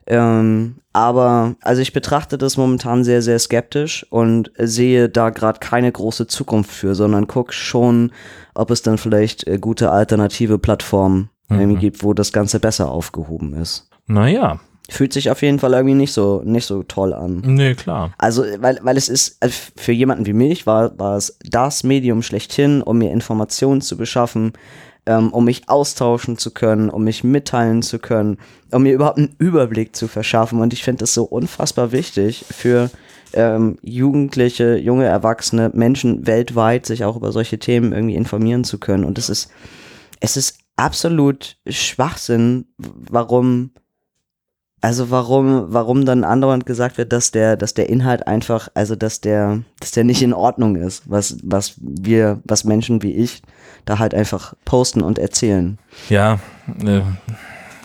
ähm, 0.06 0.76
aber 0.92 1.54
also 1.60 1.82
ich 1.82 1.92
betrachte 1.92 2.36
das 2.36 2.56
momentan 2.56 3.04
sehr, 3.04 3.22
sehr 3.22 3.38
skeptisch 3.38 4.04
und 4.10 4.50
sehe 4.58 5.08
da 5.08 5.30
gerade 5.30 5.60
keine 5.60 5.90
große 5.90 6.26
Zukunft 6.26 6.70
für, 6.72 6.94
sondern 6.94 7.26
gucke 7.28 7.52
schon, 7.52 8.12
ob 8.54 8.70
es 8.70 8.82
dann 8.82 8.98
vielleicht 8.98 9.46
äh, 9.46 9.58
gute 9.58 9.90
alternative 9.90 10.58
Plattformen 10.58 11.30
mhm. 11.48 11.78
gibt, 11.78 12.02
wo 12.02 12.12
das 12.12 12.32
Ganze 12.32 12.60
besser 12.60 12.90
aufgehoben 12.90 13.54
ist. 13.54 13.88
Naja, 14.06 14.60
fühlt 14.88 15.12
sich 15.12 15.30
auf 15.30 15.42
jeden 15.42 15.58
Fall 15.58 15.72
irgendwie 15.72 15.94
nicht 15.94 16.12
so 16.12 16.42
nicht 16.44 16.66
so 16.66 16.82
toll 16.82 17.14
an. 17.14 17.42
Nee, 17.44 17.74
klar. 17.74 18.12
Also, 18.18 18.44
weil, 18.58 18.80
weil 18.82 18.96
es 18.96 19.08
ist, 19.08 19.36
also 19.40 19.54
für 19.76 19.92
jemanden 19.92 20.26
wie 20.26 20.32
mich 20.32 20.66
war, 20.66 20.98
war 20.98 21.16
es 21.16 21.38
das 21.48 21.84
Medium 21.84 22.22
schlechthin, 22.22 22.82
um 22.82 22.98
mir 22.98 23.12
Informationen 23.12 23.80
zu 23.80 23.96
beschaffen, 23.96 24.52
ähm, 25.06 25.32
um 25.32 25.44
mich 25.44 25.68
austauschen 25.68 26.38
zu 26.38 26.50
können, 26.50 26.90
um 26.90 27.04
mich 27.04 27.24
mitteilen 27.24 27.82
zu 27.82 27.98
können, 27.98 28.38
um 28.70 28.82
mir 28.82 28.92
überhaupt 28.92 29.18
einen 29.18 29.34
Überblick 29.38 29.96
zu 29.96 30.08
verschaffen. 30.08 30.60
Und 30.60 30.72
ich 30.72 30.84
finde 30.84 31.00
das 31.00 31.14
so 31.14 31.24
unfassbar 31.24 31.92
wichtig 31.92 32.44
für 32.50 32.90
ähm, 33.32 33.78
Jugendliche, 33.82 34.76
junge 34.76 35.06
Erwachsene, 35.06 35.70
Menschen 35.74 36.26
weltweit, 36.26 36.86
sich 36.86 37.04
auch 37.04 37.16
über 37.16 37.32
solche 37.32 37.58
Themen 37.58 37.92
irgendwie 37.92 38.16
informieren 38.16 38.64
zu 38.64 38.78
können. 38.78 39.04
Und 39.04 39.18
es 39.18 39.28
ist, 39.28 39.50
es 40.20 40.36
ist 40.36 40.58
absolut 40.76 41.56
Schwachsinn, 41.66 42.66
warum 42.78 43.72
also 44.80 45.10
warum, 45.10 45.66
warum 45.68 46.06
dann 46.06 46.24
andauernd 46.24 46.64
gesagt 46.64 46.96
wird, 46.96 47.12
dass 47.12 47.30
der, 47.30 47.56
dass 47.56 47.74
der 47.74 47.88
Inhalt 47.88 48.26
einfach, 48.26 48.68
also 48.74 48.96
dass 48.96 49.20
der, 49.20 49.62
dass 49.78 49.90
der 49.90 50.04
nicht 50.04 50.22
in 50.22 50.32
Ordnung 50.32 50.76
ist, 50.76 51.02
was, 51.10 51.36
was 51.42 51.74
wir, 51.78 52.40
was 52.44 52.64
Menschen 52.64 53.02
wie 53.02 53.12
ich 53.12 53.42
da 53.84 53.98
halt 53.98 54.14
einfach 54.14 54.54
posten 54.64 55.02
und 55.02 55.18
erzählen. 55.18 55.78
Ja, 56.08 56.38
äh, 56.84 57.02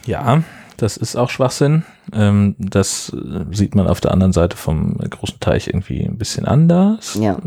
ja, 0.05 0.43
das 0.77 0.97
ist 0.97 1.15
auch 1.15 1.29
Schwachsinn. 1.29 1.83
Ähm, 2.13 2.55
das 2.59 3.09
äh, 3.09 3.45
sieht 3.51 3.75
man 3.75 3.87
auf 3.87 3.99
der 3.99 4.11
anderen 4.11 4.33
Seite 4.33 4.55
vom 4.55 4.97
großen 4.97 5.39
Teich 5.39 5.67
irgendwie 5.67 6.03
ein 6.03 6.17
bisschen 6.17 6.45
anders, 6.45 7.17
ja. 7.19 7.37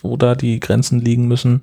wo 0.00 0.16
da 0.16 0.34
die 0.34 0.60
Grenzen 0.60 1.00
liegen 1.00 1.26
müssen. 1.26 1.62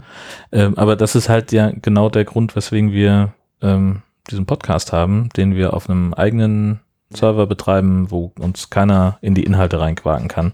Ähm, 0.52 0.78
aber 0.78 0.95
das 0.95 1.15
ist 1.15 1.30
halt 1.30 1.52
ja 1.52 1.71
genau 1.71 2.10
der 2.10 2.25
Grund, 2.25 2.56
weswegen 2.56 2.91
wir 2.91 3.34
ähm, 3.62 4.02
diesen 4.30 4.45
Podcast 4.45 4.91
haben, 4.93 5.30
den 5.36 5.56
wir 5.56 5.73
auf 5.73 5.89
einem 5.89 6.13
eigenen 6.13 6.80
Server 7.13 7.48
betreiben, 7.48 8.12
wo 8.12 8.32
uns 8.39 8.69
keiner 8.69 9.17
in 9.22 9.36
die 9.36 9.43
Inhalte 9.43 9.80
reinquaken 9.80 10.28
kann. 10.28 10.54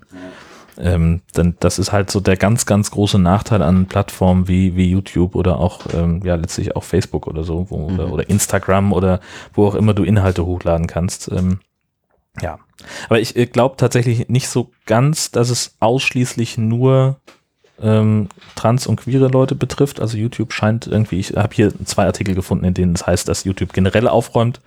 Ähm, 0.78 1.22
denn 1.38 1.56
das 1.60 1.80
ist 1.80 1.92
halt 1.92 2.12
so 2.12 2.20
der 2.20 2.36
ganz, 2.36 2.66
ganz 2.66 2.92
große 2.92 3.18
Nachteil 3.18 3.62
an 3.62 3.86
Plattformen 3.86 4.48
wie, 4.48 4.76
wie 4.76 4.90
YouTube 4.90 5.36
oder 5.36 5.60
auch, 5.60 5.82
ähm, 5.94 6.22
ja, 6.24 6.36
letztlich 6.36 6.76
auch 6.76 6.84
Facebook 6.84 7.28
oder 7.28 7.44
so, 7.44 7.70
wo, 7.70 7.90
mhm. 7.90 8.00
oder, 8.00 8.12
oder, 8.12 8.30
Instagram 8.30 8.92
oder 8.92 9.22
wo 9.54 9.68
auch 9.68 9.76
immer 9.76 9.94
du 9.94 10.04
Inhalte 10.04 10.46
hochladen 10.46 10.88
kannst. 10.88 11.32
Ähm, 11.32 11.60
ja. 12.42 12.60
Aber 13.08 13.20
ich 13.20 13.36
äh, 13.38 13.46
glaube 13.46 13.78
tatsächlich 13.78 14.28
nicht 14.28 14.50
so 14.50 14.72
ganz, 14.86 15.32
dass 15.32 15.50
es 15.50 15.76
ausschließlich 15.80 16.58
nur 16.58 17.22
ähm, 17.82 18.30
trans- 18.56 18.88
und 18.88 18.98
queere 18.98 19.28
Leute 19.28 19.56
betrifft. 19.56 20.00
Also 20.00 20.18
YouTube 20.18 20.54
scheint 20.54 20.88
irgendwie, 20.88 21.20
ich 21.20 21.36
habe 21.36 21.54
hier 21.54 21.74
zwei 21.86 22.06
Artikel 22.06 22.34
gefunden, 22.34 22.66
in 22.66 22.74
denen 22.74 22.96
es 22.96 23.06
heißt, 23.06 23.28
dass 23.28 23.44
YouTube 23.44 23.74
generell 23.74 24.08
aufräumt 24.08 24.62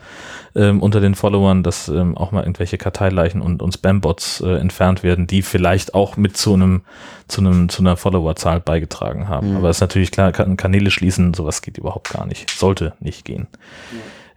ähm, 0.55 0.83
unter 0.83 1.01
den 1.01 1.15
Followern, 1.15 1.63
dass 1.63 1.89
ähm, 1.89 2.17
auch 2.17 2.33
mal 2.33 2.43
irgendwelche 2.43 2.79
Karteileichen 2.79 3.41
und, 3.41 3.63
und 3.63 3.73
Spam-Bots 3.73 4.43
äh, 4.43 4.57
entfernt 4.57 5.03
werden, 5.03 5.27
die 5.27 5.43
vielleicht 5.43 5.95
auch 5.95 6.17
mit 6.17 6.37
zu 6.37 6.55
einem 6.55 6.83
zu 7.29 7.41
einem 7.43 7.69
zu 7.69 7.83
einer 7.83 7.97
Followerzahl 7.97 8.61
beigetragen 8.61 9.29
haben. 9.29 9.51
Mhm. 9.51 9.57
Aber 9.57 9.71
es 9.71 9.79
ist 9.79 9.83
natürlich 9.83 10.11
klar, 10.11 10.33
kann, 10.33 10.57
Kanäle 10.57 10.91
schließen, 10.91 11.35
sowas 11.35 11.63
geht 11.63 11.79
überhaupt 11.79 12.11
gar 12.11 12.27
nicht. 12.27 12.51
Sollte 12.51 12.95
nicht 13.01 13.25
gehen. 13.25 13.49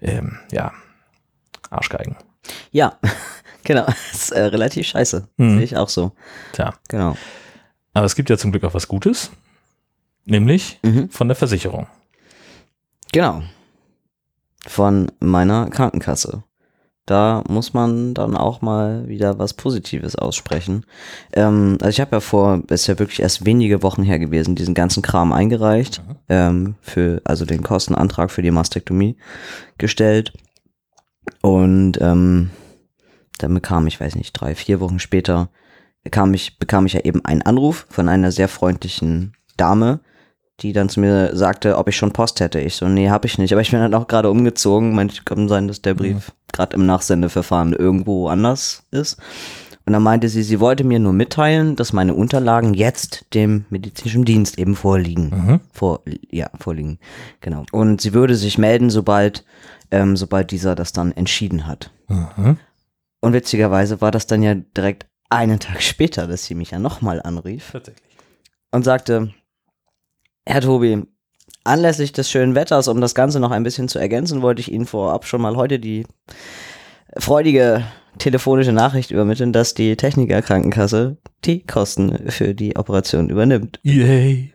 Ja, 0.02 0.10
ähm, 0.10 0.40
ja. 0.52 0.72
Arschgeigen. 1.70 2.18
Ja, 2.72 2.98
genau. 3.64 3.86
Das 3.86 4.14
ist 4.14 4.32
äh, 4.32 4.42
relativ 4.42 4.88
scheiße. 4.88 5.28
Mhm. 5.38 5.56
Sehe 5.56 5.64
ich 5.64 5.78
auch 5.78 5.90
so. 5.90 6.12
Tja. 6.54 6.74
Genau. 6.90 7.16
Aber 7.94 8.06
es 8.06 8.16
gibt 8.16 8.30
ja 8.30 8.38
zum 8.38 8.52
Glück 8.52 8.64
auch 8.64 8.74
was 8.74 8.88
Gutes, 8.88 9.32
nämlich 10.26 10.80
mhm. 10.84 11.10
von 11.10 11.28
der 11.28 11.36
Versicherung. 11.36 11.88
Genau. 13.12 13.44
Von 14.66 15.12
meiner 15.20 15.70
Krankenkasse. 15.70 16.44
Da 17.06 17.44
muss 17.50 17.74
man 17.74 18.14
dann 18.14 18.38
auch 18.38 18.62
mal 18.62 19.08
wieder 19.08 19.40
was 19.40 19.54
Positives 19.54 20.16
aussprechen. 20.16 20.86
Ähm, 21.34 21.78
also 21.82 21.90
ich 21.90 22.00
habe 22.00 22.16
ja 22.16 22.20
vor, 22.20 22.62
ist 22.70 22.88
ja 22.88 23.00
wirklich 23.00 23.22
erst 23.22 23.46
wenige 23.46 23.84
Wochen 23.84 24.04
her 24.04 24.20
gewesen, 24.20 24.56
diesen 24.56 24.76
ganzen 24.76 25.02
Kram 25.02 25.34
eingereicht, 25.34 26.02
mhm. 26.08 26.16
ähm, 26.30 26.76
für, 26.82 27.22
also 27.26 27.46
den 27.46 27.64
Kostenantrag 27.64 28.32
für 28.32 28.44
die 28.44 28.52
Mastektomie 28.52 29.18
gestellt. 29.78 30.32
Und 31.42 32.00
ähm, 32.00 32.52
dann 33.40 33.54
bekam 33.56 33.88
ich, 33.88 34.00
weiß 34.00 34.16
nicht, 34.16 34.34
drei, 34.34 34.54
vier 34.54 34.80
Wochen 34.80 35.00
später 35.00 35.50
bekam 36.04 36.34
ich, 36.34 36.58
bekam 36.60 36.86
ich 36.86 36.94
ja 36.94 37.02
eben 37.02 37.24
einen 37.26 37.42
Anruf 37.42 37.86
von 37.90 38.10
einer 38.10 38.32
sehr 38.32 38.48
freundlichen 38.48 39.34
Dame, 39.58 40.00
die 40.62 40.74
dann 40.74 40.90
zu 40.90 41.00
mir 41.00 41.36
sagte, 41.36 41.78
ob 41.78 41.88
ich 41.88 41.96
schon 41.96 42.12
Post 42.12 42.40
hätte. 42.40 42.60
Ich 42.60 42.76
so, 42.76 42.88
nee, 42.88 43.10
hab 43.10 43.26
ich 43.26 43.38
nicht. 43.38 43.52
Aber 43.52 43.62
ich 43.62 43.72
bin 43.72 43.80
dann 43.80 43.94
auch 43.94 44.08
gerade 44.08 44.30
umgezogen. 44.30 44.94
Manchmal 44.94 45.26
kann 45.26 45.48
sein, 45.48 45.68
dass 45.68 45.82
der 45.82 45.96
Brief 45.96 46.16
mhm. 46.16 46.52
gerade 46.54 46.76
im 46.76 46.86
Nachsendeverfahren 46.86 47.74
irgendwo 47.74 48.28
anders 48.28 48.84
ist. 48.92 49.18
Und 49.86 49.94
dann 49.94 50.04
meinte 50.04 50.30
sie, 50.30 50.44
sie 50.44 50.60
wollte 50.60 50.84
mir 50.84 51.00
nur 51.00 51.14
mitteilen, 51.14 51.76
dass 51.76 51.94
meine 51.94 52.14
Unterlagen 52.14 52.76
jetzt 52.76 53.26
dem 53.34 53.66
medizinischen 53.70 54.26
Dienst 54.26 54.60
eben 54.60 54.76
vorliegen. 54.76 55.30
Mhm. 55.30 55.60
Vor, 55.72 56.02
ja, 56.30 56.50
vorliegen. 56.60 57.00
Genau. 57.42 57.66
Und 57.72 58.00
sie 58.00 58.14
würde 58.14 58.36
sich 58.36 58.60
melden, 58.60 58.92
sobald, 58.92 59.44
ähm, 59.90 60.16
sobald 60.16 60.52
dieser 60.52 60.76
das 60.76 60.94
dann 60.94 61.12
entschieden 61.12 61.66
hat. 61.66 61.92
Mhm. 62.08 62.58
Und 63.22 63.34
witzigerweise 63.34 64.02
war 64.02 64.12
das 64.12 64.28
dann 64.28 64.44
ja 64.44 64.54
direkt 64.54 65.08
einen 65.32 65.60
Tag 65.60 65.82
später, 65.82 66.28
dass 66.28 66.46
sie 66.46 66.56
mich 66.56 66.72
ja 66.72 66.80
nochmal 66.80 67.22
anrief. 67.22 67.72
Tatsächlich. 67.72 68.18
Und 68.72 68.84
sagte, 68.84 69.34
Herr 70.46 70.62
Tobi, 70.62 71.04
anlässlich 71.64 72.12
des 72.12 72.30
schönen 72.30 72.56
Wetters, 72.56 72.88
um 72.88 73.02
das 73.02 73.16
Ganze 73.16 73.40
noch 73.40 73.52
ein 73.52 73.64
bisschen 73.64 73.88
zu 73.88 74.00
ergänzen, 74.00 74.42
wollte 74.42 74.62
ich 74.62 74.72
Ihnen 74.72 74.86
vorab 74.86 75.26
schon 75.26 75.42
mal 75.42 75.56
heute 75.56 75.80
die 75.80 76.06
freudige 77.18 77.84
telefonische 78.18 78.74
Nachricht 78.74 79.12
übermitteln, 79.12 79.54
dass 79.54 79.74
die 79.74 79.96
Techniker-Krankenkasse 79.96 81.18
die 81.46 81.66
Kosten 81.66 82.30
für 82.30 82.54
die 82.54 82.76
Operation 82.76 83.30
übernimmt. 83.30 83.80
Yay. 83.84 84.54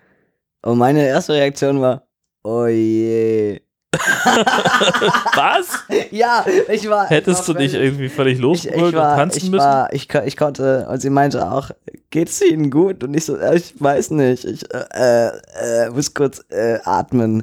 Und 0.62 0.78
meine 0.78 1.06
erste 1.06 1.34
Reaktion 1.34 1.80
war, 1.80 2.06
oh 2.42 2.66
je. 2.66 3.60
Was? 5.34 5.84
Ja, 6.10 6.44
ich 6.68 6.88
war. 6.88 7.06
Hättest 7.08 7.42
ich 7.42 7.48
war 7.48 7.54
du 7.54 7.60
dich 7.60 7.74
irgendwie 7.74 8.08
völlig 8.08 8.38
losgeholt 8.38 8.94
und 8.94 9.00
tanzen 9.00 9.38
ich 9.38 9.50
müssen? 9.50 9.64
War, 9.64 9.92
ich, 9.92 10.12
ich 10.14 10.36
konnte, 10.36 10.86
und 10.90 11.00
sie 11.00 11.10
meinte 11.10 11.50
auch, 11.50 11.70
geht's 12.10 12.40
Ihnen 12.42 12.70
gut? 12.70 13.02
Und 13.04 13.14
ich 13.14 13.24
so, 13.24 13.38
ich 13.40 13.74
weiß 13.80 14.10
nicht, 14.12 14.44
ich 14.44 14.64
äh, 14.74 15.28
äh, 15.28 15.90
muss 15.90 16.14
kurz 16.14 16.44
äh, 16.50 16.78
atmen. 16.84 17.42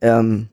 Ähm, 0.00 0.48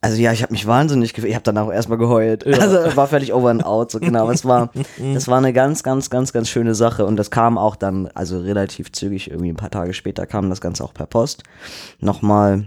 Also 0.00 0.20
ja, 0.20 0.32
ich 0.32 0.42
habe 0.42 0.52
mich 0.52 0.66
wahnsinnig 0.66 1.14
gefühlt. 1.14 1.30
Ich 1.30 1.34
habe 1.34 1.44
dann 1.44 1.56
auch 1.56 1.72
erstmal 1.72 1.96
geheult. 1.96 2.44
Ja. 2.44 2.58
Also 2.58 2.94
war 2.94 3.06
völlig 3.06 3.32
over 3.32 3.48
and 3.48 3.64
out. 3.64 3.90
So 3.90 4.00
genau. 4.00 4.30
Es 4.30 4.44
war, 4.44 4.70
das 5.14 5.28
war 5.28 5.38
eine 5.38 5.54
ganz, 5.54 5.82
ganz, 5.82 6.10
ganz, 6.10 6.32
ganz 6.34 6.50
schöne 6.50 6.74
Sache. 6.74 7.06
Und 7.06 7.16
das 7.16 7.30
kam 7.30 7.56
auch 7.56 7.74
dann, 7.74 8.08
also 8.14 8.38
relativ 8.40 8.92
zügig, 8.92 9.30
irgendwie 9.30 9.48
ein 9.50 9.56
paar 9.56 9.70
Tage 9.70 9.94
später 9.94 10.26
kam 10.26 10.50
das 10.50 10.60
Ganze 10.60 10.84
auch 10.84 10.92
per 10.92 11.06
Post. 11.06 11.42
Nochmal 12.00 12.66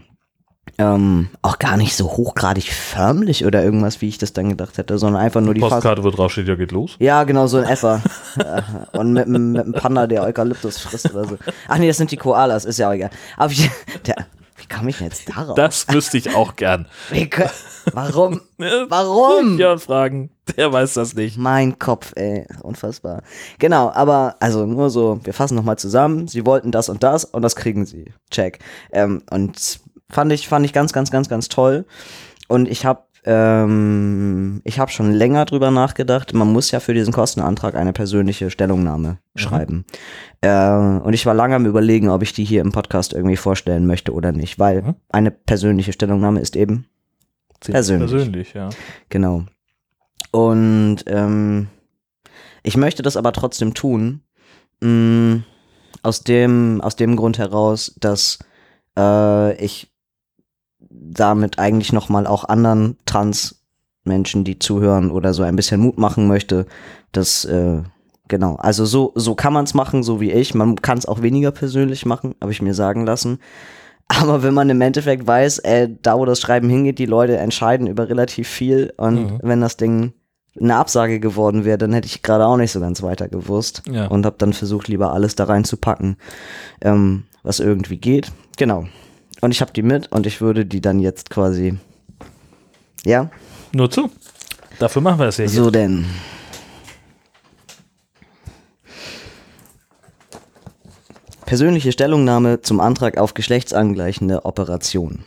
ähm, 0.78 1.30
auch 1.41 1.59
gar 1.59 1.78
nicht 1.78 1.95
so 1.95 2.05
hochgradig 2.05 2.72
förmlich 2.72 3.45
oder 3.45 3.63
irgendwas, 3.63 4.01
wie 4.01 4.07
ich 4.07 4.18
das 4.18 4.34
dann 4.34 4.49
gedacht 4.49 4.78
hätte, 4.78 4.97
sondern 4.97 5.22
einfach 5.22 5.41
nur 5.41 5.53
die 5.53 5.61
Postkarte, 5.61 6.03
wo 6.03 6.09
drauf 6.11 6.32
steht, 6.32 6.47
ja 6.47 6.55
geht 6.55 6.72
los. 6.72 6.95
Ja, 6.99 7.24
genau, 7.24 7.47
so 7.47 7.57
ein 7.57 7.63
Effer. 7.63 8.01
Und 8.93 9.13
mit, 9.13 9.28
mit 9.28 9.63
einem 9.63 9.74
Panda, 9.74 10.07
der 10.07 10.24
Eukalyptus 10.24 10.78
frisst 10.80 11.13
oder 11.13 11.26
so. 11.26 11.38
Ach 11.68 11.78
nee, 11.78 11.88
das 11.88 11.97
sind 11.97 12.11
die 12.11 12.18
Koalas, 12.18 12.65
ist 12.65 12.78
ja 12.80 12.89
auch 12.89 12.93
egal. 12.93 13.09
Aber 13.38 13.51
ich, 13.51 13.70
der, 14.05 14.15
wie 14.57 14.65
kam 14.65 14.88
ich 14.88 14.97
denn 14.97 15.07
jetzt 15.07 15.30
darauf? 15.30 15.55
Das 15.55 15.88
wüsste 15.89 16.18
ich 16.18 16.36
auch 16.36 16.55
gern. 16.55 16.88
Wie, 17.11 17.30
warum? 17.93 18.41
warum? 18.57 19.57
Ja, 19.59 19.78
fragen. 19.78 20.32
Der 20.55 20.74
weiß 20.74 20.95
das 20.95 21.13
nicht. 21.13 21.38
Mein 21.38 21.78
Kopf, 21.78 22.13
ey. 22.15 22.45
Unfassbar. 22.63 23.22
Genau, 23.59 23.91
aber 23.91 24.36
also 24.39 24.65
nur 24.65 24.89
so, 24.89 25.20
wir 25.24 25.34
fassen 25.34 25.55
nochmal 25.55 25.78
zusammen. 25.78 26.28
Sie 26.28 26.45
wollten 26.45 26.72
das 26.72 26.89
und 26.89 27.03
das 27.03 27.24
und 27.24 27.43
das 27.43 27.55
kriegen 27.55 27.86
sie. 27.86 28.13
Check. 28.32 28.59
Ähm, 28.91 29.22
und 29.30 29.80
Fand 30.10 30.32
ich, 30.32 30.47
fand 30.47 30.66
ich 30.66 30.74
ganz, 30.74 30.93
ganz, 30.93 31.12
ganz, 31.12 31.30
ganz 31.30 31.49
toll. 31.49 31.86
Und 32.47 32.68
ich 32.68 32.86
habe 32.86 33.01
ähm, 33.28 34.62
ich 34.64 34.80
habe 34.80 34.89
schon 34.89 35.12
länger 35.12 35.43
drüber 35.43 35.70
nachgedacht. 35.70 36.34
Man 36.34 36.51
muss 36.53 36.72
ja 36.72 36.80
für 36.80 36.93
diesen 36.93 37.12
Kostenantrag 37.12 37.76
eine 37.76 37.91
persönliche 37.91 38.49
Stellungnahme 38.49 39.10
mhm. 39.10 39.39
schreiben. 39.39 39.86
Äh, 40.39 40.70
und 40.70 41.12
ich 41.12 41.26
war 41.26 41.34
lange 41.34 41.55
am 41.55 41.66
Überlegen, 41.66 42.10
ob 42.10 42.24
ich 42.24 42.32
die 42.32 42.45
hier 42.45 42.62
im 42.62 42.72
Podcast 42.72 43.12
irgendwie 43.12 43.36
vorstellen 43.36 43.86
möchte 43.86 44.14
oder 44.14 44.32
nicht, 44.32 44.60
weil 44.60 44.82
mhm. 44.82 44.95
eine 45.10 45.32
persönliche 45.32 45.91
Stellungnahme 45.91 46.39
ist 46.39 46.55
eben 46.55 46.86
persönlich. 47.60 48.10
Persönlich, 48.10 48.53
ja. 48.53 48.70
Genau. 49.10 49.43
Und 50.32 50.99
ähm, 51.08 51.68
ich 52.64 52.78
möchte 52.78 53.03
das 53.03 53.18
aber 53.18 53.34
trotzdem 53.34 53.74
tun, 53.74 54.22
mh, 54.80 54.89
mm, 54.89 55.43
aus 56.01 56.22
dem 56.22 56.80
aus 56.80 56.95
dem 56.95 57.18
Grund 57.18 57.38
heraus, 57.39 57.93
dass 57.99 58.39
äh, 58.97 59.53
ich 59.64 59.91
damit 60.99 61.59
eigentlich 61.59 61.93
nochmal 61.93 62.27
auch 62.27 62.43
anderen 62.43 62.97
Trans-Menschen, 63.05 64.43
die 64.43 64.59
zuhören 64.59 65.11
oder 65.11 65.33
so 65.33 65.43
ein 65.43 65.55
bisschen 65.55 65.81
Mut 65.81 65.97
machen 65.97 66.27
möchte, 66.27 66.65
dass, 67.11 67.45
äh, 67.45 67.81
genau, 68.27 68.55
also 68.55 68.85
so, 68.85 69.11
so 69.15 69.35
kann 69.35 69.53
man 69.53 69.65
es 69.65 69.73
machen, 69.73 70.03
so 70.03 70.21
wie 70.21 70.31
ich. 70.31 70.53
Man 70.53 70.75
kann 70.77 70.97
es 70.97 71.05
auch 71.05 71.21
weniger 71.21 71.51
persönlich 71.51 72.05
machen, 72.05 72.35
habe 72.41 72.51
ich 72.51 72.61
mir 72.61 72.73
sagen 72.73 73.05
lassen. 73.05 73.39
Aber 74.07 74.41
wenn 74.41 74.53
man 74.53 74.69
im 74.69 74.79
Endeffekt 74.79 75.27
weiß, 75.27 75.59
äh, 75.59 75.89
da 76.01 76.17
wo 76.17 76.25
das 76.25 76.39
Schreiben 76.39 76.69
hingeht, 76.69 76.97
die 76.97 77.05
Leute 77.05 77.37
entscheiden 77.37 77.87
über 77.87 78.07
relativ 78.07 78.47
viel 78.47 78.93
und 78.97 79.15
mhm. 79.15 79.39
wenn 79.41 79.59
das 79.59 79.75
Ding 79.75 80.13
eine 80.59 80.75
Absage 80.75 81.19
geworden 81.19 81.65
wäre, 81.65 81.77
dann 81.77 81.93
hätte 81.93 82.07
ich 82.07 82.21
gerade 82.21 82.45
auch 82.45 82.57
nicht 82.57 82.71
so 82.71 82.79
ganz 82.79 83.03
weiter 83.03 83.27
gewusst 83.27 83.83
ja. 83.89 84.07
und 84.07 84.25
habe 84.25 84.37
dann 84.39 84.53
versucht, 84.53 84.87
lieber 84.87 85.13
alles 85.13 85.35
da 85.35 85.43
reinzupacken, 85.45 86.17
ähm, 86.81 87.23
was 87.43 87.59
irgendwie 87.59 87.97
geht. 87.97 88.31
Genau. 88.57 88.87
Und 89.41 89.51
ich 89.51 89.61
habe 89.61 89.71
die 89.73 89.83
mit 89.83 90.11
und 90.11 90.25
ich 90.25 90.41
würde 90.41 90.65
die 90.65 90.81
dann 90.81 90.99
jetzt 90.99 91.29
quasi. 91.29 91.77
Ja? 93.05 93.29
Nur 93.71 93.91
zu. 93.91 94.09
Dafür 94.79 95.01
machen 95.01 95.19
wir 95.19 95.27
es 95.27 95.38
ja 95.38 95.45
hier. 95.45 95.63
So 95.63 95.71
denn. 95.71 96.05
Persönliche 101.45 101.93
Stellungnahme 101.93 102.61
zum 102.61 102.81
Antrag 102.81 103.17
auf 103.17 103.33
geschlechtsangleichende 103.33 104.43
Operation. 104.43 105.23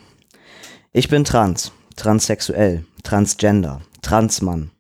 Ich 0.93 1.09
bin 1.09 1.25
trans, 1.25 1.73
transsexuell, 1.97 2.85
transgender, 3.03 3.81
transmann. 4.03 4.71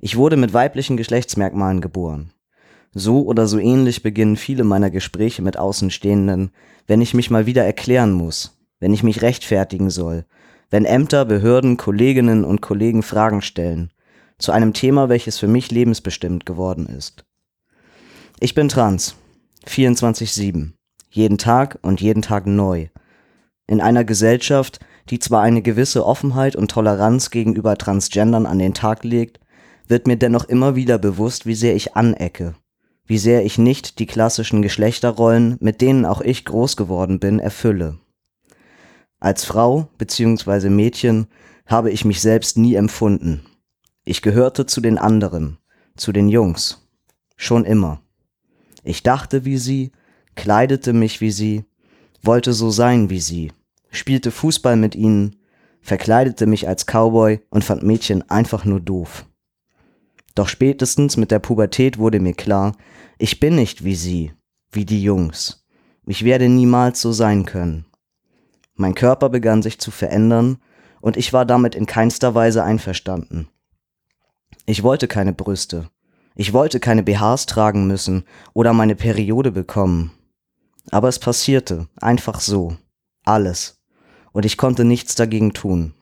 Ich 0.00 0.16
wurde 0.16 0.36
mit 0.36 0.52
weiblichen 0.52 0.98
Geschlechtsmerkmalen 0.98 1.80
geboren. 1.80 2.32
So 2.92 3.24
oder 3.24 3.46
so 3.46 3.58
ähnlich 3.58 4.02
beginnen 4.02 4.36
viele 4.36 4.62
meiner 4.62 4.90
Gespräche 4.90 5.40
mit 5.40 5.56
Außenstehenden, 5.56 6.50
wenn 6.86 7.00
ich 7.00 7.14
mich 7.14 7.30
mal 7.30 7.46
wieder 7.46 7.64
erklären 7.64 8.12
muss, 8.12 8.54
wenn 8.84 8.92
ich 8.92 9.02
mich 9.02 9.22
rechtfertigen 9.22 9.88
soll, 9.88 10.26
wenn 10.68 10.84
Ämter, 10.84 11.24
Behörden, 11.24 11.78
Kolleginnen 11.78 12.44
und 12.44 12.60
Kollegen 12.60 13.02
Fragen 13.02 13.40
stellen, 13.40 13.90
zu 14.36 14.52
einem 14.52 14.74
Thema, 14.74 15.08
welches 15.08 15.38
für 15.38 15.46
mich 15.48 15.70
lebensbestimmt 15.70 16.44
geworden 16.44 16.84
ist. 16.84 17.24
Ich 18.40 18.54
bin 18.54 18.68
trans, 18.68 19.16
24-7, 19.66 20.72
jeden 21.08 21.38
Tag 21.38 21.78
und 21.80 22.02
jeden 22.02 22.20
Tag 22.20 22.46
neu. 22.46 22.88
In 23.66 23.80
einer 23.80 24.04
Gesellschaft, 24.04 24.80
die 25.08 25.18
zwar 25.18 25.40
eine 25.40 25.62
gewisse 25.62 26.04
Offenheit 26.04 26.54
und 26.54 26.70
Toleranz 26.70 27.30
gegenüber 27.30 27.78
Transgendern 27.78 28.44
an 28.44 28.58
den 28.58 28.74
Tag 28.74 29.02
legt, 29.02 29.40
wird 29.88 30.06
mir 30.06 30.18
dennoch 30.18 30.44
immer 30.44 30.76
wieder 30.76 30.98
bewusst, 30.98 31.46
wie 31.46 31.54
sehr 31.54 31.74
ich 31.74 31.96
anecke, 31.96 32.54
wie 33.06 33.16
sehr 33.16 33.46
ich 33.46 33.56
nicht 33.56 33.98
die 33.98 34.06
klassischen 34.06 34.60
Geschlechterrollen, 34.60 35.56
mit 35.60 35.80
denen 35.80 36.04
auch 36.04 36.20
ich 36.20 36.44
groß 36.44 36.76
geworden 36.76 37.18
bin, 37.18 37.38
erfülle. 37.38 37.98
Als 39.24 39.46
Frau 39.46 39.88
bzw. 39.96 40.68
Mädchen 40.68 41.28
habe 41.64 41.90
ich 41.90 42.04
mich 42.04 42.20
selbst 42.20 42.58
nie 42.58 42.74
empfunden. 42.74 43.40
Ich 44.04 44.20
gehörte 44.20 44.66
zu 44.66 44.82
den 44.82 44.98
anderen, 44.98 45.56
zu 45.96 46.12
den 46.12 46.28
Jungs. 46.28 46.86
Schon 47.34 47.64
immer. 47.64 48.02
Ich 48.82 49.02
dachte 49.02 49.46
wie 49.46 49.56
sie, 49.56 49.92
kleidete 50.34 50.92
mich 50.92 51.22
wie 51.22 51.30
sie, 51.30 51.64
wollte 52.20 52.52
so 52.52 52.68
sein 52.68 53.08
wie 53.08 53.18
sie, 53.18 53.50
spielte 53.90 54.30
Fußball 54.30 54.76
mit 54.76 54.94
ihnen, 54.94 55.36
verkleidete 55.80 56.44
mich 56.44 56.68
als 56.68 56.84
Cowboy 56.84 57.40
und 57.48 57.64
fand 57.64 57.82
Mädchen 57.82 58.28
einfach 58.28 58.66
nur 58.66 58.80
doof. 58.80 59.24
Doch 60.34 60.48
spätestens 60.48 61.16
mit 61.16 61.30
der 61.30 61.38
Pubertät 61.38 61.96
wurde 61.96 62.20
mir 62.20 62.34
klar, 62.34 62.76
ich 63.16 63.40
bin 63.40 63.54
nicht 63.54 63.84
wie 63.84 63.94
sie, 63.94 64.32
wie 64.70 64.84
die 64.84 65.02
Jungs. 65.02 65.64
Ich 66.06 66.26
werde 66.26 66.50
niemals 66.50 67.00
so 67.00 67.12
sein 67.12 67.46
können. 67.46 67.86
Mein 68.74 68.94
Körper 68.94 69.28
begann 69.28 69.62
sich 69.62 69.78
zu 69.78 69.90
verändern 69.90 70.58
und 71.00 71.16
ich 71.16 71.32
war 71.32 71.44
damit 71.44 71.74
in 71.74 71.86
keinster 71.86 72.34
Weise 72.34 72.64
einverstanden. 72.64 73.48
Ich 74.66 74.82
wollte 74.82 75.08
keine 75.08 75.32
Brüste. 75.32 75.90
Ich 76.34 76.52
wollte 76.52 76.80
keine 76.80 77.02
BHs 77.02 77.46
tragen 77.46 77.86
müssen 77.86 78.24
oder 78.52 78.72
meine 78.72 78.96
Periode 78.96 79.52
bekommen. 79.52 80.12
Aber 80.90 81.08
es 81.08 81.18
passierte, 81.18 81.86
einfach 82.00 82.40
so. 82.40 82.76
Alles. 83.24 83.80
Und 84.32 84.44
ich 84.44 84.56
konnte 84.56 84.84
nichts 84.84 85.14
dagegen 85.14 85.52
tun. 85.52 85.94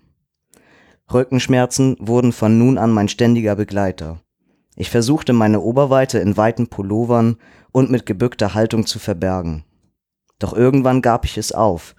Rückenschmerzen 1.12 1.96
wurden 2.00 2.32
von 2.32 2.58
nun 2.58 2.78
an 2.78 2.90
mein 2.90 3.08
ständiger 3.08 3.56
Begleiter. 3.56 4.20
Ich 4.74 4.88
versuchte 4.88 5.34
meine 5.34 5.60
Oberweite 5.60 6.18
in 6.18 6.36
weiten 6.38 6.68
Pullovern 6.68 7.36
und 7.72 7.90
mit 7.90 8.06
gebückter 8.06 8.54
Haltung 8.54 8.86
zu 8.86 8.98
verbergen. 8.98 9.64
Doch 10.38 10.54
irgendwann 10.54 11.02
gab 11.02 11.26
ich 11.26 11.36
es 11.36 11.52
auf, 11.52 11.94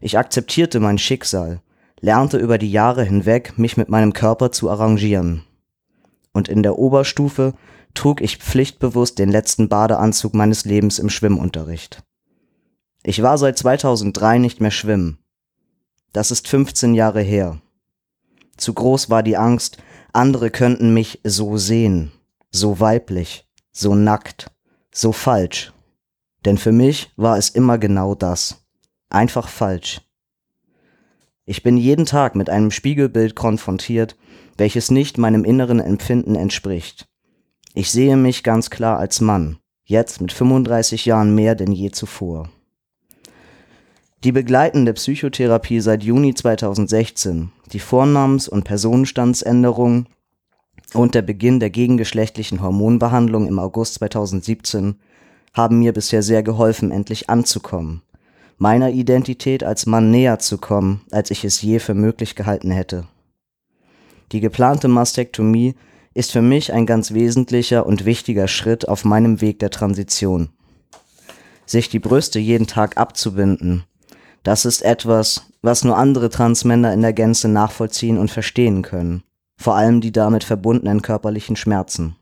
ich 0.00 0.18
akzeptierte 0.18 0.80
mein 0.80 0.98
Schicksal, 0.98 1.60
lernte 2.00 2.38
über 2.38 2.58
die 2.58 2.70
Jahre 2.70 3.04
hinweg, 3.04 3.58
mich 3.58 3.76
mit 3.76 3.88
meinem 3.88 4.12
Körper 4.12 4.52
zu 4.52 4.70
arrangieren. 4.70 5.44
Und 6.32 6.48
in 6.48 6.62
der 6.62 6.78
Oberstufe 6.78 7.54
trug 7.94 8.20
ich 8.20 8.36
pflichtbewusst 8.36 9.18
den 9.18 9.30
letzten 9.30 9.68
Badeanzug 9.68 10.34
meines 10.34 10.64
Lebens 10.64 10.98
im 10.98 11.10
Schwimmunterricht. 11.10 12.02
Ich 13.02 13.22
war 13.22 13.38
seit 13.38 13.58
2003 13.58 14.38
nicht 14.38 14.60
mehr 14.60 14.70
schwimmen. 14.70 15.18
Das 16.12 16.30
ist 16.30 16.48
15 16.48 16.94
Jahre 16.94 17.22
her. 17.22 17.60
Zu 18.56 18.74
groß 18.74 19.10
war 19.10 19.22
die 19.22 19.36
Angst, 19.36 19.78
andere 20.12 20.50
könnten 20.50 20.94
mich 20.94 21.20
so 21.24 21.56
sehen, 21.56 22.12
so 22.50 22.80
weiblich, 22.80 23.46
so 23.72 23.94
nackt, 23.94 24.50
so 24.92 25.12
falsch. 25.12 25.72
Denn 26.44 26.58
für 26.58 26.72
mich 26.72 27.10
war 27.16 27.36
es 27.36 27.50
immer 27.50 27.78
genau 27.78 28.14
das 28.14 28.67
einfach 29.10 29.48
falsch. 29.48 30.00
Ich 31.44 31.62
bin 31.62 31.76
jeden 31.76 32.04
Tag 32.04 32.34
mit 32.34 32.50
einem 32.50 32.70
Spiegelbild 32.70 33.34
konfrontiert, 33.34 34.16
welches 34.56 34.90
nicht 34.90 35.16
meinem 35.16 35.44
inneren 35.44 35.80
Empfinden 35.80 36.34
entspricht. 36.34 37.08
Ich 37.74 37.90
sehe 37.90 38.16
mich 38.16 38.42
ganz 38.42 38.70
klar 38.70 38.98
als 38.98 39.20
Mann, 39.20 39.58
jetzt 39.84 40.20
mit 40.20 40.32
35 40.32 41.06
Jahren 41.06 41.34
mehr 41.34 41.54
denn 41.54 41.72
je 41.72 41.90
zuvor. 41.90 42.50
Die 44.24 44.32
begleitende 44.32 44.94
Psychotherapie 44.94 45.80
seit 45.80 46.02
Juni 46.02 46.34
2016, 46.34 47.52
die 47.72 47.78
Vornamens- 47.78 48.48
und 48.48 48.64
Personenstandsänderung 48.64 50.06
und 50.92 51.14
der 51.14 51.22
Beginn 51.22 51.60
der 51.60 51.70
gegengeschlechtlichen 51.70 52.60
Hormonbehandlung 52.60 53.46
im 53.46 53.60
August 53.60 53.94
2017 53.94 54.96
haben 55.54 55.78
mir 55.78 55.92
bisher 55.92 56.22
sehr 56.22 56.42
geholfen, 56.42 56.90
endlich 56.90 57.30
anzukommen, 57.30 58.02
meiner 58.58 58.90
Identität 58.90 59.64
als 59.64 59.86
Mann 59.86 60.10
näher 60.10 60.38
zu 60.38 60.58
kommen, 60.58 61.02
als 61.10 61.30
ich 61.30 61.44
es 61.44 61.62
je 61.62 61.78
für 61.78 61.94
möglich 61.94 62.34
gehalten 62.34 62.70
hätte. 62.70 63.06
Die 64.32 64.40
geplante 64.40 64.88
Mastektomie 64.88 65.74
ist 66.12 66.32
für 66.32 66.42
mich 66.42 66.72
ein 66.72 66.84
ganz 66.84 67.12
wesentlicher 67.14 67.86
und 67.86 68.04
wichtiger 68.04 68.48
Schritt 68.48 68.88
auf 68.88 69.04
meinem 69.04 69.40
Weg 69.40 69.60
der 69.60 69.70
Transition. 69.70 70.50
Sich 71.64 71.88
die 71.88 72.00
Brüste 72.00 72.38
jeden 72.38 72.66
Tag 72.66 72.96
abzubinden, 72.96 73.84
Das 74.42 74.64
ist 74.64 74.82
etwas, 74.82 75.42
was 75.62 75.84
nur 75.84 75.96
andere 75.96 76.30
Transmänner 76.30 76.92
in 76.94 77.02
der 77.02 77.12
Gänze 77.12 77.48
nachvollziehen 77.48 78.18
und 78.18 78.30
verstehen 78.30 78.82
können. 78.82 79.22
Vor 79.56 79.74
allem 79.74 80.00
die 80.00 80.12
damit 80.12 80.44
verbundenen 80.44 81.02
körperlichen 81.02 81.56
Schmerzen. 81.56 82.16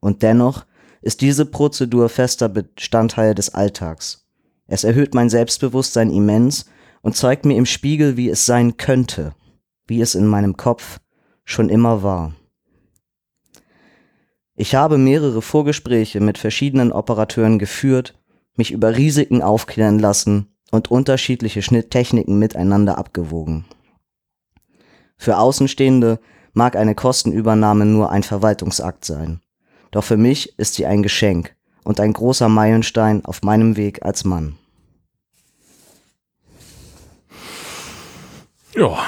Und 0.00 0.22
dennoch 0.22 0.66
ist 1.00 1.20
diese 1.20 1.46
Prozedur 1.46 2.08
fester 2.08 2.48
Bestandteil 2.48 3.34
des 3.34 3.54
Alltags. 3.54 4.19
Es 4.70 4.84
erhöht 4.84 5.14
mein 5.14 5.28
Selbstbewusstsein 5.28 6.12
immens 6.12 6.64
und 7.02 7.16
zeigt 7.16 7.44
mir 7.44 7.56
im 7.56 7.66
Spiegel, 7.66 8.16
wie 8.16 8.28
es 8.28 8.46
sein 8.46 8.76
könnte, 8.76 9.34
wie 9.88 10.00
es 10.00 10.14
in 10.14 10.28
meinem 10.28 10.56
Kopf 10.56 11.00
schon 11.44 11.68
immer 11.68 12.04
war. 12.04 12.32
Ich 14.54 14.76
habe 14.76 14.96
mehrere 14.96 15.42
Vorgespräche 15.42 16.20
mit 16.20 16.38
verschiedenen 16.38 16.92
Operateuren 16.92 17.58
geführt, 17.58 18.16
mich 18.54 18.70
über 18.70 18.96
Risiken 18.96 19.42
aufklären 19.42 19.98
lassen 19.98 20.54
und 20.70 20.88
unterschiedliche 20.88 21.62
Schnitttechniken 21.62 22.38
miteinander 22.38 22.96
abgewogen. 22.96 23.64
Für 25.16 25.38
Außenstehende 25.38 26.20
mag 26.52 26.76
eine 26.76 26.94
Kostenübernahme 26.94 27.86
nur 27.86 28.12
ein 28.12 28.22
Verwaltungsakt 28.22 29.04
sein. 29.04 29.40
Doch 29.90 30.04
für 30.04 30.16
mich 30.16 30.56
ist 30.60 30.74
sie 30.74 30.86
ein 30.86 31.02
Geschenk 31.02 31.56
und 31.82 31.98
ein 31.98 32.12
großer 32.12 32.48
Meilenstein 32.48 33.24
auf 33.24 33.42
meinem 33.42 33.76
Weg 33.76 34.04
als 34.04 34.24
Mann. 34.24 34.59
Ja. 38.74 38.98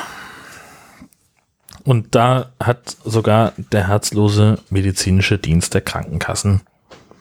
Und 1.85 2.15
da 2.15 2.53
hat 2.63 2.97
sogar 3.05 3.53
der 3.57 3.89
herzlose 3.89 4.59
medizinische 4.71 5.39
Dienst 5.39 5.75
der 5.75 5.81
Krankenkassen 5.81 6.63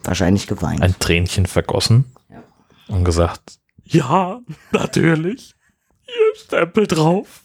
wahrscheinlich 0.03 0.47
geweint. 0.47 0.81
Ein 0.81 0.97
Tränchen 0.99 1.45
vergossen 1.45 2.05
ja. 2.29 2.43
und 2.87 3.03
gesagt, 3.03 3.59
ja, 3.83 4.39
natürlich. 4.71 5.55
Hier 6.03 6.35
Stempel 6.35 6.87
drauf. 6.87 7.43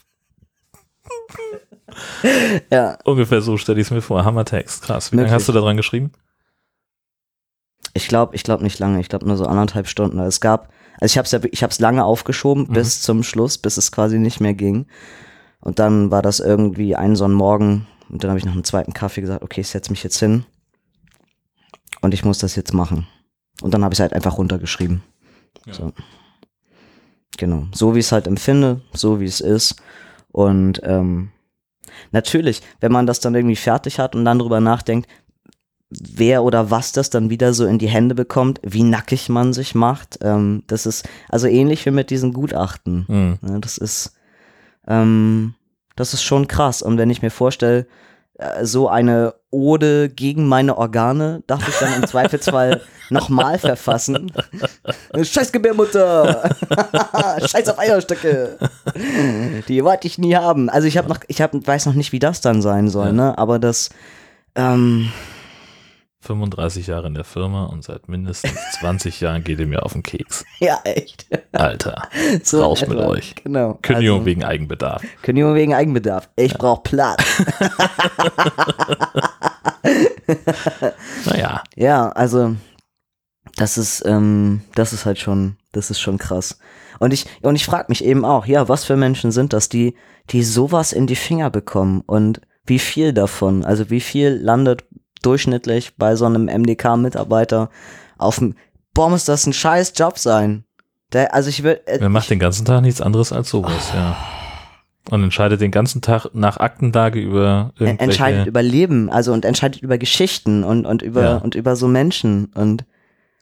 ja. 2.71 2.97
Ungefähr 3.03 3.41
so 3.41 3.57
stelle 3.57 3.79
ich 3.81 3.87
es 3.87 3.91
mir 3.91 4.01
vor. 4.01 4.23
Hammertext, 4.25 4.83
krass. 4.83 5.11
Wie 5.11 5.17
lange 5.17 5.31
hast 5.31 5.47
du 5.47 5.51
da 5.51 5.59
dran 5.59 5.77
geschrieben? 5.77 6.11
Ich 7.93 8.07
glaube, 8.07 8.35
ich 8.35 8.43
glaube 8.43 8.63
nicht 8.63 8.79
lange. 8.79 8.99
Ich 8.99 9.09
glaube 9.09 9.27
nur 9.27 9.37
so 9.37 9.45
anderthalb 9.45 9.87
Stunden. 9.87 10.19
Es 10.19 10.39
gab, 10.39 10.71
also 10.99 11.13
ich 11.13 11.17
habe 11.17 11.25
es 11.25 11.31
ja, 11.31 11.39
ich 11.51 11.63
habe 11.63 11.71
es 11.71 11.79
lange 11.79 12.03
aufgeschoben 12.03 12.67
mhm. 12.67 12.73
bis 12.73 13.01
zum 13.01 13.23
Schluss, 13.23 13.57
bis 13.57 13.77
es 13.77 13.91
quasi 13.91 14.19
nicht 14.19 14.39
mehr 14.39 14.53
ging. 14.53 14.87
Und 15.59 15.79
dann 15.79 16.11
war 16.11 16.21
das 16.21 16.39
irgendwie 16.39 16.95
ein 16.95 17.15
so 17.15 17.25
ein 17.25 17.33
Morgen 17.33 17.87
und 18.09 18.23
dann 18.23 18.29
habe 18.29 18.39
ich 18.39 18.45
nach 18.45 18.53
einem 18.53 18.63
zweiten 18.63 18.93
Kaffee 18.93 19.21
gesagt, 19.21 19.43
okay, 19.43 19.61
ich 19.61 19.67
setze 19.67 19.91
mich 19.91 20.03
jetzt 20.03 20.19
hin 20.19 20.45
und 22.01 22.13
ich 22.13 22.23
muss 22.23 22.39
das 22.39 22.55
jetzt 22.55 22.73
machen. 22.73 23.07
Und 23.61 23.73
dann 23.73 23.83
habe 23.83 23.93
ich 23.93 23.97
es 23.97 24.01
halt 24.01 24.13
einfach 24.13 24.37
runtergeschrieben. 24.37 25.03
Ja. 25.65 25.73
So. 25.73 25.93
Genau, 27.37 27.67
so 27.73 27.93
wie 27.93 27.99
ich 27.99 28.05
es 28.05 28.11
halt 28.11 28.27
empfinde, 28.27 28.81
so 28.93 29.19
wie 29.19 29.25
es 29.25 29.41
ist. 29.41 29.81
Und 30.31 30.81
ähm, 30.83 31.31
natürlich, 32.11 32.61
wenn 32.79 32.91
man 32.91 33.07
das 33.07 33.19
dann 33.19 33.35
irgendwie 33.35 33.55
fertig 33.55 33.99
hat 33.99 34.15
und 34.15 34.25
dann 34.25 34.39
drüber 34.39 34.59
nachdenkt, 34.59 35.07
wer 35.89 36.43
oder 36.43 36.69
was 36.69 36.91
das 36.91 37.09
dann 37.09 37.29
wieder 37.29 37.53
so 37.53 37.65
in 37.65 37.79
die 37.79 37.87
Hände 37.87 38.15
bekommt, 38.15 38.59
wie 38.63 38.83
nackig 38.83 39.29
man 39.29 39.53
sich 39.53 39.75
macht, 39.75 40.19
ähm, 40.21 40.63
das 40.67 40.85
ist 40.85 41.07
also 41.29 41.47
ähnlich 41.47 41.85
wie 41.85 41.91
mit 41.91 42.09
diesen 42.09 42.33
Gutachten. 42.33 43.05
Mhm. 43.07 43.39
Ja, 43.41 43.59
das 43.59 43.77
ist 43.77 44.13
ähm, 44.87 45.53
das 45.97 46.13
ist 46.13 46.23
schon 46.23 46.47
krass. 46.47 46.81
Und 46.81 46.97
wenn 46.97 47.09
ich 47.09 47.21
mir 47.21 47.31
vorstelle, 47.31 47.85
äh, 48.35 48.63
so 48.63 48.87
eine 48.87 49.33
Ode 49.51 50.09
gegen 50.09 50.47
meine 50.47 50.77
Organe, 50.77 51.43
darf 51.47 51.67
ich 51.67 51.75
dann 51.79 51.93
im 51.95 52.07
Zweifelsfall 52.07 52.81
nochmal 53.09 53.57
verfassen. 53.57 54.31
Scheiß 55.21 55.51
Gebärmutter! 55.51 56.55
Scheiß 57.45 57.67
auf 57.69 57.79
Eierstöcke! 57.79 58.57
Die 59.67 59.83
wollte 59.83 60.07
ich 60.07 60.17
nie 60.17 60.35
haben. 60.35 60.69
Also 60.69 60.87
ich 60.87 60.97
habe 60.97 61.09
noch, 61.09 61.19
ich 61.27 61.41
hab, 61.41 61.53
weiß 61.53 61.87
noch 61.87 61.93
nicht, 61.93 62.11
wie 62.11 62.19
das 62.19 62.41
dann 62.41 62.61
sein 62.61 62.89
soll, 62.89 63.07
ja. 63.07 63.13
ne? 63.13 63.37
Aber 63.37 63.59
das, 63.59 63.89
ähm, 64.55 65.11
35 66.27 66.87
Jahre 66.87 67.07
in 67.07 67.13
der 67.13 67.23
Firma 67.23 67.65
und 67.65 67.83
seit 67.83 68.09
mindestens 68.09 68.53
20 68.79 69.21
Jahren 69.21 69.43
geht 69.43 69.59
ihr 69.59 69.67
mir 69.67 69.83
auf 69.83 69.93
den 69.93 70.03
Keks. 70.03 70.45
Ja, 70.59 70.79
echt. 70.83 71.25
Alter, 71.53 72.07
so 72.43 72.61
raus 72.61 72.85
mit 72.85 72.97
euch. 72.97 73.35
Genau. 73.43 73.79
Kündigung 73.81 74.17
also, 74.19 74.25
wegen 74.25 74.43
Eigenbedarf. 74.43 75.01
Kündigung 75.21 75.55
wegen 75.55 75.73
Eigenbedarf. 75.73 76.29
Ich 76.35 76.51
ja. 76.51 76.57
brauche 76.57 76.81
Platz. 76.83 77.23
naja. 81.25 81.63
Ja, 81.75 82.09
also 82.09 82.55
das 83.55 83.77
ist, 83.77 84.05
ähm, 84.05 84.61
das 84.75 84.93
ist 84.93 85.05
halt 85.05 85.19
schon, 85.19 85.57
das 85.71 85.89
ist 85.89 85.99
schon 85.99 86.17
krass. 86.17 86.59
Und 86.99 87.13
ich, 87.13 87.25
und 87.41 87.55
ich 87.55 87.65
frage 87.65 87.85
mich 87.89 88.03
eben 88.03 88.25
auch, 88.25 88.45
ja, 88.45 88.67
was 88.67 88.83
für 88.83 88.97
Menschen 88.97 89.31
sind 89.31 89.53
das, 89.53 89.69
die, 89.69 89.95
die 90.29 90.43
sowas 90.43 90.91
in 90.91 91.07
die 91.07 91.15
Finger 91.15 91.49
bekommen 91.49 92.01
und 92.05 92.41
wie 92.65 92.79
viel 92.79 93.13
davon, 93.13 93.63
also 93.63 93.89
wie 93.89 94.01
viel 94.01 94.29
landet 94.29 94.83
durchschnittlich 95.21 95.95
bei 95.97 96.15
so 96.15 96.25
einem 96.25 96.45
MDK-Mitarbeiter 96.45 97.69
auf 98.17 98.39
dem, 98.39 98.55
boah, 98.93 99.09
muss 99.09 99.25
das 99.25 99.45
ein 99.45 99.53
scheiß 99.53 99.93
Job 99.95 100.17
sein. 100.17 100.63
Der, 101.13 101.33
also 101.33 101.49
ich 101.49 101.63
will. 101.63 101.79
Äh, 101.85 101.99
Wer 101.99 102.09
macht 102.09 102.29
den 102.29 102.39
ganzen 102.39 102.65
Tag 102.65 102.81
nichts 102.81 103.01
anderes 103.01 103.31
als 103.31 103.49
sowas, 103.49 103.91
oh. 103.93 103.97
ja. 103.97 104.17
Und 105.09 105.23
entscheidet 105.23 105.61
den 105.61 105.71
ganzen 105.71 106.01
Tag 106.01 106.27
nach 106.33 106.57
Aktenlage 106.57 107.19
über 107.19 107.71
irgendwelche... 107.79 108.03
Entscheidet 108.03 108.47
über 108.47 108.61
Leben, 108.61 109.09
also 109.09 109.31
und 109.31 109.45
entscheidet 109.45 109.81
über 109.81 109.97
Geschichten 109.97 110.65
und, 110.65 110.85
und 110.85 111.01
über, 111.01 111.23
ja. 111.23 111.37
und 111.37 111.55
über 111.55 111.77
so 111.77 111.87
Menschen. 111.87 112.51
Und 112.55 112.83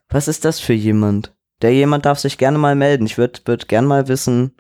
was 0.08 0.28
ist 0.28 0.46
das 0.46 0.60
für 0.60 0.74
jemand? 0.74 1.34
Der 1.64 1.74
jemand 1.74 2.06
darf 2.06 2.20
sich 2.20 2.38
gerne 2.38 2.60
mal 2.60 2.76
melden. 2.76 3.08
Ich 3.08 3.18
würde 3.18 3.40
würd 3.46 3.68
gern 3.68 3.86
mal 3.86 4.08
wissen, 4.08 4.52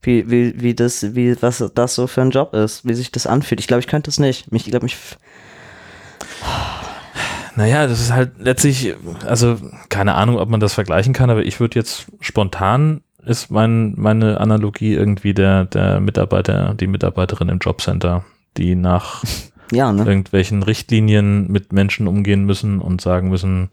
wie, 0.00 0.30
wie, 0.30 0.60
wie 0.62 0.74
das, 0.74 1.14
wie, 1.14 1.36
was 1.42 1.62
das 1.74 1.94
so 1.94 2.06
für 2.06 2.22
ein 2.22 2.30
Job 2.30 2.54
ist, 2.54 2.86
wie 2.86 2.94
sich 2.94 3.12
das 3.12 3.26
anfühlt. 3.26 3.60
Ich 3.60 3.66
glaube, 3.66 3.80
ich 3.80 3.88
könnte 3.88 4.08
es 4.08 4.18
nicht. 4.18 4.50
Mich, 4.50 4.64
ich 4.64 4.70
glaube, 4.70 4.84
mich 4.84 4.96
naja, 7.56 7.86
das 7.86 8.00
ist 8.00 8.12
halt 8.12 8.32
letztlich, 8.38 8.94
also 9.26 9.56
keine 9.88 10.14
Ahnung, 10.14 10.38
ob 10.38 10.48
man 10.48 10.60
das 10.60 10.74
vergleichen 10.74 11.12
kann, 11.12 11.30
aber 11.30 11.44
ich 11.44 11.60
würde 11.60 11.78
jetzt 11.78 12.06
spontan 12.20 13.00
ist 13.26 13.50
mein, 13.50 13.94
meine 13.96 14.40
Analogie 14.40 14.94
irgendwie 14.94 15.34
der, 15.34 15.64
der 15.64 16.00
Mitarbeiter, 16.00 16.74
die 16.74 16.86
Mitarbeiterin 16.86 17.48
im 17.48 17.58
Jobcenter, 17.58 18.24
die 18.56 18.76
nach 18.76 19.24
ja, 19.72 19.92
ne? 19.92 20.04
irgendwelchen 20.04 20.62
Richtlinien 20.62 21.50
mit 21.50 21.72
Menschen 21.72 22.06
umgehen 22.06 22.44
müssen 22.44 22.80
und 22.80 23.00
sagen 23.00 23.28
müssen, 23.28 23.70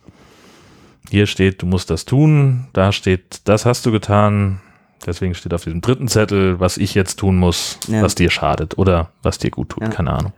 hier 1.10 1.28
steht, 1.28 1.62
du 1.62 1.68
musst 1.68 1.92
das 1.92 2.06
tun, 2.06 2.68
da 2.74 2.92
steht, 2.92 3.42
das 3.44 3.66
hast 3.66 3.86
du 3.86 3.92
getan, 3.92 4.60
deswegen 5.06 5.36
steht 5.36 5.54
auf 5.54 5.64
diesem 5.64 5.82
dritten 5.82 6.08
Zettel, 6.08 6.60
was 6.60 6.78
ich 6.78 6.96
jetzt 6.96 7.20
tun 7.20 7.38
muss, 7.38 7.78
ja. 7.88 8.02
was 8.02 8.16
dir 8.16 8.32
schadet 8.32 8.78
oder 8.80 9.12
was 9.22 9.38
dir 9.38 9.52
gut 9.52 9.70
tut, 9.70 9.84
ja. 9.84 9.90
keine 9.90 10.14
Ahnung. 10.14 10.34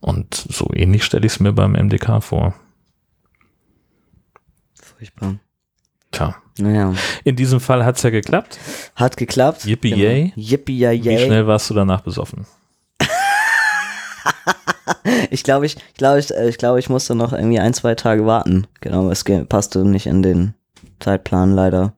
Und 0.00 0.34
so 0.34 0.68
ähnlich 0.74 1.04
stelle 1.04 1.26
ich 1.26 1.32
es 1.32 1.40
mir 1.40 1.52
beim 1.52 1.72
MDK 1.72 2.22
vor. 2.22 2.54
Furchtbar. 4.74 5.36
Tja. 6.10 6.34
Naja. 6.58 6.94
In 7.24 7.36
diesem 7.36 7.60
Fall 7.60 7.84
hat 7.84 7.96
es 7.96 8.02
ja 8.02 8.10
geklappt. 8.10 8.58
Hat 8.96 9.16
geklappt. 9.16 9.64
Yippie 9.64 9.90
genau. 9.90 10.02
yay. 10.02 10.32
Yippie 10.36 10.78
yay. 10.78 11.02
Wie 11.02 11.18
schnell 11.18 11.46
warst 11.46 11.70
du 11.70 11.74
danach 11.74 12.00
besoffen? 12.00 12.46
ich 15.30 15.42
glaube, 15.42 15.66
ich, 15.66 15.76
glaube, 15.94 16.18
ich, 16.18 16.30
äh, 16.30 16.48
ich 16.48 16.58
glaube, 16.58 16.78
ich 16.78 16.88
musste 16.88 17.14
noch 17.14 17.32
irgendwie 17.32 17.60
ein, 17.60 17.74
zwei 17.74 17.94
Tage 17.94 18.26
warten. 18.26 18.66
Genau, 18.80 19.10
es 19.10 19.24
passte 19.48 19.84
nicht 19.84 20.06
in 20.06 20.22
den 20.22 20.54
Zeitplan 20.98 21.52
leider. 21.52 21.94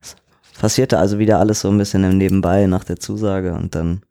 Es 0.00 0.16
passierte 0.58 0.98
also 0.98 1.18
wieder 1.18 1.40
alles 1.40 1.60
so 1.60 1.68
ein 1.68 1.78
bisschen 1.78 2.04
im 2.04 2.18
Nebenbei 2.18 2.66
nach 2.66 2.84
der 2.84 3.00
Zusage 3.00 3.54
und 3.54 3.74
dann 3.74 4.02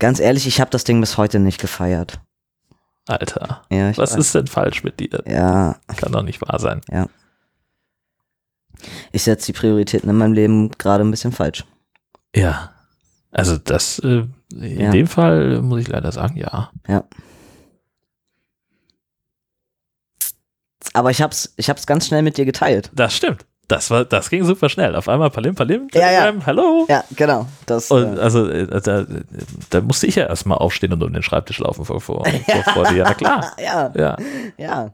Ganz 0.00 0.18
ehrlich, 0.18 0.46
ich 0.46 0.60
habe 0.60 0.70
das 0.70 0.82
Ding 0.84 1.00
bis 1.00 1.16
heute 1.16 1.38
nicht 1.38 1.60
gefeiert. 1.60 2.20
Alter, 3.06 3.62
ja, 3.70 3.88
was 3.90 4.12
weiß. 4.12 4.16
ist 4.16 4.34
denn 4.34 4.46
falsch 4.46 4.82
mit 4.82 4.98
dir? 4.98 5.22
Ja. 5.26 5.76
Kann 5.96 6.12
doch 6.12 6.22
nicht 6.22 6.40
wahr 6.42 6.58
sein. 6.58 6.80
Ja. 6.90 7.08
Ich 9.12 9.22
setze 9.22 9.46
die 9.46 9.58
Prioritäten 9.58 10.08
in 10.08 10.16
meinem 10.16 10.32
Leben 10.32 10.70
gerade 10.70 11.04
ein 11.04 11.10
bisschen 11.10 11.32
falsch. 11.32 11.64
Ja. 12.34 12.72
Also 13.30 13.58
das, 13.58 13.98
äh, 14.00 14.26
in 14.52 14.80
ja. 14.80 14.90
dem 14.90 15.06
Fall 15.06 15.60
muss 15.60 15.80
ich 15.80 15.88
leider 15.88 16.12
sagen, 16.12 16.36
ja. 16.36 16.70
Ja. 16.88 17.04
Aber 20.92 21.10
ich 21.10 21.20
hab's, 21.20 21.52
ich 21.56 21.68
hab's 21.68 21.86
ganz 21.86 22.06
schnell 22.06 22.22
mit 22.22 22.36
dir 22.36 22.44
geteilt. 22.44 22.90
Das 22.94 23.14
stimmt. 23.14 23.44
Das 23.70 23.88
war, 23.88 24.04
das 24.04 24.30
ging 24.30 24.44
super 24.44 24.68
schnell. 24.68 24.96
Auf 24.96 25.08
einmal 25.08 25.30
Palim, 25.30 25.54
Palim, 25.54 25.86
ja, 25.94 26.10
ja. 26.10 26.34
hallo. 26.44 26.86
Ja, 26.88 27.04
genau. 27.14 27.46
Das, 27.66 27.88
und 27.92 28.16
äh, 28.16 28.20
also 28.20 28.48
äh, 28.48 28.66
da, 28.80 29.06
da, 29.70 29.80
musste 29.80 30.08
ich 30.08 30.16
ja 30.16 30.26
erstmal 30.26 30.58
aufstehen 30.58 30.92
und 30.92 31.00
um 31.04 31.12
den 31.12 31.22
Schreibtisch 31.22 31.60
laufen 31.60 31.84
vor, 31.84 32.00
vor, 32.00 32.24
vor, 32.46 32.72
vor 32.74 32.88
dir. 32.88 33.04
Ja, 33.04 33.14
klar. 33.14 33.52
ja. 33.62 33.92
Ja. 33.94 34.16
Ja. 34.58 34.92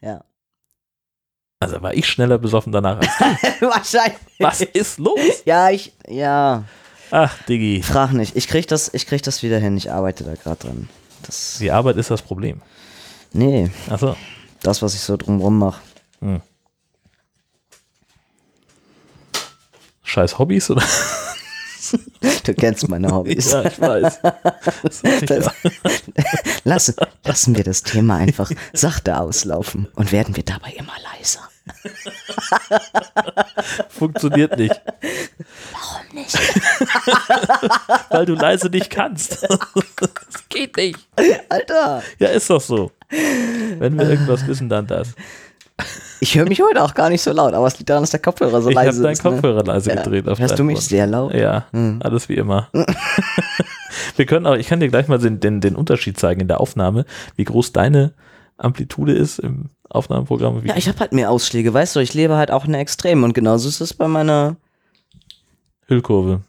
Ja. 0.00 0.24
Also 1.60 1.80
war 1.82 1.94
ich 1.94 2.08
schneller 2.08 2.38
besoffen 2.38 2.72
danach 2.72 2.98
als 2.98 3.16
du. 3.60 3.66
Wahrscheinlich. 3.68 4.18
Was 4.40 4.62
ist 4.62 4.98
los? 4.98 5.44
Ja, 5.44 5.70
ich, 5.70 5.92
ja. 6.08 6.64
Ach, 7.12 7.32
Diggi. 7.44 7.80
Frag 7.84 8.12
nicht. 8.12 8.34
Ich 8.34 8.48
krieg 8.48 8.66
das, 8.66 8.92
ich 8.92 9.06
krieg 9.06 9.22
das 9.22 9.44
wieder 9.44 9.60
hin. 9.60 9.76
Ich 9.76 9.92
arbeite 9.92 10.24
da 10.24 10.34
gerade 10.34 10.66
dran. 10.66 10.88
Das 11.22 11.58
Die 11.60 11.70
Arbeit 11.70 11.96
ist 11.96 12.10
das 12.10 12.22
Problem. 12.22 12.60
Nee. 13.32 13.70
Ach 13.88 14.00
so. 14.00 14.16
Das, 14.62 14.82
was 14.82 14.94
ich 14.94 15.00
so 15.00 15.16
drumrum 15.16 15.60
mache. 15.60 15.80
Hm. 16.20 16.40
Scheiß 20.06 20.38
Hobbys 20.38 20.70
oder? 20.70 20.82
Du 22.44 22.54
kennst 22.54 22.88
meine 22.88 23.12
Hobbys. 23.12 23.52
Ja, 23.52 23.64
ich 23.64 23.80
weiß. 23.80 24.20
Das 24.82 25.02
das, 25.02 25.50
lassen, 26.64 26.94
lassen 27.24 27.56
wir 27.56 27.64
das 27.64 27.82
Thema 27.82 28.16
einfach 28.16 28.50
sachte 28.72 29.18
auslaufen 29.18 29.86
und 29.94 30.10
werden 30.10 30.34
wir 30.36 30.44
dabei 30.44 30.70
immer 30.72 30.94
leiser. 31.12 31.40
Funktioniert 33.88 34.56
nicht. 34.56 34.80
Warum 35.72 36.06
nicht? 36.14 36.38
Weil 38.10 38.26
du 38.26 38.34
leise 38.34 38.68
nicht 38.68 38.90
kannst. 38.90 39.42
Das 39.44 40.48
geht 40.48 40.76
nicht. 40.76 40.98
Alter, 41.48 42.02
Ja, 42.18 42.28
ist 42.28 42.50
doch 42.50 42.60
so. 42.60 42.92
Wenn 43.78 43.98
wir 43.98 44.08
irgendwas 44.08 44.46
wissen, 44.46 44.68
dann 44.68 44.86
das. 44.86 45.14
Ich 46.20 46.36
höre 46.36 46.48
mich 46.48 46.60
heute 46.62 46.82
auch 46.82 46.94
gar 46.94 47.10
nicht 47.10 47.22
so 47.22 47.32
laut, 47.32 47.52
aber 47.54 47.66
es 47.66 47.78
liegt 47.78 47.90
daran, 47.90 48.02
dass 48.02 48.10
der 48.10 48.20
Kopfhörer 48.20 48.62
so 48.62 48.70
Ich 48.70 48.76
habe 48.76 48.86
leise 48.86 49.02
deinen 49.02 49.12
ist. 49.12 49.24
ne? 49.24 49.30
Kopfhörer 49.30 49.64
leise 49.64 49.90
Ja. 49.90 49.96
gedreht. 50.02 50.28
Auf 50.28 50.38
Hörst 50.38 50.58
du 50.58 50.64
mich 50.64 50.78
deinem 50.78 50.88
sehr 50.88 51.06
laut? 51.06 51.34
Ja, 51.34 51.66
alles 52.00 52.28
wie 52.28 52.34
immer. 52.36 52.68
wir 54.16 54.26
können 54.26 54.46
auch, 54.46 54.54
ich 54.54 54.66
kann 54.68 54.80
dir 54.80 54.88
gleich 54.88 55.08
mal 55.08 55.18
den, 55.18 55.40
den, 55.40 55.60
den 55.60 55.76
Unterschied 55.76 56.18
zeigen 56.18 56.40
in 56.40 56.48
der 56.48 56.60
Aufnahme, 56.60 57.04
wie 57.36 57.44
groß 57.44 57.72
deine 57.72 58.14
Amplitude 58.56 59.12
ist 59.12 59.38
im 59.38 59.70
Aufnahmeprogramm. 59.90 60.62
Wie 60.64 60.68
Ja, 60.68 60.76
ich 60.76 60.88
habe 60.88 60.98
halt 61.00 61.12
mehr 61.12 61.30
Ausschläge, 61.30 61.72
weißt 61.74 61.94
du, 61.96 62.00
ich 62.00 62.14
lebe 62.14 62.36
halt 62.36 62.50
auch 62.50 62.64
in 62.64 62.72
der 62.72 62.80
Extrem 62.80 63.22
und 63.22 63.34
genauso 63.34 63.68
ist 63.68 63.80
es 63.80 63.92
bei 63.92 64.08
meiner, 64.08 64.56
Hüllkurve. 65.88 66.40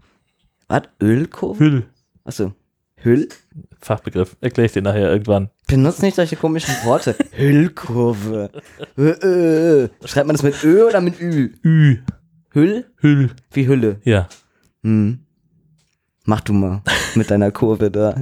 was, 0.68 0.84
Ölkurve? 1.02 1.60
Hüll. 1.60 1.86
Achso, 2.24 2.54
Hüll? 3.08 3.30
Fachbegriff. 3.80 4.36
Erkläre 4.42 4.66
ich 4.66 4.74
dir 4.74 4.82
nachher 4.82 5.10
irgendwann. 5.10 5.50
Benutzt 5.68 6.02
nicht 6.02 6.16
solche 6.16 6.36
komischen 6.36 6.76
Worte. 6.84 7.16
Hüllkurve. 7.32 8.52
Ö, 8.98 9.16
ö, 9.24 9.84
ö. 9.84 9.88
Schreibt 10.06 10.28
man 10.28 10.36
das 10.36 10.44
mit 10.44 10.62
Ö 10.64 10.86
oder 10.86 11.00
mit 11.00 11.20
Ü? 11.22 11.54
Ü. 11.64 12.00
Hüll? 12.52 12.86
Hüll. 12.98 13.30
Wie 13.52 13.68
Hülle. 13.68 14.02
Ja. 14.04 14.28
Hm. 14.84 15.20
Mach 16.26 16.42
du 16.42 16.52
mal 16.52 16.82
mit 17.16 17.32
deiner 17.32 17.52
Kurve 17.52 17.90
da. 17.90 18.14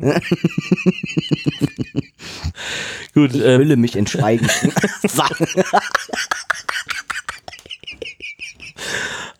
Gut, 3.15 3.33
Ich 3.33 3.43
ähm, 3.43 3.61
hülle 3.61 3.77
mich 3.77 3.95
in 3.95 4.05
Schweigen. 4.05 4.47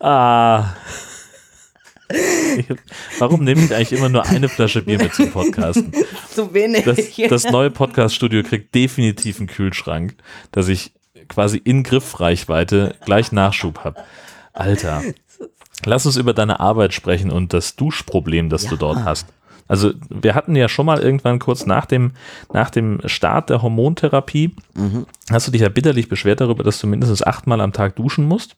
ah. 0.00 0.74
Ich, 2.08 2.66
warum 3.18 3.44
nehme 3.44 3.62
ich 3.62 3.74
eigentlich 3.74 3.98
immer 3.98 4.08
nur 4.08 4.24
eine 4.26 4.48
Flasche 4.48 4.82
Bier 4.82 4.98
mit 4.98 5.14
zum 5.14 5.30
Podcasten? 5.30 5.92
Zu 6.34 6.54
wenig. 6.54 6.84
Das, 6.84 6.98
das 7.28 7.50
neue 7.50 7.70
Podcast-Studio 7.70 8.42
kriegt 8.42 8.74
definitiv 8.74 9.38
einen 9.38 9.48
Kühlschrank, 9.48 10.14
dass 10.52 10.68
ich 10.68 10.92
quasi 11.28 11.58
in 11.58 11.82
Griffreichweite 11.82 12.94
gleich 13.04 13.32
Nachschub 13.32 13.80
habe. 13.84 14.04
Alter, 14.52 15.02
lass 15.84 16.06
uns 16.06 16.16
über 16.16 16.32
deine 16.32 16.60
Arbeit 16.60 16.94
sprechen 16.94 17.30
und 17.30 17.52
das 17.52 17.76
Duschproblem, 17.76 18.48
das 18.48 18.66
du 18.66 18.76
dort 18.76 19.04
hast. 19.04 19.26
Also 19.68 19.92
wir 20.08 20.34
hatten 20.34 20.54
ja 20.54 20.68
schon 20.68 20.86
mal 20.86 21.00
irgendwann 21.00 21.38
kurz 21.38 21.66
nach 21.66 21.86
dem, 21.86 22.12
nach 22.52 22.70
dem 22.70 23.00
Start 23.06 23.50
der 23.50 23.62
Hormontherapie, 23.62 24.54
hast 25.30 25.48
du 25.48 25.52
dich 25.52 25.62
ja 25.62 25.68
bitterlich 25.68 26.08
beschwert 26.08 26.40
darüber, 26.40 26.62
dass 26.62 26.80
du 26.80 26.86
mindestens 26.86 27.22
achtmal 27.22 27.60
am 27.60 27.72
Tag 27.72 27.96
duschen 27.96 28.26
musst, 28.26 28.56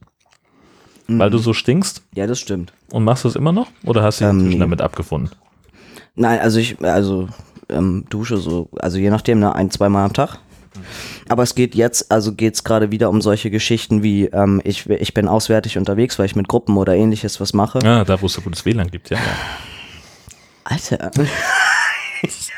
weil 1.08 1.30
du 1.30 1.38
so 1.38 1.52
stinkst. 1.54 2.02
ja, 2.14 2.26
das 2.26 2.38
stimmt. 2.38 2.72
Und 2.92 3.04
machst 3.04 3.24
du 3.24 3.28
es 3.28 3.36
immer 3.36 3.52
noch? 3.52 3.68
Oder 3.84 4.02
hast 4.02 4.20
du 4.20 4.24
dich 4.24 4.30
Ähm, 4.30 4.38
inzwischen 4.40 4.60
damit 4.60 4.80
abgefunden? 4.82 5.30
Nein, 6.14 6.40
also 6.40 6.58
ich, 6.58 6.82
also 6.84 7.28
ähm, 7.68 8.04
dusche 8.10 8.36
so, 8.38 8.68
also 8.78 8.98
je 8.98 9.10
nachdem, 9.10 9.38
ne, 9.40 9.54
ein, 9.54 9.70
zweimal 9.70 10.04
am 10.04 10.12
Tag. 10.12 10.38
Aber 11.28 11.42
es 11.42 11.54
geht 11.54 11.74
jetzt, 11.74 12.10
also 12.12 12.32
geht 12.34 12.54
es 12.54 12.64
gerade 12.64 12.90
wieder 12.90 13.08
um 13.10 13.20
solche 13.20 13.50
Geschichten 13.50 14.02
wie, 14.02 14.26
ähm, 14.26 14.60
ich, 14.64 14.88
ich 14.88 15.14
bin 15.14 15.28
auswärtig 15.28 15.76
unterwegs, 15.78 16.18
weil 16.18 16.26
ich 16.26 16.36
mit 16.36 16.48
Gruppen 16.48 16.76
oder 16.76 16.94
ähnliches 16.94 17.40
was 17.40 17.52
mache. 17.52 17.78
Ja, 17.82 18.04
da 18.04 18.20
wo 18.20 18.26
es 18.26 18.34
so 18.34 18.40
gutes 18.42 18.64
WLAN 18.64 18.90
gibt, 18.90 19.10
ja. 19.10 19.16
ja. 19.16 19.22
Alter, 20.64 21.10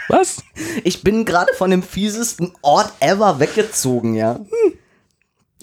Was? 0.09 0.43
ich 0.85 1.03
bin 1.03 1.25
gerade 1.25 1.53
von 1.55 1.71
dem 1.71 1.83
fiesesten 1.83 2.53
Ort 2.63 2.93
ever 3.01 3.39
weggezogen, 3.39 4.15
ja. 4.15 4.37
Hm. 4.37 4.73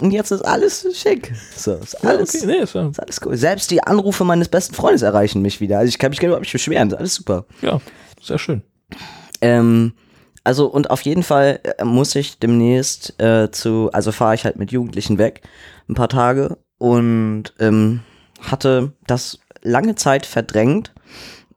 Und 0.02 0.12
jetzt 0.12 0.32
ist 0.32 0.42
alles 0.44 0.86
schick. 0.94 1.34
So, 1.56 1.74
ist 1.76 1.96
alles, 2.06 2.36
Okay, 2.36 2.46
nee, 2.46 2.58
ist, 2.64 2.76
ja- 2.76 2.88
ist 2.88 3.00
alles 3.00 3.20
cool. 3.26 3.36
Selbst 3.38 3.72
die 3.72 3.84
Anrufe 3.84 4.24
meines 4.24 4.48
besten 4.48 4.76
Freundes 4.76 5.02
erreichen 5.02 5.42
mich 5.42 5.60
wieder. 5.60 5.80
Also 5.80 5.90
ich 5.90 5.98
kann 5.98 6.12
mich 6.12 6.20
gar 6.20 6.40
nicht 6.40 6.52
beschweren, 6.52 6.90
ist 6.90 6.94
alles 6.96 7.16
super. 7.16 7.46
ja, 7.62 7.80
sehr 8.22 8.38
schön. 8.38 8.62
Ähm, 9.42 9.94
also 10.44 10.68
und 10.68 10.90
auf 10.92 11.02
jeden 11.02 11.24
Fall 11.24 11.60
äh, 11.78 11.84
muss 11.84 12.16
ich 12.16 12.40
demnächst 12.40 13.20
äh, 13.22 13.50
zu, 13.52 13.90
also 13.92 14.12
fahre 14.12 14.36
ich 14.36 14.46
halt 14.46 14.58
mit 14.58 14.72
Jugendlichen 14.72 15.18
weg, 15.18 15.42
ein 15.90 15.96
paar 15.96 16.10
Tage 16.10 16.58
und 16.78 17.54
ähm, 17.60 18.02
hatte 18.42 18.94
das 19.08 19.40
lange 19.64 19.96
Zeit 19.96 20.26
verdrängt, 20.26 20.94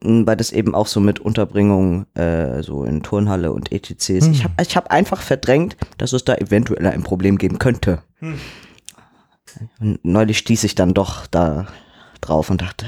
weil 0.03 0.35
das 0.35 0.51
eben 0.51 0.73
auch 0.73 0.87
so 0.87 0.99
mit 0.99 1.19
Unterbringung 1.19 2.05
äh, 2.15 2.63
so 2.63 2.83
in 2.83 3.03
Turnhalle 3.03 3.51
und 3.51 3.71
ETCs. 3.71 4.27
Ich 4.27 4.43
habe 4.43 4.53
ich 4.61 4.75
hab 4.75 4.91
einfach 4.91 5.21
verdrängt, 5.21 5.77
dass 5.97 6.13
es 6.13 6.25
da 6.25 6.35
eventuell 6.35 6.87
ein 6.87 7.03
Problem 7.03 7.37
geben 7.37 7.59
könnte. 7.59 8.01
Und 9.79 10.03
neulich 10.03 10.39
stieß 10.39 10.63
ich 10.63 10.75
dann 10.75 10.93
doch 10.93 11.27
da 11.27 11.67
drauf 12.19 12.49
und 12.49 12.61
dachte, 12.61 12.87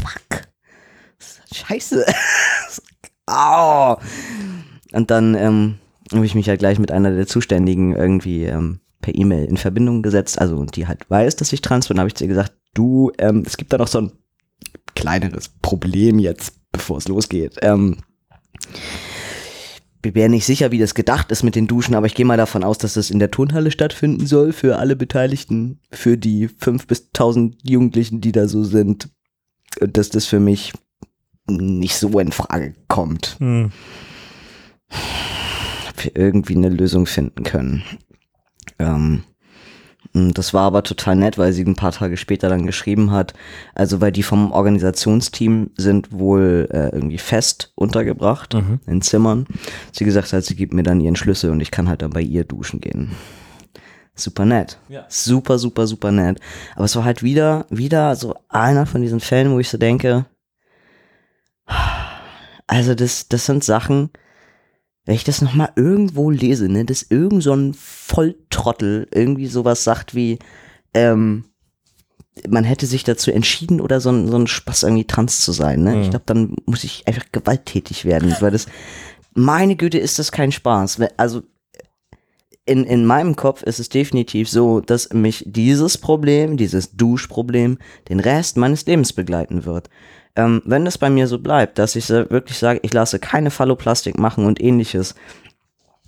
fuck, 0.00 0.42
scheiße. 1.52 2.04
Au. 3.26 3.96
Und 4.92 5.10
dann 5.10 5.34
ähm, 5.34 5.78
habe 6.12 6.26
ich 6.26 6.34
mich 6.34 6.48
halt 6.48 6.60
gleich 6.60 6.78
mit 6.78 6.92
einer 6.92 7.10
der 7.10 7.26
Zuständigen 7.26 7.96
irgendwie 7.96 8.44
ähm, 8.44 8.80
per 9.00 9.14
E-Mail 9.14 9.46
in 9.46 9.56
Verbindung 9.56 10.02
gesetzt, 10.02 10.40
also 10.40 10.64
die 10.64 10.86
halt 10.86 11.10
weiß, 11.10 11.36
dass 11.36 11.52
ich 11.52 11.60
trans 11.60 11.88
bin, 11.88 11.98
habe 11.98 12.08
ich 12.08 12.14
zu 12.14 12.24
ihr 12.24 12.28
gesagt, 12.28 12.52
du, 12.74 13.10
ähm, 13.18 13.42
es 13.44 13.56
gibt 13.56 13.72
da 13.72 13.78
noch 13.78 13.88
so 13.88 14.00
ein 14.00 14.12
kleineres 14.96 15.48
Problem 15.62 16.18
jetzt, 16.18 16.54
bevor 16.72 16.98
es 16.98 17.06
losgeht. 17.06 17.56
Ähm, 17.62 17.98
wir 20.02 20.14
wären 20.14 20.30
nicht 20.30 20.46
sicher, 20.46 20.70
wie 20.70 20.78
das 20.78 20.94
gedacht 20.94 21.30
ist 21.32 21.42
mit 21.42 21.56
den 21.56 21.66
Duschen, 21.66 21.94
aber 21.94 22.06
ich 22.06 22.14
gehe 22.14 22.24
mal 22.24 22.36
davon 22.36 22.62
aus, 22.64 22.78
dass 22.78 22.94
das 22.94 23.10
in 23.10 23.18
der 23.18 23.30
Turnhalle 23.30 23.70
stattfinden 23.70 24.26
soll 24.26 24.52
für 24.52 24.78
alle 24.78 24.94
Beteiligten, 24.96 25.80
für 25.90 26.16
die 26.16 26.48
fünf 26.48 26.86
bis 26.86 27.10
tausend 27.12 27.56
Jugendlichen, 27.68 28.20
die 28.20 28.32
da 28.32 28.46
so 28.48 28.62
sind. 28.64 29.08
Und 29.80 29.96
dass 29.96 30.10
das 30.10 30.26
für 30.26 30.40
mich 30.40 30.72
nicht 31.48 31.96
so 31.96 32.18
in 32.18 32.32
Frage 32.32 32.74
kommt 32.88 33.36
Hm. 33.38 33.70
ob 35.88 36.04
wir 36.04 36.16
irgendwie 36.16 36.56
eine 36.56 36.68
Lösung 36.68 37.06
finden 37.06 37.42
können. 37.44 37.82
Ähm, 38.78 39.24
das 40.34 40.54
war 40.54 40.62
aber 40.62 40.82
total 40.82 41.16
nett, 41.16 41.38
weil 41.38 41.52
sie 41.52 41.62
ein 41.64 41.76
paar 41.76 41.92
Tage 41.92 42.16
später 42.16 42.48
dann 42.48 42.66
geschrieben 42.66 43.10
hat, 43.10 43.34
also 43.74 44.00
weil 44.00 44.12
die 44.12 44.22
vom 44.22 44.52
Organisationsteam 44.52 45.70
sind 45.76 46.12
wohl 46.12 46.68
äh, 46.70 46.88
irgendwie 46.94 47.18
fest 47.18 47.72
untergebracht 47.74 48.54
Mhm. 48.54 48.80
in 48.86 49.02
Zimmern. 49.02 49.46
Sie 49.92 50.04
gesagt 50.04 50.32
hat, 50.32 50.44
sie 50.44 50.56
gibt 50.56 50.72
mir 50.74 50.82
dann 50.82 51.00
ihren 51.00 51.16
Schlüssel 51.16 51.50
und 51.50 51.60
ich 51.60 51.70
kann 51.70 51.88
halt 51.88 52.02
dann 52.02 52.10
bei 52.10 52.22
ihr 52.22 52.44
duschen 52.44 52.80
gehen. 52.80 53.12
Super 54.14 54.46
nett. 54.46 54.78
Ja. 54.88 55.04
Super, 55.08 55.58
super, 55.58 55.86
super 55.86 56.10
nett. 56.10 56.40
Aber 56.74 56.86
es 56.86 56.96
war 56.96 57.04
halt 57.04 57.22
wieder, 57.22 57.66
wieder 57.68 58.16
so 58.16 58.34
einer 58.48 58.86
von 58.86 59.02
diesen 59.02 59.20
Fällen, 59.20 59.52
wo 59.52 59.58
ich 59.58 59.68
so 59.68 59.76
denke, 59.76 60.24
also 62.66 62.94
das, 62.94 63.28
das 63.28 63.46
sind 63.46 63.64
Sachen, 63.64 64.10
wenn 65.06 65.14
ich 65.14 65.24
das 65.24 65.40
nochmal 65.40 65.70
irgendwo 65.76 66.30
lese, 66.30 66.68
ne, 66.68 66.84
dass 66.84 67.02
irgend 67.08 67.42
so 67.42 67.54
ein 67.54 67.74
Volltrottel 67.74 69.08
irgendwie 69.14 69.46
sowas 69.46 69.82
sagt 69.84 70.14
wie, 70.14 70.38
ähm, 70.94 71.44
man 72.48 72.64
hätte 72.64 72.86
sich 72.86 73.02
dazu 73.04 73.30
entschieden 73.32 73.80
oder 73.80 74.00
so 74.00 74.10
ein, 74.10 74.28
so 74.28 74.36
ein 74.36 74.46
Spaß 74.46 74.82
irgendwie 74.82 75.06
trans 75.06 75.40
zu 75.40 75.52
sein, 75.52 75.82
ne? 75.82 76.00
Ich 76.00 76.08
Mhm. 76.08 76.10
glaube, 76.10 76.24
dann 76.26 76.56
muss 76.66 76.84
ich 76.84 77.06
einfach 77.08 77.24
gewalttätig 77.32 78.04
werden, 78.04 78.34
weil 78.40 78.50
das, 78.50 78.66
meine 79.32 79.76
Güte, 79.76 79.98
ist 79.98 80.18
das 80.18 80.32
kein 80.32 80.52
Spaß. 80.52 80.98
Also, 81.16 81.42
in, 82.66 82.84
in 82.84 83.06
meinem 83.06 83.36
Kopf 83.36 83.62
ist 83.62 83.78
es 83.78 83.88
definitiv 83.88 84.50
so, 84.50 84.80
dass 84.80 85.12
mich 85.12 85.44
dieses 85.46 85.98
Problem, 85.98 86.56
dieses 86.56 86.96
Duschproblem, 86.96 87.78
den 88.08 88.18
Rest 88.20 88.56
meines 88.56 88.84
Lebens 88.86 89.12
begleiten 89.12 89.64
wird. 89.64 89.88
Ähm, 90.36 90.62
wenn 90.64 90.84
das 90.84 90.98
bei 90.98 91.10
mir 91.10 91.26
so 91.26 91.38
bleibt, 91.38 91.78
dass 91.78 91.96
ich 91.96 92.08
wirklich 92.08 92.58
sage, 92.58 92.80
ich 92.82 92.92
lasse 92.92 93.18
keine 93.18 93.50
Phalloplastik 93.50 94.18
machen 94.18 94.44
und 94.46 94.60
ähnliches, 94.60 95.14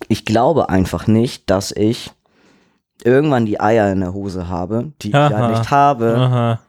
ich 0.09 0.25
glaube 0.25 0.69
einfach 0.69 1.07
nicht, 1.07 1.49
dass 1.51 1.73
ich 1.73 2.11
irgendwann 3.05 3.47
die 3.47 3.61
Eier 3.61 3.91
in 3.93 4.01
der 4.01 4.13
Hose 4.13 4.49
habe, 4.49 4.93
die 5.03 5.09
ich 5.09 5.15
ja 5.15 5.29
Aha. 5.31 5.49
nicht 5.49 5.71
habe, 5.71 6.15
Aha. 6.17 6.61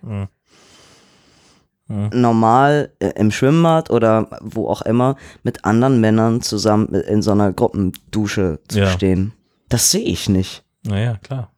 Hm. 1.88 2.10
normal 2.14 2.92
äh, 3.00 3.10
im 3.16 3.32
Schwimmbad 3.32 3.90
oder 3.90 4.28
wo 4.42 4.70
auch 4.70 4.84
immer 4.84 5.16
mit 5.44 5.66
anderen 5.66 6.00
Männern 6.00 6.42
zusammen 6.42 6.94
in 6.94 7.22
so 7.24 7.32
einer 7.32 7.52
Gruppendusche 7.52 8.60
zu 8.68 8.80
Ja. 8.80 8.86
stehen. 8.88 9.34
Das 9.70 9.90
sehe 9.92 10.04
ich 10.06 10.30
nicht. 10.30 10.64
Naja, 10.84 11.18
klar. 11.22 11.52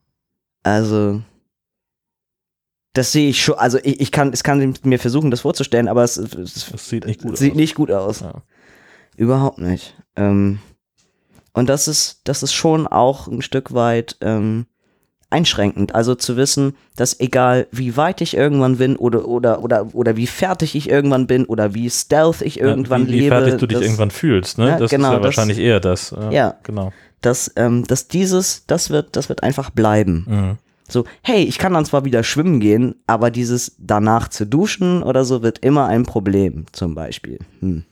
Also, 0.64 1.22
das 2.94 3.12
sehe 3.12 3.30
ich 3.30 3.44
schon. 3.44 3.56
Also, 3.56 3.78
ich, 3.84 4.00
ich 4.02 4.12
kann, 4.12 4.32
es 4.34 4.44
kann 4.44 4.74
mir 4.84 5.00
versuchen, 5.00 5.32
das 5.32 5.42
vorzustellen, 5.42 5.88
aber 5.88 6.04
es, 6.04 6.18
es 6.18 6.32
Das 6.72 6.90
sieht 6.90 7.06
nicht 7.06 7.22
gut 7.22 7.38
sieht 7.38 7.52
aus. 7.52 7.58
nicht 7.58 7.76
gut 7.76 7.92
aus. 7.92 8.20
Ja. 8.22 8.42
Überhaupt 9.18 9.60
nicht. 9.60 9.96
Ähm, 10.16 10.60
und 11.54 11.68
das 11.70 11.88
ist, 11.88 12.22
das 12.26 12.44
ist 12.44 12.54
schon 12.54 12.88
auch 12.88 13.28
ein 13.28 13.42
Stück 13.42 13.74
weit 13.74 14.18
ähm, 14.22 14.66
einschränkend. 15.30 15.96
Also 15.96 16.16
zu 16.16 16.36
wissen, 16.38 16.76
dass 16.96 17.20
egal 17.20 17.68
wie 17.72 17.96
weit 17.98 18.22
ich 18.22 18.36
irgendwann 18.36 18.78
bin 18.78 18.96
oder, 18.98 19.28
oder, 19.28 19.62
oder, 19.64 19.88
oder 19.94 20.18
wie 20.18 20.28
fertig 20.28 20.76
ich 20.76 20.90
irgendwann 20.90 21.28
bin 21.28 21.46
oder 21.46 21.74
wie 21.74 21.90
stealth 21.90 22.42
ich 22.42 22.60
irgendwann 22.60 23.04
ja, 23.04 23.08
wie, 23.08 23.12
lebe. 23.12 23.24
Wie 23.26 23.30
fertig 23.30 23.60
du 23.60 23.68
dich 23.68 23.78
dass, 23.78 23.86
irgendwann 23.86 24.12
fühlst, 24.12 24.58
ne? 24.58 24.70
Ja, 24.70 24.80
das 24.80 24.92
genau, 24.92 25.08
ist 25.08 25.12
ja 25.14 25.18
das- 25.20 25.26
wahrscheinlich 25.26 25.58
eher 25.60 25.80
das. 25.80 26.12
Ja, 26.12 26.32
Ja. 26.32 26.56
genau. 26.64 26.92
dass, 27.22 27.52
ähm, 27.56 27.86
dass 27.88 28.08
dieses, 28.08 28.66
das 28.66 28.90
wird, 28.90 29.16
das 29.16 29.30
wird 29.30 29.44
einfach 29.44 29.70
bleiben. 29.70 30.26
Mhm. 30.28 30.58
So, 30.88 31.06
hey, 31.22 31.44
ich 31.44 31.58
kann 31.58 31.74
dann 31.74 31.86
zwar 31.86 32.04
wieder 32.06 32.24
schwimmen 32.24 32.60
gehen, 32.60 32.96
aber 33.08 33.32
dieses 33.32 33.76
danach 33.80 34.28
zu 34.28 34.46
duschen 34.46 35.04
oder 35.04 35.24
so 35.24 35.42
wird 35.42 35.60
immer 35.60 35.86
ein 35.88 36.04
Problem, 36.04 36.66
zum 36.74 36.96
Beispiel. 36.96 37.40
Hm. 37.62 37.84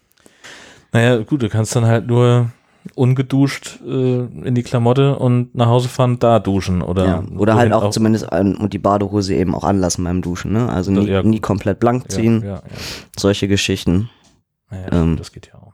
Naja, 0.91 1.17
gut, 1.23 1.41
du 1.41 1.49
kannst 1.49 1.75
dann 1.75 1.85
halt 1.85 2.07
nur 2.07 2.51
ungeduscht 2.95 3.79
äh, 3.85 4.19
in 4.21 4.55
die 4.55 4.63
Klamotte 4.63 5.17
und 5.17 5.53
nach 5.53 5.67
Hause 5.67 5.89
fahren, 5.89 6.17
da 6.19 6.39
duschen 6.39 6.81
oder 6.81 7.05
Ja. 7.05 7.23
Oder 7.37 7.55
halt 7.55 7.71
wohin 7.71 7.83
auch, 7.83 7.89
zumindest 7.91 8.31
an, 8.31 8.55
und 8.55 8.73
die 8.73 8.79
Badehose 8.79 9.35
eben 9.35 9.53
auch 9.53 9.63
anlassen 9.63 10.03
beim 10.03 10.21
Duschen, 10.21 10.53
ne? 10.53 10.69
Also 10.69 10.91
nie, 10.91 11.07
Ja. 11.07 11.21
nie 11.21 11.39
komplett 11.39 11.79
blank 11.79 12.11
ziehen, 12.11 12.41
Ja, 12.43 12.61
solche 13.17 13.47
Geschichten. 13.47 14.09
ja. 14.71 14.77
Naja, 14.77 14.87
Ähm, 15.03 15.17
das 15.17 15.31
geht 15.31 15.47
ja 15.47 15.55
auch. 15.59 15.73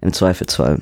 Im 0.00 0.12
Zweifelsfall. 0.12 0.80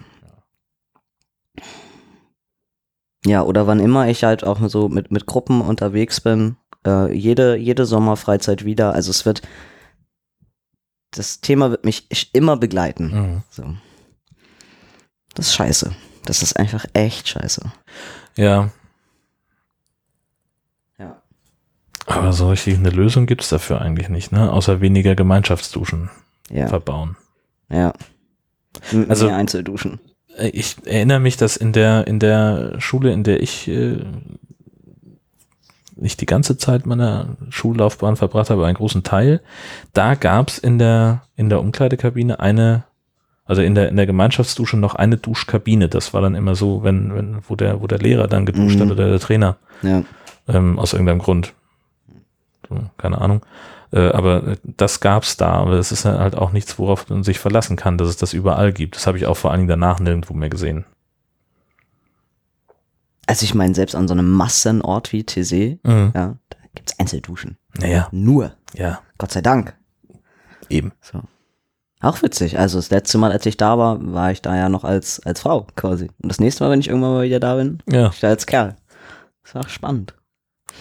Ja, 3.26 3.42
oder 3.42 3.66
wann 3.66 3.80
immer 3.80 4.08
ich 4.08 4.24
halt 4.24 4.44
auch 4.44 4.60
so 4.68 4.88
mit, 4.88 5.10
mit 5.10 5.26
Gruppen 5.26 5.60
unterwegs 5.62 6.20
bin, 6.20 6.56
äh, 6.86 7.12
jede, 7.12 7.56
jede 7.56 7.86
Sommerfreizeit 7.86 8.64
wieder. 8.64 8.92
Also 8.92 9.10
es 9.10 9.24
wird, 9.24 9.42
das 11.10 11.40
Thema 11.40 11.70
wird 11.70 11.84
mich 11.84 12.06
immer 12.34 12.56
begleiten. 12.56 13.06
Mhm. 13.06 13.42
So. 13.50 13.74
Das 15.34 15.46
ist 15.48 15.54
scheiße. 15.54 15.94
Das 16.26 16.42
ist 16.42 16.58
einfach 16.58 16.84
echt 16.92 17.28
scheiße. 17.28 17.72
Ja, 18.36 18.70
Ja. 20.98 21.20
aber 22.06 22.32
so 22.32 22.50
richtig 22.50 22.76
eine 22.78 22.90
Lösung 22.90 23.26
gibt 23.26 23.42
es 23.42 23.48
dafür 23.48 23.80
eigentlich 23.80 24.08
nicht, 24.08 24.32
ne? 24.32 24.52
Außer 24.52 24.80
weniger 24.80 25.14
Gemeinschaftsduschen 25.14 26.10
Ja. 26.50 26.68
verbauen. 26.68 27.16
Ja. 27.70 27.92
M 28.92 29.06
Also- 29.08 29.26
mehr 29.26 29.36
Einzelduschen. 29.36 30.00
Äh, 30.38 30.48
Ich 30.48 30.76
erinnere 30.86 31.20
mich, 31.20 31.36
dass 31.36 31.56
in 31.56 31.72
der, 31.72 32.06
in 32.06 32.18
der 32.18 32.80
Schule, 32.80 33.12
in 33.12 33.22
der 33.24 33.42
ich 33.42 33.68
äh, 33.68 33.98
nicht 35.96 36.20
die 36.20 36.26
ganze 36.26 36.56
Zeit 36.58 36.86
meiner 36.86 37.36
Schullaufbahn 37.50 38.16
verbracht 38.16 38.50
habe, 38.50 38.60
aber 38.60 38.66
einen 38.66 38.76
großen 38.76 39.02
Teil, 39.04 39.40
da 39.92 40.14
gab 40.14 40.48
es 40.48 40.58
in 40.58 40.78
der, 40.78 41.22
in 41.36 41.48
der 41.48 41.60
Umkleidekabine 41.60 42.40
eine, 42.40 42.84
also 43.44 43.62
in 43.62 43.74
der, 43.74 43.88
in 43.88 43.96
der 43.96 44.06
Gemeinschaftsdusche 44.06 44.76
noch 44.76 44.96
eine 44.96 45.16
Duschkabine. 45.18 45.88
Das 45.88 46.12
war 46.12 46.20
dann 46.20 46.34
immer 46.34 46.56
so, 46.56 46.82
wenn, 46.82 47.14
wenn, 47.14 47.38
wo 47.48 47.54
der, 47.54 47.80
wo 47.80 47.86
der 47.86 47.98
Lehrer 47.98 48.26
dann 48.26 48.44
geduscht 48.46 48.76
Mhm. 48.76 48.80
hat 48.82 48.90
oder 48.90 49.08
der 49.08 49.20
Trainer, 49.20 49.56
Ja. 49.82 50.02
ähm, 50.48 50.78
aus 50.78 50.92
irgendeinem 50.94 51.20
Grund. 51.20 51.52
So, 52.68 52.76
keine 52.98 53.20
Ahnung. 53.20 53.42
Äh, 53.94 54.08
aber 54.10 54.56
das 54.64 54.98
gab's 54.98 55.36
da, 55.36 55.52
aber 55.52 55.74
es 55.74 55.92
ist 55.92 56.04
halt 56.04 56.34
auch 56.36 56.50
nichts, 56.52 56.78
worauf 56.80 57.08
man 57.08 57.22
sich 57.22 57.38
verlassen 57.38 57.76
kann, 57.76 57.96
dass 57.96 58.08
es 58.08 58.16
das 58.16 58.32
überall 58.32 58.72
gibt. 58.72 58.96
Das 58.96 59.06
habe 59.06 59.16
ich 59.18 59.26
auch 59.26 59.36
vor 59.36 59.52
allen 59.52 59.60
Dingen 59.60 59.68
danach 59.68 60.00
nirgendwo 60.00 60.34
mehr 60.34 60.48
gesehen. 60.50 60.84
Also 63.26 63.44
ich 63.44 63.54
meine, 63.54 63.74
selbst 63.74 63.94
an 63.94 64.08
so 64.08 64.14
einem 64.14 64.30
Massenort 64.32 65.12
wie 65.12 65.24
TC, 65.24 65.78
Mhm. 65.82 66.12
ja, 66.14 66.36
da 66.50 66.58
gibt's 66.74 66.98
Einzelduschen. 66.98 67.56
Naja, 67.78 68.08
Nur. 68.12 68.52
ja, 68.74 69.00
Gott 69.18 69.32
sei 69.32 69.40
Dank. 69.40 69.74
eben. 70.68 70.92
So. 71.00 71.20
Auch 72.00 72.20
witzig. 72.22 72.58
Also 72.58 72.78
das 72.78 72.90
letzte 72.90 73.16
Mal, 73.18 73.32
als 73.32 73.46
ich 73.46 73.56
da 73.56 73.78
war, 73.78 73.98
war 74.12 74.30
ich 74.32 74.42
da 74.42 74.56
ja 74.56 74.68
noch 74.68 74.84
als, 74.84 75.20
als 75.24 75.40
Frau 75.40 75.66
quasi. 75.76 76.10
Und 76.22 76.28
das 76.30 76.38
nächste 76.40 76.64
Mal, 76.64 76.70
wenn 76.70 76.80
ich 76.80 76.88
irgendwann 76.88 77.12
mal 77.14 77.24
wieder 77.24 77.40
da 77.40 77.54
bin, 77.56 77.78
Ja, 77.88 78.08
ich 78.10 78.20
da 78.20 78.28
als 78.28 78.46
Kerl. 78.46 78.76
Das 79.42 79.54
war 79.54 79.62
auch 79.62 79.68
spannend. 79.68 80.14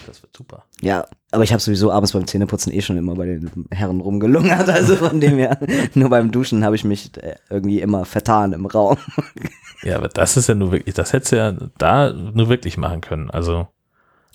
Das 0.06 0.22
wird 0.22 0.36
super. 0.36 0.64
Ja, 0.80 1.06
aber 1.30 1.42
ich 1.44 1.52
habe 1.52 1.60
sowieso 1.62 1.90
abends 1.90 2.12
beim 2.12 2.26
Zähneputzen 2.26 2.72
eh 2.72 2.80
schon 2.80 2.96
immer 2.96 3.14
bei 3.14 3.26
den 3.26 3.66
Herren 3.70 4.00
rumgelungert. 4.00 4.68
Also 4.74 4.96
von 4.96 5.20
dem 5.20 5.38
her, 5.38 5.58
nur 5.94 6.10
beim 6.10 6.30
Duschen 6.30 6.64
habe 6.64 6.76
ich 6.76 6.84
mich 6.84 7.16
äh, 7.22 7.36
irgendwie 7.50 7.80
immer 7.80 8.04
vertan 8.04 8.52
im 8.52 8.66
Raum. 8.66 8.98
Ja, 9.82 9.96
aber 9.96 10.08
das 10.08 10.36
ist 10.36 10.48
ja 10.48 10.54
nur 10.54 10.72
wirklich, 10.72 10.94
das 10.94 11.12
hättest 11.12 11.32
du 11.32 11.36
ja 11.36 11.52
da 11.78 12.12
nur 12.12 12.48
wirklich 12.48 12.76
machen 12.76 13.00
können. 13.00 13.30
Also, 13.30 13.68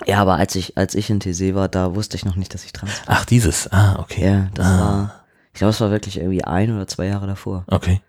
Ja, 0.06 0.22
aber 0.22 0.36
als 0.36 0.56
ich, 0.56 0.78
als 0.78 0.96
ich 0.96 1.10
in 1.10 1.20
TC 1.20 1.56
war, 1.56 1.68
da 1.68 1.96
wusste 1.96 2.18
ich 2.18 2.26
noch 2.26 2.36
nicht, 2.36 2.54
dass 2.54 2.66
ich 2.66 2.74
trans 2.74 2.92
bin. 3.00 3.04
ach, 3.08 3.26
dieses, 3.26 3.72
ah, 3.72 4.00
okay. 4.00 4.26
Ja, 4.26 4.50
das 4.54 4.66
ah, 4.66 4.80
war, 4.80 5.26
ich 5.54 5.60
glaube, 5.60 5.72
es 5.72 5.82
war 5.82 5.92
wirklich 5.92 6.18
irgendwie 6.18 6.44
ein 6.44 6.76
oder 6.76 6.88
zwei 6.88 7.06
Jahre 7.08 7.28
davor. 7.28 7.66
Okay, 7.68 8.02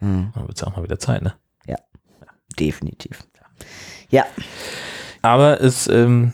Mhm, 0.00 0.32
dann 0.34 0.48
wird's 0.48 0.62
auch 0.62 0.76
mal 0.76 0.82
wieder 0.82 0.98
Zeit, 0.98 1.22
ne? 1.22 1.34
definitiv. 2.58 3.24
Ja, 4.10 4.24
Aber 5.22 5.60
es, 5.60 5.88
ähm, 5.88 6.32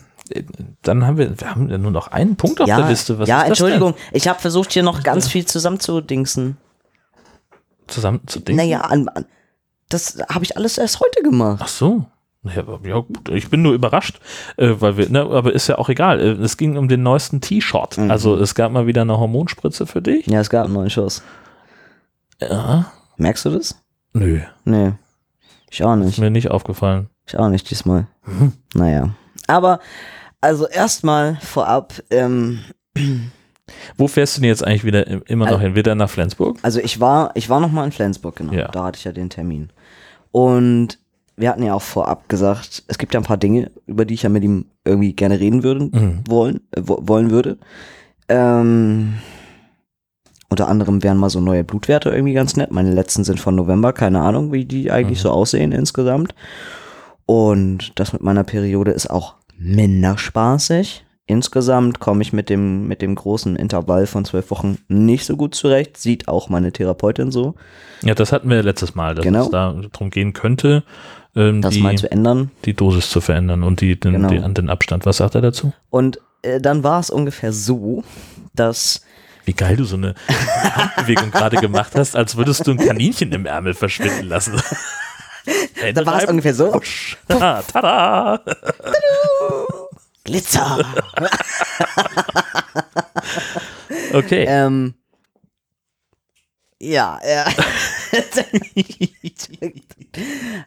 dann 0.81 1.05
haben 1.05 1.17
wir, 1.17 1.39
wir 1.39 1.49
haben 1.49 1.69
ja 1.69 1.77
nur 1.77 1.91
noch 1.91 2.07
einen 2.07 2.35
Punkt 2.35 2.61
auf 2.61 2.67
ja, 2.67 2.77
der 2.77 2.89
Liste. 2.89 3.19
Was 3.19 3.27
ja 3.27 3.41
ist 3.41 3.49
Entschuldigung, 3.49 3.95
ich 4.11 4.27
habe 4.27 4.39
versucht, 4.39 4.71
hier 4.71 4.83
noch 4.83 5.03
ganz 5.03 5.27
viel 5.27 5.45
zusammenzudingsen. 5.45 6.57
Denn? 6.57 7.87
Zusammen 7.87 8.21
zu 8.25 8.39
denken? 8.39 8.57
Naja, 8.57 8.81
an, 8.81 9.07
an, 9.09 9.25
das 9.89 10.17
habe 10.29 10.45
ich 10.45 10.57
alles 10.57 10.77
erst 10.77 10.99
heute 10.99 11.21
gemacht. 11.23 11.59
Ach 11.63 11.67
so. 11.67 12.05
Ja, 12.43 12.61
gut, 12.63 13.29
ich 13.29 13.51
bin 13.51 13.61
nur 13.61 13.73
überrascht, 13.73 14.19
äh, 14.57 14.73
weil 14.79 14.97
wir, 14.97 15.07
ne, 15.09 15.21
aber 15.21 15.53
ist 15.53 15.67
ja 15.67 15.77
auch 15.77 15.89
egal. 15.89 16.19
Äh, 16.19 16.31
Es 16.43 16.57
ging 16.57 16.75
um 16.75 16.87
den 16.87 17.03
neuesten 17.03 17.39
T-Shot. 17.39 17.99
Mhm. 17.99 18.09
Also 18.09 18.35
es 18.35 18.55
gab 18.55 18.71
mal 18.71 18.87
wieder 18.87 19.01
eine 19.01 19.19
Hormonspritze 19.19 19.85
für 19.85 20.01
dich. 20.01 20.25
Ja, 20.25 20.39
es 20.39 20.49
gab 20.49 20.65
einen 20.65 20.73
neuen 20.73 20.89
Schuss. 20.89 21.21
Ja. 22.39 22.91
Merkst 23.17 23.45
du 23.45 23.51
das? 23.51 23.79
Nö, 24.13 24.39
Nee. 24.65 24.93
Ich 25.69 25.83
auch 25.83 25.95
ist 25.95 25.99
nicht. 26.03 26.19
mir 26.19 26.31
nicht 26.31 26.49
aufgefallen. 26.51 27.09
Ich 27.27 27.37
auch 27.37 27.47
nicht 27.47 27.69
diesmal. 27.69 28.07
Mhm. 28.25 28.53
Naja. 28.73 29.09
Aber, 29.47 29.79
also 30.41 30.67
erstmal 30.67 31.37
vorab, 31.41 31.93
ähm, 32.09 32.59
Wo 33.95 34.07
fährst 34.07 34.35
du 34.35 34.41
denn 34.41 34.49
jetzt 34.49 34.65
eigentlich 34.65 34.83
wieder 34.83 35.07
im- 35.07 35.23
immer 35.27 35.45
noch 35.45 35.53
Also- 35.53 35.63
hin? 35.63 35.75
Wieder 35.75 35.95
nach 35.95 36.09
Flensburg? 36.09 36.57
also 36.61 36.79
ich 36.79 36.99
war, 36.99 37.31
ich 37.35 37.49
war 37.49 37.59
noch 37.61 37.71
mal 37.71 37.85
in 37.85 37.91
Flensburg, 37.93 38.35
genau. 38.35 38.51
Ja. 38.53 38.67
Da 38.67 38.83
hatte 38.85 38.97
ich 38.97 39.05
ja 39.05 39.11
den 39.13 39.29
Termin. 39.29 39.69
Und 40.31 40.97
wir 41.37 41.49
hatten 41.49 41.63
ja 41.63 41.73
auch 41.73 41.81
vorab 41.81 42.27
gesagt, 42.27 42.83
es 42.87 42.97
gibt 42.97 43.13
ja 43.13 43.19
ein 43.19 43.25
paar 43.25 43.37
Dinge, 43.37 43.71
über 43.87 44.03
die 44.05 44.13
ich 44.15 44.23
ja 44.23 44.29
mit 44.29 44.43
ihm 44.43 44.65
irgendwie 44.83 45.13
gerne 45.13 45.39
reden 45.39 45.63
würde, 45.63 45.85
Mhm. 45.85 46.23
wollen, 46.27 46.57
äh, 46.71 46.81
wo, 46.83 46.99
wollen 47.01 47.31
würde. 47.31 47.57
Ähm, 48.27 49.15
unter 50.49 50.67
anderem 50.67 51.01
wären 51.01 51.17
mal 51.17 51.29
so 51.29 51.39
neue 51.39 51.63
Blutwerte 51.63 52.09
irgendwie 52.09 52.33
ganz 52.33 52.57
nett. 52.57 52.71
Meine 52.71 52.91
letzten 52.93 53.23
sind 53.23 53.39
von 53.39 53.55
November, 53.55 53.93
keine 53.93 54.19
Ahnung, 54.19 54.51
wie 54.51 54.65
die 54.65 54.91
eigentlich 54.91 55.19
Mhm. 55.19 55.23
so 55.23 55.31
aussehen 55.31 55.71
insgesamt. 55.71 56.35
Und 57.25 57.97
das 57.99 58.11
mit 58.11 58.21
meiner 58.21 58.43
Periode 58.43 58.91
ist 58.91 59.09
auch 59.09 59.35
minder 59.63 60.17
spaßig. 60.17 61.05
Insgesamt 61.27 61.99
komme 61.99 62.23
ich 62.23 62.33
mit 62.33 62.49
dem, 62.49 62.87
mit 62.87 63.01
dem 63.01 63.15
großen 63.15 63.55
Intervall 63.55 64.05
von 64.07 64.25
zwölf 64.25 64.49
Wochen 64.51 64.79
nicht 64.89 65.25
so 65.25 65.37
gut 65.37 65.55
zurecht. 65.55 65.95
Sieht 65.97 66.27
auch 66.27 66.49
meine 66.49 66.71
Therapeutin 66.73 67.31
so, 67.31 67.55
Ja, 68.01 68.15
das 68.15 68.31
hatten 68.33 68.49
wir 68.49 68.61
letztes 68.63 68.95
Mal, 68.95 69.15
dass 69.15 69.23
Genau. 69.23 69.43
es 69.45 69.49
da 69.51 69.79
darum 69.93 70.09
gehen 70.09 70.33
könnte, 70.33 70.83
ähm, 71.35 71.61
das 71.61 71.75
die, 71.75 71.81
mal 71.81 71.97
zu 71.97 72.11
ändern. 72.11 72.51
die 72.65 72.73
Dosis 72.73 73.09
zu 73.09 73.21
verändern 73.21 73.63
und 73.63 73.79
die, 73.79 73.97
den, 73.99 74.13
Genau. 74.13 74.27
den, 74.29 74.53
den 74.53 74.69
Abstand. 74.69 75.05
Was 75.05 75.17
sagt 75.17 75.35
er 75.35 75.41
dazu? 75.41 75.71
Und 75.89 76.19
äh, 76.41 76.59
dann 76.59 76.83
war 76.83 76.99
es 76.99 77.09
ungefähr 77.09 77.53
so, 77.53 78.03
dass 78.53 79.05
Wie 79.45 79.53
geil 79.53 79.77
du 79.77 79.85
so 79.85 79.95
eine 79.95 80.15
Handbewegung 80.27 81.31
gerade 81.31 81.57
gemacht 81.57 81.93
hast, 81.95 82.15
als 82.17 82.35
würdest 82.35 82.67
du 82.67 82.71
ein 82.71 82.77
Kaninchen 82.77 83.31
im 83.31 83.45
Ärmel 83.45 83.73
verschwinden 83.75 84.25
lassen. 84.27 84.59
da 85.93 86.05
war 86.05 86.21
es 86.23 86.29
ungefähr 86.29 86.53
so. 86.55 86.81
Tada! 87.27 87.61
Tada! 87.71 88.41
Glitzer. 90.23 90.79
Okay. 94.13 94.45
ähm, 94.47 94.93
ja, 96.79 97.19
ja. 97.25 97.45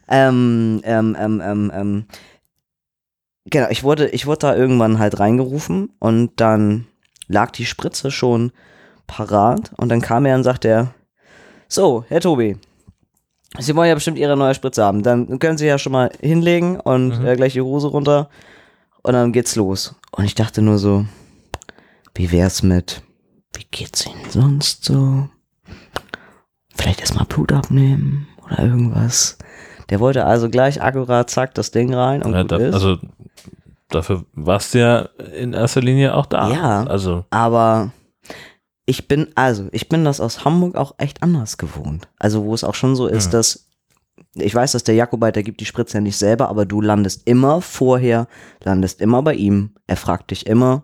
ähm, 0.09 0.81
ähm, 0.85 1.17
ähm, 1.19 1.41
ähm, 1.45 1.73
ähm, 1.75 2.07
genau, 3.47 3.69
ich 3.71 3.83
wurde, 3.83 4.09
ich 4.11 4.27
wurde 4.27 4.39
da 4.41 4.57
irgendwann 4.57 4.99
halt 4.99 5.19
reingerufen 5.21 5.93
und 5.99 6.33
dann 6.41 6.87
lag 7.29 7.51
die 7.51 7.67
Spritze 7.67 8.11
schon 8.11 8.53
parat 9.07 9.73
und 9.77 9.89
dann 9.91 10.01
kam 10.01 10.25
er 10.27 10.37
und 10.37 10.45
sagte 10.45 10.69
er, 10.69 10.95
so, 11.69 12.05
Herr 12.09 12.21
Tobi, 12.21 12.57
Sie 13.59 13.75
wollen 13.77 13.89
ja 13.89 13.95
bestimmt 13.95 14.19
Ihre 14.19 14.37
neue 14.37 14.55
Spritze 14.55 14.83
haben, 14.85 15.03
dann 15.03 15.39
können 15.39 15.59
Sie 15.59 15.67
ja 15.67 15.79
schon 15.79 15.93
mal 15.93 16.11
hinlegen 16.21 16.81
und 16.81 17.21
Mhm. 17.21 17.27
äh, 17.27 17.37
gleich 17.37 17.53
die 17.55 17.61
Hose 17.61 17.89
runter 17.89 18.29
und 19.05 19.13
dann 19.13 19.33
geht's 19.33 19.55
los. 19.55 19.95
Und 20.11 20.25
ich 20.25 20.35
dachte 20.35 20.61
nur 20.63 20.79
so, 20.79 21.05
wie 22.15 22.33
wär's 22.33 22.63
mit, 22.63 23.03
wie 23.55 23.67
geht's 23.71 24.05
Ihnen 24.07 24.29
sonst 24.31 24.85
so? 24.85 25.29
Vielleicht 26.77 27.01
erstmal 27.01 27.27
Blut 27.27 27.53
abnehmen 27.53 28.27
oder 28.45 28.59
irgendwas. 28.61 29.39
Der 29.91 30.01
wollte 30.01 30.25
also 30.25 30.49
gleich 30.51 30.83
akkurat, 30.83 31.31
zack, 31.31 31.55
das 31.55 31.71
Ding 31.71 31.95
rein 31.95 32.23
und 32.23 32.33
Ja, 32.33 32.43
gut 32.43 32.53
da, 32.53 32.57
ist. 32.57 32.75
also 32.75 32.99
dafür 33.91 34.25
warst 34.33 34.75
du 34.75 34.79
ja 34.81 34.99
in 35.37 35.53
erster 35.53 35.81
Linie 35.83 36.15
auch 36.17 36.27
da. 36.27 36.51
Ja. 36.51 36.85
Also 36.85 37.25
Aber 37.31 37.93
ich 38.87 39.07
bin, 39.09 39.29
also, 39.35 39.69
ich 39.73 39.89
bin 39.89 40.05
das 40.05 40.21
aus 40.21 40.45
Hamburg 40.45 40.75
auch 40.77 40.95
echt 40.99 41.23
anders 41.23 41.57
gewohnt. 41.59 42.09
Also, 42.19 42.45
wo 42.45 42.53
es 42.55 42.65
auch 42.65 42.75
schon 42.75 42.97
so 42.97 43.07
ist, 43.07 43.27
Hm. 43.27 43.33
dass 43.33 43.67
ich 44.37 44.55
weiß, 44.55 44.73
dass 44.73 44.85
der 44.85 44.95
Jakobite, 44.95 45.33
der 45.33 45.43
gibt 45.43 45.61
die 45.61 45.65
Spritze 45.67 45.99
ja 45.99 46.01
nicht 46.01 46.17
selber, 46.17 46.49
aber 46.49 46.67
du 46.67 46.81
landest 46.81 47.23
immer 47.25 47.61
vorher, 47.61 48.27
landest 48.63 49.01
immer 49.01 49.23
bei 49.23 49.35
ihm. 49.35 49.75
Er 49.87 49.97
fragt 49.97 50.31
dich 50.31 50.47
immer, 50.47 50.83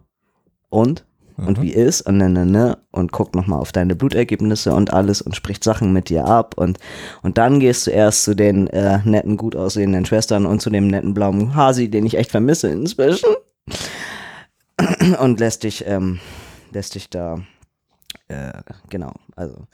und? 0.71 1.05
Und 1.37 1.59
Mhm. 1.59 1.63
wie 1.63 1.73
ist? 1.73 2.03
Und 2.03 2.19
ne, 2.19 2.29
ne, 2.29 2.45
ne. 2.45 2.79
Und 2.91 3.13
guckt 3.13 3.35
nochmal 3.35 3.61
auf 3.61 3.73
deine 3.73 3.97
Blutergebnisse 3.97 4.75
und 4.75 4.93
alles 4.93 5.23
und 5.23 5.35
spricht 5.35 5.65
Sachen 5.65 5.93
mit 5.93 6.11
dir 6.11 6.27
ab. 6.27 6.55
Und, 6.57 6.79
und 7.23 7.39
dann 7.39 7.61
gehst 7.61 7.87
du 7.87 7.91
erst 7.91 8.25
zu 8.25 8.35
den 8.35 8.67
äh, 8.69 8.99
netten, 9.05 9.37
gut 9.37 9.57
aussehenden 9.57 10.05
Schwestern 10.05 10.45
und 10.47 10.61
zu 10.61 10.71
dem 10.71 10.89
netten 10.89 11.15
blauen 11.15 11.55
Hasi, 11.55 11.91
den 11.91 12.05
ich 12.07 12.17
echt 12.17 12.31
vermisse 12.31 12.69
inzwischen. 12.69 13.31
Und 15.21 15.41
lässt 15.41 15.65
dich, 15.65 15.85
ähm, 15.87 16.21
lässt 16.73 16.95
dich 16.95 17.11
da, 17.11 17.41
äh, 18.29 18.53
genau, 18.89 19.13
also. 19.37 19.67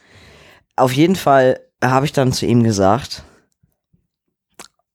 Auf 0.75 0.93
jeden 0.93 1.15
Fall 1.15 1.61
habe 1.83 2.07
ich 2.07 2.13
dann 2.13 2.33
zu 2.33 2.45
ihm 2.45 2.65
gesagt, 2.65 3.23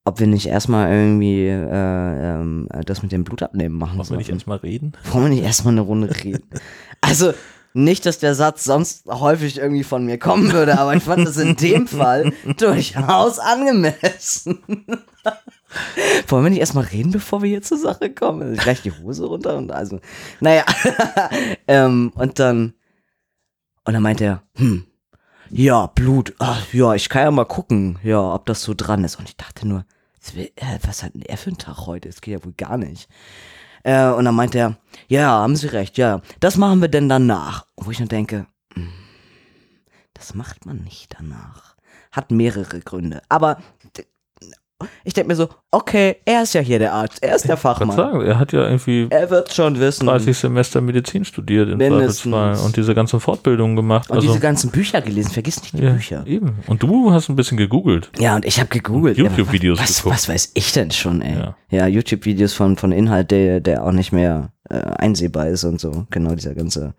ob 0.03 0.19
wir 0.19 0.27
nicht 0.27 0.47
erstmal 0.47 0.91
irgendwie 0.91 1.47
äh, 1.47 2.39
ähm, 2.39 2.67
das 2.85 3.03
mit 3.03 3.11
dem 3.11 3.23
Blutabnehmen 3.23 3.77
machen 3.77 3.97
Wollen 3.97 4.09
wir 4.09 4.17
nicht 4.17 4.29
erstmal 4.29 4.57
reden? 4.57 4.93
Wollen 5.11 5.25
wir 5.25 5.29
nicht 5.29 5.43
erstmal 5.43 5.73
eine 5.73 5.81
Runde 5.81 6.09
reden? 6.23 6.43
Also, 7.03 7.33
nicht, 7.73 8.05
dass 8.05 8.19
der 8.19 8.35
Satz 8.35 8.63
sonst 8.63 9.07
häufig 9.07 9.57
irgendwie 9.57 9.83
von 9.83 10.05
mir 10.05 10.19
kommen 10.19 10.51
würde, 10.51 10.77
aber 10.77 10.95
ich 10.95 11.01
fand 11.01 11.25
das 11.25 11.37
in 11.37 11.55
dem 11.55 11.87
Fall 11.87 12.31
durchaus 12.57 13.39
angemessen. 13.39 14.59
Wollen 16.27 16.43
wir 16.43 16.49
nicht 16.51 16.59
erstmal 16.59 16.83
reden, 16.83 17.11
bevor 17.11 17.41
wir 17.41 17.49
hier 17.49 17.61
zur 17.63 17.79
Sache 17.79 18.13
kommen? 18.13 18.41
Also 18.43 18.61
gleich 18.61 18.81
die 18.83 18.91
Hose 18.91 19.25
runter 19.25 19.57
und 19.57 19.71
also, 19.71 19.99
naja. 20.41 20.63
ähm, 21.67 22.11
und 22.15 22.37
dann, 22.37 22.73
und 23.85 23.93
dann 23.93 24.03
meinte 24.03 24.25
er, 24.25 24.43
hm, 24.57 24.85
ja, 25.53 25.87
Blut, 25.87 26.33
ach, 26.39 26.73
ja, 26.73 26.93
ich 26.93 27.09
kann 27.09 27.23
ja 27.23 27.31
mal 27.31 27.45
gucken, 27.45 27.99
ja, 28.03 28.19
ob 28.19 28.45
das 28.45 28.63
so 28.63 28.73
dran 28.73 29.03
ist. 29.03 29.17
Und 29.17 29.27
ich 29.27 29.35
dachte 29.35 29.67
nur, 29.67 29.85
äh, 30.35 30.79
was 30.83 31.03
hat 31.03 31.13
denn 31.13 31.23
er 31.23 31.37
für 31.37 31.49
einen 31.49 31.57
Tag 31.57 31.85
heute? 31.85 32.07
Das 32.09 32.21
geht 32.21 32.33
ja 32.33 32.45
wohl 32.45 32.53
gar 32.53 32.77
nicht. 32.77 33.09
Äh, 33.83 34.09
und 34.11 34.25
dann 34.25 34.35
meinte 34.35 34.59
er, 34.59 34.77
ja, 35.07 35.27
haben 35.27 35.55
Sie 35.55 35.67
recht, 35.67 35.97
ja, 35.97 36.21
das 36.39 36.57
machen 36.57 36.81
wir 36.81 36.87
denn 36.87 37.09
danach. 37.09 37.65
Wo 37.75 37.91
ich 37.91 37.99
nur 37.99 38.07
denke, 38.07 38.47
hm, 38.73 38.89
das 40.13 40.33
macht 40.35 40.65
man 40.65 40.77
nicht 40.77 41.15
danach. 41.17 41.75
Hat 42.11 42.31
mehrere 42.31 42.79
Gründe. 42.79 43.21
Aber 43.29 43.57
ich 45.03 45.13
denke 45.13 45.29
mir 45.29 45.35
so, 45.35 45.49
okay, 45.71 46.17
er 46.25 46.43
ist 46.43 46.53
ja 46.53 46.61
hier 46.61 46.79
der 46.79 46.93
Arzt, 46.93 47.21
er 47.23 47.35
ist 47.35 47.47
der 47.47 47.55
Ich 47.55 47.61
Fachmann. 47.61 47.95
sagen, 47.95 48.21
er 48.21 48.39
hat 48.39 48.51
ja 48.53 48.63
irgendwie 48.63 49.07
Er 49.09 49.29
wird 49.29 49.53
schon 49.53 49.79
wissen. 49.79 50.05
30 50.07 50.37
Semester 50.37 50.81
Medizin 50.81 51.25
studiert 51.25 51.69
Mindestens. 51.69 52.21
Zweifelsfall 52.21 52.65
und 52.65 52.77
diese 52.77 52.95
ganzen 52.95 53.19
Fortbildungen 53.19 53.75
gemacht. 53.75 54.09
Und 54.09 54.17
also, 54.17 54.27
diese 54.27 54.39
ganzen 54.39 54.71
Bücher 54.71 55.01
gelesen, 55.01 55.31
vergiss 55.31 55.61
nicht 55.61 55.77
die 55.77 55.83
ja, 55.83 55.91
Bücher. 55.91 56.23
Eben. 56.25 56.59
Und 56.67 56.83
du 56.83 57.11
hast 57.11 57.29
ein 57.29 57.35
bisschen 57.35 57.57
gegoogelt. 57.57 58.11
Ja, 58.19 58.35
und 58.35 58.45
ich 58.45 58.59
habe 58.59 58.69
gegoogelt. 58.69 59.17
YouTube-Videos 59.17 59.79
was, 59.79 59.97
geguckt. 59.97 60.15
was 60.15 60.29
weiß 60.29 60.51
ich 60.53 60.73
denn 60.73 60.91
schon, 60.91 61.21
ey? 61.21 61.35
Ja. 61.37 61.55
Ja, 61.69 61.87
YouTube-Videos 61.87 62.53
von, 62.53 62.75
von 62.77 62.91
Inhalt, 62.91 63.31
der, 63.31 63.59
der 63.61 63.85
auch 63.85 63.93
nicht 63.93 64.11
mehr 64.11 64.51
äh, 64.69 64.75
einsehbar 64.75 65.47
ist 65.47 65.63
und 65.63 65.79
so. 65.79 66.05
Genau, 66.09 66.35
dieser 66.35 66.53
ganze. 66.53 66.93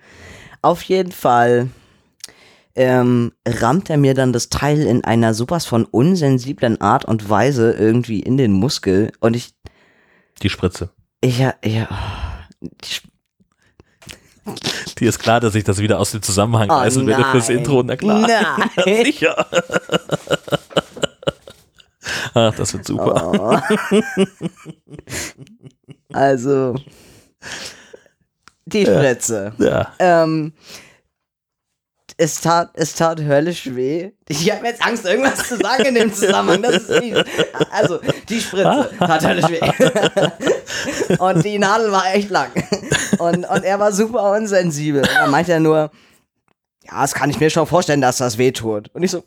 Auf 0.62 0.82
jeden 0.82 1.12
Fall 1.12 1.68
ähm, 2.74 3.32
rammt 3.46 3.90
er 3.90 3.96
mir 3.98 4.14
dann 4.14 4.32
das 4.32 4.48
Teil 4.48 4.80
in 4.82 5.04
einer 5.04 5.34
sowas 5.34 5.66
von 5.66 5.84
unsensiblen 5.84 6.80
Art 6.80 7.04
und 7.04 7.28
Weise 7.28 7.72
irgendwie 7.72 8.20
in 8.20 8.36
den 8.36 8.52
Muskel 8.52 9.12
und 9.20 9.36
ich, 9.36 9.54
Die 10.42 10.48
Spritze. 10.50 10.90
ich, 11.20 11.38
ja, 11.38 11.54
ja, 11.64 11.88
ich, 12.82 13.02
Die 14.98 15.06
ist 15.06 15.18
klar, 15.18 15.40
dass 15.40 15.54
ich 15.54 15.64
das 15.64 15.78
wieder 15.78 15.98
aus 16.00 16.10
dem 16.12 16.22
Zusammenhang 16.22 16.70
Oh 16.70 16.74
reißen 16.74 17.06
werde 17.06 17.24
fürs. 17.26 17.48
Intro. 17.48 17.82
Na 17.82 17.96
klar. 17.96 18.26
Nein. 18.76 19.04
Sicher. 19.04 19.46
Ach, 22.34 22.54
das 22.54 22.72
wird 22.72 22.84
super. 22.86 23.32
Oh. 23.38 23.58
also, 26.12 26.74
die 28.64 28.82
Spritze. 28.82 29.52
Ja. 29.58 29.92
Ähm, 29.98 30.52
es 32.22 32.40
tat, 32.40 32.70
es 32.74 32.94
tat 32.94 33.20
höllisch 33.20 33.74
weh. 33.74 34.12
Ich 34.28 34.50
habe 34.52 34.64
jetzt 34.66 34.84
Angst, 34.86 35.04
irgendwas 35.04 35.48
zu 35.48 35.56
sagen 35.56 35.86
in 35.86 35.96
dem 35.96 36.14
Zusammenhang. 36.14 36.62
Das 36.62 36.76
ist 36.76 37.24
also, 37.70 37.98
die 38.28 38.40
Spritze 38.40 38.90
tat 38.96 39.26
höllisch 39.26 39.48
weh. 39.48 41.16
und 41.18 41.44
die 41.44 41.58
Nadel 41.58 41.90
war 41.90 42.14
echt 42.14 42.30
lang. 42.30 42.50
Und, 43.18 43.44
und 43.44 43.64
er 43.64 43.80
war 43.80 43.92
super 43.92 44.30
unsensibel. 44.32 45.02
Und 45.02 45.14
dann 45.14 45.30
meinte 45.32 45.52
er 45.52 45.60
nur, 45.60 45.90
ja, 46.84 47.00
das 47.00 47.12
kann 47.14 47.28
ich 47.28 47.40
mir 47.40 47.50
schon 47.50 47.66
vorstellen, 47.66 48.00
dass 48.00 48.18
das 48.18 48.38
weh 48.38 48.52
tut. 48.52 48.88
Und 48.94 49.02
ich 49.02 49.10
so, 49.10 49.24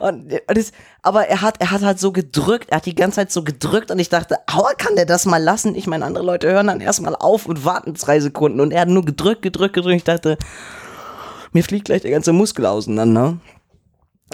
und, 0.00 0.32
und 0.32 0.58
das, 0.58 0.72
aber 1.02 1.28
er 1.28 1.40
hat, 1.40 1.60
er 1.60 1.70
hat 1.70 1.82
halt 1.82 2.00
so 2.00 2.10
gedrückt, 2.10 2.70
er 2.70 2.78
hat 2.78 2.86
die 2.86 2.96
ganze 2.96 3.16
Zeit 3.16 3.32
so 3.32 3.44
gedrückt 3.44 3.92
und 3.92 4.00
ich 4.00 4.08
dachte, 4.08 4.38
aua, 4.46 4.74
kann 4.76 4.96
der 4.96 5.06
das 5.06 5.24
mal 5.24 5.42
lassen? 5.42 5.76
Ich 5.76 5.86
meine, 5.86 6.04
andere 6.04 6.24
Leute 6.24 6.50
hören 6.50 6.66
dann 6.66 6.80
erstmal 6.80 7.14
auf 7.14 7.46
und 7.46 7.64
warten 7.64 7.94
zwei 7.94 8.18
Sekunden 8.18 8.60
und 8.60 8.72
er 8.72 8.82
hat 8.82 8.88
nur 8.88 9.04
gedrückt, 9.04 9.42
gedrückt, 9.42 9.74
gedrückt. 9.74 9.96
Ich 9.96 10.04
dachte, 10.04 10.36
mir 11.54 11.64
fliegt 11.64 11.86
gleich 11.86 12.02
der 12.02 12.10
ganze 12.10 12.32
Muskel 12.32 12.66
auseinander. 12.66 13.38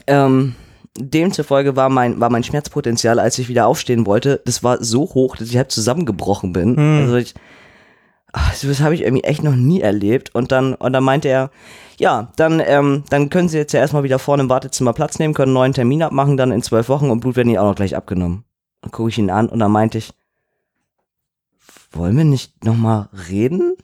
Ähm, 0.06 0.54
demzufolge 0.98 1.76
war 1.76 1.88
mein, 1.88 2.18
war 2.20 2.30
mein 2.30 2.42
Schmerzpotenzial, 2.42 3.20
als 3.20 3.38
ich 3.38 3.48
wieder 3.48 3.66
aufstehen 3.66 4.06
wollte, 4.06 4.40
das 4.44 4.64
war 4.64 4.82
so 4.82 5.02
hoch, 5.02 5.36
dass 5.36 5.48
ich 5.48 5.56
halb 5.56 5.70
zusammengebrochen 5.70 6.52
bin. 6.52 6.74
Also 7.02 7.16
ich, 7.16 7.34
ach, 8.32 8.50
das 8.60 8.80
habe 8.80 8.94
ich 8.94 9.02
irgendwie 9.02 9.24
echt 9.24 9.44
noch 9.44 9.54
nie 9.54 9.80
erlebt. 9.80 10.34
Und 10.34 10.50
dann, 10.50 10.74
und 10.74 10.92
dann 10.92 11.04
meinte 11.04 11.28
er, 11.28 11.50
ja, 11.98 12.32
dann, 12.36 12.62
ähm, 12.64 13.04
dann 13.10 13.28
können 13.28 13.48
Sie 13.48 13.58
jetzt 13.58 13.72
ja 13.72 13.80
erstmal 13.80 14.02
wieder 14.02 14.18
vorne 14.18 14.42
im 14.42 14.48
Wartezimmer 14.48 14.94
Platz 14.94 15.18
nehmen, 15.18 15.34
können 15.34 15.50
einen 15.50 15.54
neuen 15.54 15.74
Termin 15.74 16.02
abmachen, 16.02 16.36
dann 16.36 16.50
in 16.50 16.62
zwölf 16.62 16.88
Wochen 16.88 17.10
und 17.10 17.20
Blut 17.20 17.36
werden 17.36 17.50
Ihnen 17.50 17.58
auch 17.58 17.68
noch 17.68 17.76
gleich 17.76 17.94
abgenommen. 17.94 18.44
Dann 18.80 18.90
gucke 18.90 19.10
ich 19.10 19.18
ihn 19.18 19.30
an 19.30 19.48
und 19.48 19.58
dann 19.58 19.70
meinte 19.70 19.98
ich, 19.98 20.14
wollen 21.92 22.16
wir 22.16 22.24
nicht 22.24 22.64
nochmal 22.64 23.08
reden? 23.28 23.76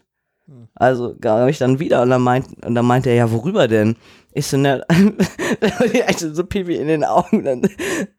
Also 0.75 1.17
gab 1.21 1.49
ich 1.49 1.59
dann 1.59 1.81
wieder 1.81 2.03
und 2.03 2.11
dann, 2.11 2.23
meint, 2.23 2.47
und 2.65 2.75
dann 2.75 2.87
meinte 2.87 3.11
er, 3.11 3.17
ja, 3.17 3.33
worüber 3.33 3.67
denn? 3.67 3.97
Ich 4.33 4.47
so, 4.47 4.59
ne, 4.59 4.85
echt 6.07 6.21
so 6.21 6.45
Pipi 6.45 6.77
in 6.77 6.89
den 6.89 7.05
Augen. 7.05 7.45
Dann, 7.45 7.63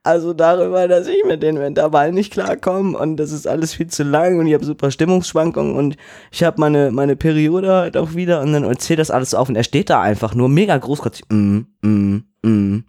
also 0.03 0.34
darüber, 0.34 0.88
dass 0.88 1.07
ich 1.07 1.23
mit 1.25 1.43
den 1.43 1.57
Intervallen 1.57 2.15
nicht 2.15 2.34
klarkomme 2.34 2.97
und 2.97 3.17
das 3.17 3.32
ist 3.32 3.47
alles 3.47 3.73
viel 3.73 3.88
zu 3.88 4.03
lang 4.03 4.39
und 4.39 4.47
ich 4.47 4.53
habe 4.55 4.65
super 4.65 4.89
Stimmungsschwankungen 4.91 5.75
und 5.75 5.95
ich 6.32 6.43
habe 6.43 6.59
meine, 6.59 6.91
meine 6.91 7.15
Periode 7.15 7.71
halt 7.71 7.95
auch 7.95 8.15
wieder 8.15 8.41
und 8.41 8.51
dann 8.51 8.63
erzählt 8.63 8.99
das 8.99 9.11
alles 9.11 9.34
auf 9.34 9.47
und 9.47 9.55
er 9.55 9.63
steht 9.63 9.89
da 9.89 10.01
einfach 10.01 10.34
nur 10.34 10.49
mega 10.49 10.75
großkotzig. 10.75 11.25
Mm, 11.30 11.59
mm, 11.82 12.23
mm. 12.41 12.84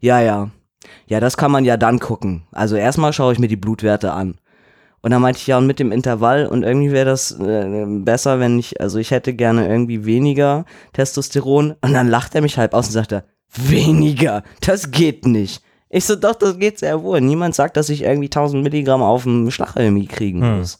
Ja, 0.00 0.20
ja. 0.20 0.50
Ja, 1.06 1.20
das 1.20 1.36
kann 1.36 1.50
man 1.50 1.64
ja 1.64 1.76
dann 1.76 1.98
gucken. 1.98 2.44
Also 2.52 2.76
erstmal 2.76 3.12
schaue 3.12 3.32
ich 3.32 3.38
mir 3.38 3.48
die 3.48 3.56
Blutwerte 3.56 4.12
an. 4.12 4.36
Und 5.02 5.10
dann 5.10 5.20
meinte 5.20 5.40
ich 5.40 5.48
ja, 5.48 5.58
und 5.58 5.66
mit 5.66 5.80
dem 5.80 5.90
Intervall 5.90 6.46
und 6.46 6.62
irgendwie 6.62 6.92
wäre 6.92 7.06
das 7.06 7.32
äh, 7.32 7.84
besser, 7.86 8.38
wenn 8.38 8.58
ich, 8.58 8.80
also 8.80 8.98
ich 8.98 9.10
hätte 9.10 9.34
gerne 9.34 9.68
irgendwie 9.68 10.04
weniger 10.04 10.64
Testosteron. 10.92 11.74
Und 11.80 11.92
dann 11.92 12.08
lacht 12.08 12.34
er 12.36 12.40
mich 12.40 12.56
halb 12.56 12.72
aus 12.72 12.86
und 12.86 12.92
sagt 12.92 13.12
er, 13.12 13.24
weniger, 13.54 14.44
das 14.60 14.92
geht 14.92 15.26
nicht. 15.26 15.62
Ich 15.90 16.04
so, 16.04 16.14
doch, 16.14 16.36
das 16.36 16.56
geht 16.58 16.78
sehr 16.78 17.02
wohl. 17.02 17.20
Niemand 17.20 17.54
sagt, 17.54 17.76
dass 17.76 17.90
ich 17.90 18.02
irgendwie 18.02 18.28
1000 18.28 18.62
Milligramm 18.62 19.02
auf 19.02 19.24
dem 19.24 19.50
Schlachelmie 19.50 20.06
kriegen 20.06 20.40
Hm. 20.40 20.58
muss. 20.58 20.78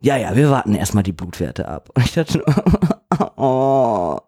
Ja, 0.00 0.16
ja, 0.16 0.34
wir 0.34 0.48
warten 0.50 0.74
erstmal 0.74 1.02
die 1.02 1.12
Blutwerte 1.12 1.68
ab. 1.68 1.90
Und 1.94 2.04
ich 2.06 2.14
dachte 2.14 2.42
oh, 3.36 4.18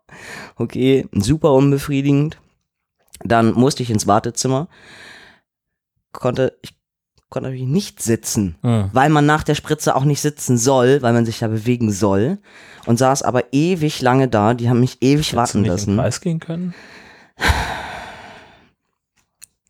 okay, 0.56 1.06
super 1.12 1.52
unbefriedigend. 1.54 2.38
Dann 3.24 3.52
musste 3.54 3.82
ich 3.82 3.90
ins 3.90 4.06
Wartezimmer. 4.06 4.68
Konnte, 6.12 6.58
ich 6.60 6.75
konnte 7.28 7.48
natürlich 7.48 7.68
nicht 7.68 8.02
sitzen, 8.02 8.56
Hm. 8.62 8.90
weil 8.92 9.10
man 9.10 9.26
nach 9.26 9.42
der 9.42 9.54
Spritze 9.54 9.96
auch 9.96 10.04
nicht 10.04 10.20
sitzen 10.20 10.56
soll, 10.58 11.02
weil 11.02 11.12
man 11.12 11.24
sich 11.26 11.38
da 11.40 11.48
bewegen 11.48 11.90
soll. 11.92 12.38
Und 12.86 12.98
saß 12.98 13.22
aber 13.22 13.52
ewig 13.52 14.00
lange 14.00 14.28
da. 14.28 14.54
Die 14.54 14.68
haben 14.68 14.78
mich 14.80 14.98
ewig 15.02 15.32
Hättest 15.32 15.32
du 15.32 15.36
warten 15.36 15.60
nicht 15.62 15.68
im 15.68 15.72
lassen. 15.74 15.96
Kreis 15.96 16.20
gehen 16.20 16.38
können? 16.40 16.72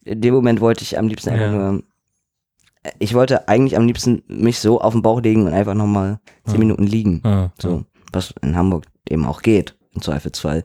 In 0.04 0.20
dem 0.20 0.34
Moment 0.34 0.60
wollte 0.60 0.82
ich 0.82 0.98
am 0.98 1.08
liebsten 1.08 1.30
einfach 1.30 1.46
Ja. 1.52 1.72
nur. 1.72 1.82
Ich 3.00 3.14
wollte 3.14 3.48
eigentlich 3.48 3.76
am 3.76 3.86
liebsten 3.86 4.22
mich 4.28 4.60
so 4.60 4.80
auf 4.80 4.92
den 4.92 5.02
Bauch 5.02 5.20
legen 5.20 5.46
und 5.46 5.52
einfach 5.52 5.74
nochmal 5.74 6.20
zehn 6.44 6.54
Hm. 6.54 6.60
Minuten 6.60 6.84
liegen. 6.84 7.50
So, 7.60 7.84
was 8.12 8.32
in 8.42 8.54
Hamburg 8.56 8.84
eben 9.08 9.24
auch 9.26 9.42
geht, 9.42 9.74
im 9.94 10.02
Zweifelsfall. 10.02 10.64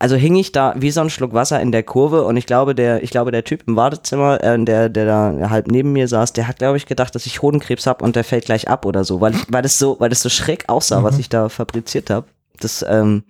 Also 0.00 0.14
hing 0.16 0.36
ich 0.36 0.52
da 0.52 0.74
wie 0.76 0.90
so 0.92 1.00
ein 1.00 1.10
Schluck 1.10 1.32
Wasser 1.32 1.60
in 1.60 1.72
der 1.72 1.82
Kurve 1.82 2.22
und 2.24 2.36
ich 2.36 2.46
glaube, 2.46 2.74
der, 2.74 3.02
ich 3.02 3.10
glaube, 3.10 3.32
der 3.32 3.42
Typ 3.44 3.64
im 3.66 3.74
Wartezimmer, 3.76 4.42
äh, 4.44 4.62
der, 4.64 4.88
der 4.88 5.06
da 5.06 5.50
halb 5.50 5.66
neben 5.68 5.92
mir 5.92 6.06
saß, 6.06 6.32
der 6.34 6.46
hat, 6.46 6.58
glaube 6.58 6.76
ich, 6.76 6.86
gedacht, 6.86 7.14
dass 7.14 7.26
ich 7.26 7.42
Hodenkrebs 7.42 7.86
hab 7.86 8.00
und 8.02 8.14
der 8.14 8.22
fällt 8.24 8.44
gleich 8.44 8.68
ab 8.68 8.86
oder 8.86 9.02
so, 9.04 9.20
weil 9.20 9.34
ich, 9.34 9.42
weil 9.48 9.62
das 9.62 9.78
so, 9.78 9.96
weil 9.98 10.08
das 10.10 10.22
so 10.22 10.28
schräg 10.28 10.68
aussah, 10.68 11.02
was 11.02 11.18
ich 11.18 11.28
da 11.28 11.48
fabriziert 11.48 12.10
habe. 12.10 12.26
Das, 12.60 12.84
ähm, 12.88 13.24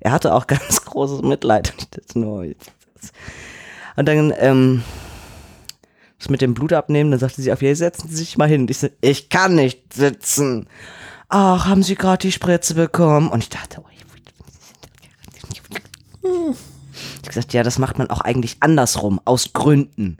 er 0.00 0.12
hatte 0.12 0.34
auch 0.34 0.46
ganz 0.46 0.84
großes 0.84 1.22
Mitleid. 1.22 1.72
Das- 1.90 2.14
Und 3.96 4.06
dann, 4.08 4.32
ähm, 4.38 4.82
das 6.18 6.28
mit 6.28 6.42
dem 6.42 6.52
Blut 6.52 6.72
abnehmen, 6.74 7.10
dann 7.10 7.20
sagte 7.20 7.40
sie 7.40 7.50
auf, 7.52 7.62
ja, 7.62 7.74
setzen 7.74 8.08
Sie 8.10 8.16
sich 8.16 8.36
mal 8.36 8.48
hin. 8.48 8.62
Und 8.62 8.70
ich 8.70 8.78
so, 8.78 8.88
ich 9.00 9.30
kann 9.30 9.54
nicht 9.54 9.94
sitzen. 9.94 10.66
Ach, 11.30 11.66
haben 11.66 11.82
Sie 11.82 11.94
gerade 11.94 12.18
die 12.20 12.32
Spritze 12.32 12.74
bekommen? 12.74 13.28
Und 13.30 13.42
ich 13.42 13.48
dachte, 13.48 13.80
oh, 13.80 13.86
ich 13.96 14.04
gesagt, 17.30 17.52
ja, 17.52 17.62
das 17.62 17.78
macht 17.78 17.98
man 17.98 18.10
auch 18.10 18.20
eigentlich 18.20 18.58
andersrum, 18.60 19.20
aus 19.24 19.52
Gründen. 19.52 20.18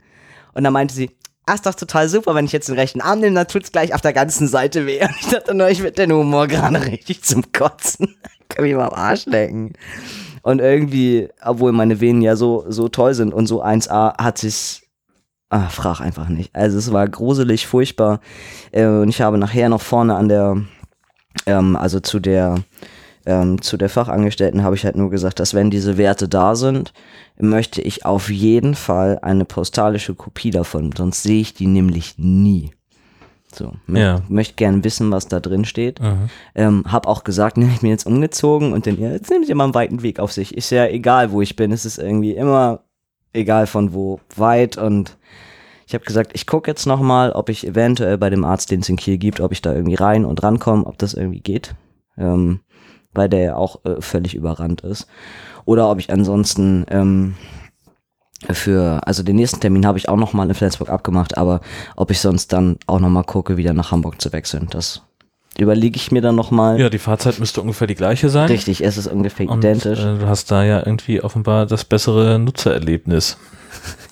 Und 0.53 0.63
dann 0.63 0.73
meinte 0.73 0.93
sie, 0.93 1.11
ah, 1.45 1.53
ist 1.53 1.65
doch 1.65 1.75
total 1.75 2.09
super, 2.09 2.35
wenn 2.35 2.45
ich 2.45 2.51
jetzt 2.51 2.69
den 2.69 2.75
rechten 2.75 3.01
Arm 3.01 3.19
nehme, 3.19 3.35
dann 3.35 3.47
tut's 3.47 3.71
gleich 3.71 3.93
auf 3.93 4.01
der 4.01 4.13
ganzen 4.13 4.47
Seite 4.47 4.85
weh. 4.85 5.01
Und 5.05 5.15
ich 5.19 5.27
dachte 5.27 5.53
nur, 5.53 5.69
ich 5.69 5.83
werde 5.83 5.95
den 5.95 6.11
Humor 6.11 6.47
gerade 6.47 6.85
richtig 6.85 7.23
zum 7.23 7.51
Kotzen. 7.51 8.15
Kann 8.49 8.65
mich 8.65 8.75
mal 8.75 8.89
am 8.89 8.93
Arsch 8.93 9.25
lecken. 9.25 9.73
Und 10.41 10.59
irgendwie, 10.59 11.29
obwohl 11.43 11.71
meine 11.71 12.01
Venen 12.01 12.21
ja 12.21 12.35
so, 12.35 12.65
so 12.67 12.89
toll 12.89 13.13
sind 13.13 13.33
und 13.33 13.45
so 13.45 13.63
1A, 13.63 14.17
hat 14.17 14.39
sich's 14.39 14.81
Ah, 15.51 15.67
frag 15.67 15.99
einfach 15.99 16.29
nicht. 16.29 16.55
Also 16.55 16.77
es 16.77 16.93
war 16.93 17.09
gruselig, 17.09 17.67
furchtbar. 17.67 18.21
Äh, 18.71 18.85
und 18.85 19.09
ich 19.09 19.19
habe 19.21 19.37
nachher 19.37 19.67
noch 19.67 19.81
vorne 19.81 20.15
an 20.15 20.29
der, 20.29 20.61
ähm, 21.45 21.75
also 21.75 21.99
zu 21.99 22.21
der, 22.21 22.55
ähm, 23.25 23.61
zu 23.61 23.77
der 23.77 23.89
Fachangestellten 23.89 24.63
habe 24.63 24.75
ich 24.75 24.85
halt 24.85 24.95
nur 24.95 25.09
gesagt, 25.09 25.39
dass 25.39 25.53
wenn 25.53 25.69
diese 25.69 25.97
Werte 25.97 26.27
da 26.27 26.55
sind, 26.55 26.93
möchte 27.37 27.81
ich 27.81 28.05
auf 28.05 28.29
jeden 28.29 28.75
Fall 28.75 29.19
eine 29.21 29.45
postalische 29.45 30.15
Kopie 30.15 30.51
davon, 30.51 30.91
sonst 30.95 31.23
sehe 31.23 31.41
ich 31.41 31.53
die 31.53 31.67
nämlich 31.67 32.15
nie. 32.17 32.71
So, 33.53 33.73
ja. 33.87 34.21
möchte 34.29 34.55
gerne 34.55 34.83
wissen, 34.83 35.11
was 35.11 35.27
da 35.27 35.41
drin 35.41 35.65
steht. 35.65 36.01
Mhm. 36.01 36.29
Ähm, 36.55 36.83
hab 36.87 37.05
auch 37.05 37.23
gesagt, 37.25 37.57
ne, 37.57 37.69
ich 37.73 37.81
bin 37.81 37.89
jetzt 37.89 38.05
umgezogen 38.05 38.71
und 38.71 38.87
dann, 38.87 38.97
ja, 38.97 39.11
jetzt 39.11 39.29
nehme 39.29 39.43
ich 39.43 39.49
immer 39.49 39.65
einen 39.65 39.73
weiten 39.73 40.03
Weg 40.03 40.19
auf 40.19 40.31
sich. 40.31 40.55
Ist 40.55 40.69
ja 40.69 40.87
egal, 40.87 41.31
wo 41.31 41.41
ich 41.41 41.57
bin. 41.57 41.73
Es 41.73 41.85
ist 41.85 41.97
irgendwie 41.97 42.31
immer 42.31 42.83
egal 43.33 43.67
von 43.67 43.93
wo 43.93 44.19
weit 44.35 44.77
und 44.77 45.17
ich 45.85 45.93
habe 45.93 46.05
gesagt, 46.05 46.31
ich 46.33 46.47
gucke 46.47 46.71
jetzt 46.71 46.85
noch 46.85 47.01
mal, 47.01 47.33
ob 47.33 47.49
ich 47.49 47.67
eventuell 47.67 48.17
bei 48.17 48.29
dem 48.29 48.45
Arzt, 48.45 48.71
den 48.71 48.79
es 48.79 48.87
in 48.87 48.95
Kiel 48.95 49.17
gibt, 49.17 49.41
ob 49.41 49.51
ich 49.51 49.61
da 49.61 49.73
irgendwie 49.73 49.95
rein 49.95 50.23
und 50.23 50.41
rankomme, 50.41 50.85
ob 50.85 50.97
das 50.97 51.13
irgendwie 51.13 51.41
geht, 51.41 51.75
ähm, 52.17 52.61
weil 53.13 53.29
der 53.29 53.41
ja 53.41 53.55
auch 53.55 53.83
äh, 53.85 54.01
völlig 54.01 54.35
überrannt 54.35 54.81
ist. 54.81 55.07
Oder 55.65 55.89
ob 55.89 55.99
ich 55.99 56.11
ansonsten 56.11 56.85
ähm, 56.89 57.35
für, 58.49 59.01
also 59.05 59.23
den 59.23 59.35
nächsten 59.35 59.59
Termin 59.59 59.85
habe 59.85 59.97
ich 59.97 60.09
auch 60.09 60.17
noch 60.17 60.33
mal 60.33 60.47
in 60.47 60.55
Flensburg 60.55 60.89
abgemacht, 60.89 61.37
aber 61.37 61.61
ob 61.95 62.11
ich 62.11 62.19
sonst 62.19 62.51
dann 62.53 62.77
auch 62.87 62.99
noch 62.99 63.09
mal 63.09 63.23
gucke, 63.23 63.57
wieder 63.57 63.73
nach 63.73 63.91
Hamburg 63.91 64.21
zu 64.21 64.33
wechseln, 64.33 64.67
das 64.71 65.03
überlege 65.57 65.97
ich 65.97 66.11
mir 66.11 66.21
dann 66.21 66.35
noch 66.35 66.49
mal. 66.49 66.79
Ja, 66.79 66.89
die 66.89 66.97
Fahrzeit 66.97 67.39
müsste 67.39 67.61
ungefähr 67.61 67.87
die 67.87 67.95
gleiche 67.95 68.29
sein. 68.29 68.47
Richtig, 68.47 68.83
es 68.83 68.97
ist 68.97 69.07
ungefähr 69.07 69.49
und, 69.49 69.59
identisch. 69.59 69.99
Äh, 69.99 70.17
du 70.17 70.27
hast 70.27 70.49
da 70.49 70.63
ja 70.63 70.79
irgendwie 70.79 71.21
offenbar 71.21 71.65
das 71.65 71.85
bessere 71.85 72.39
Nutzererlebnis. 72.39 73.37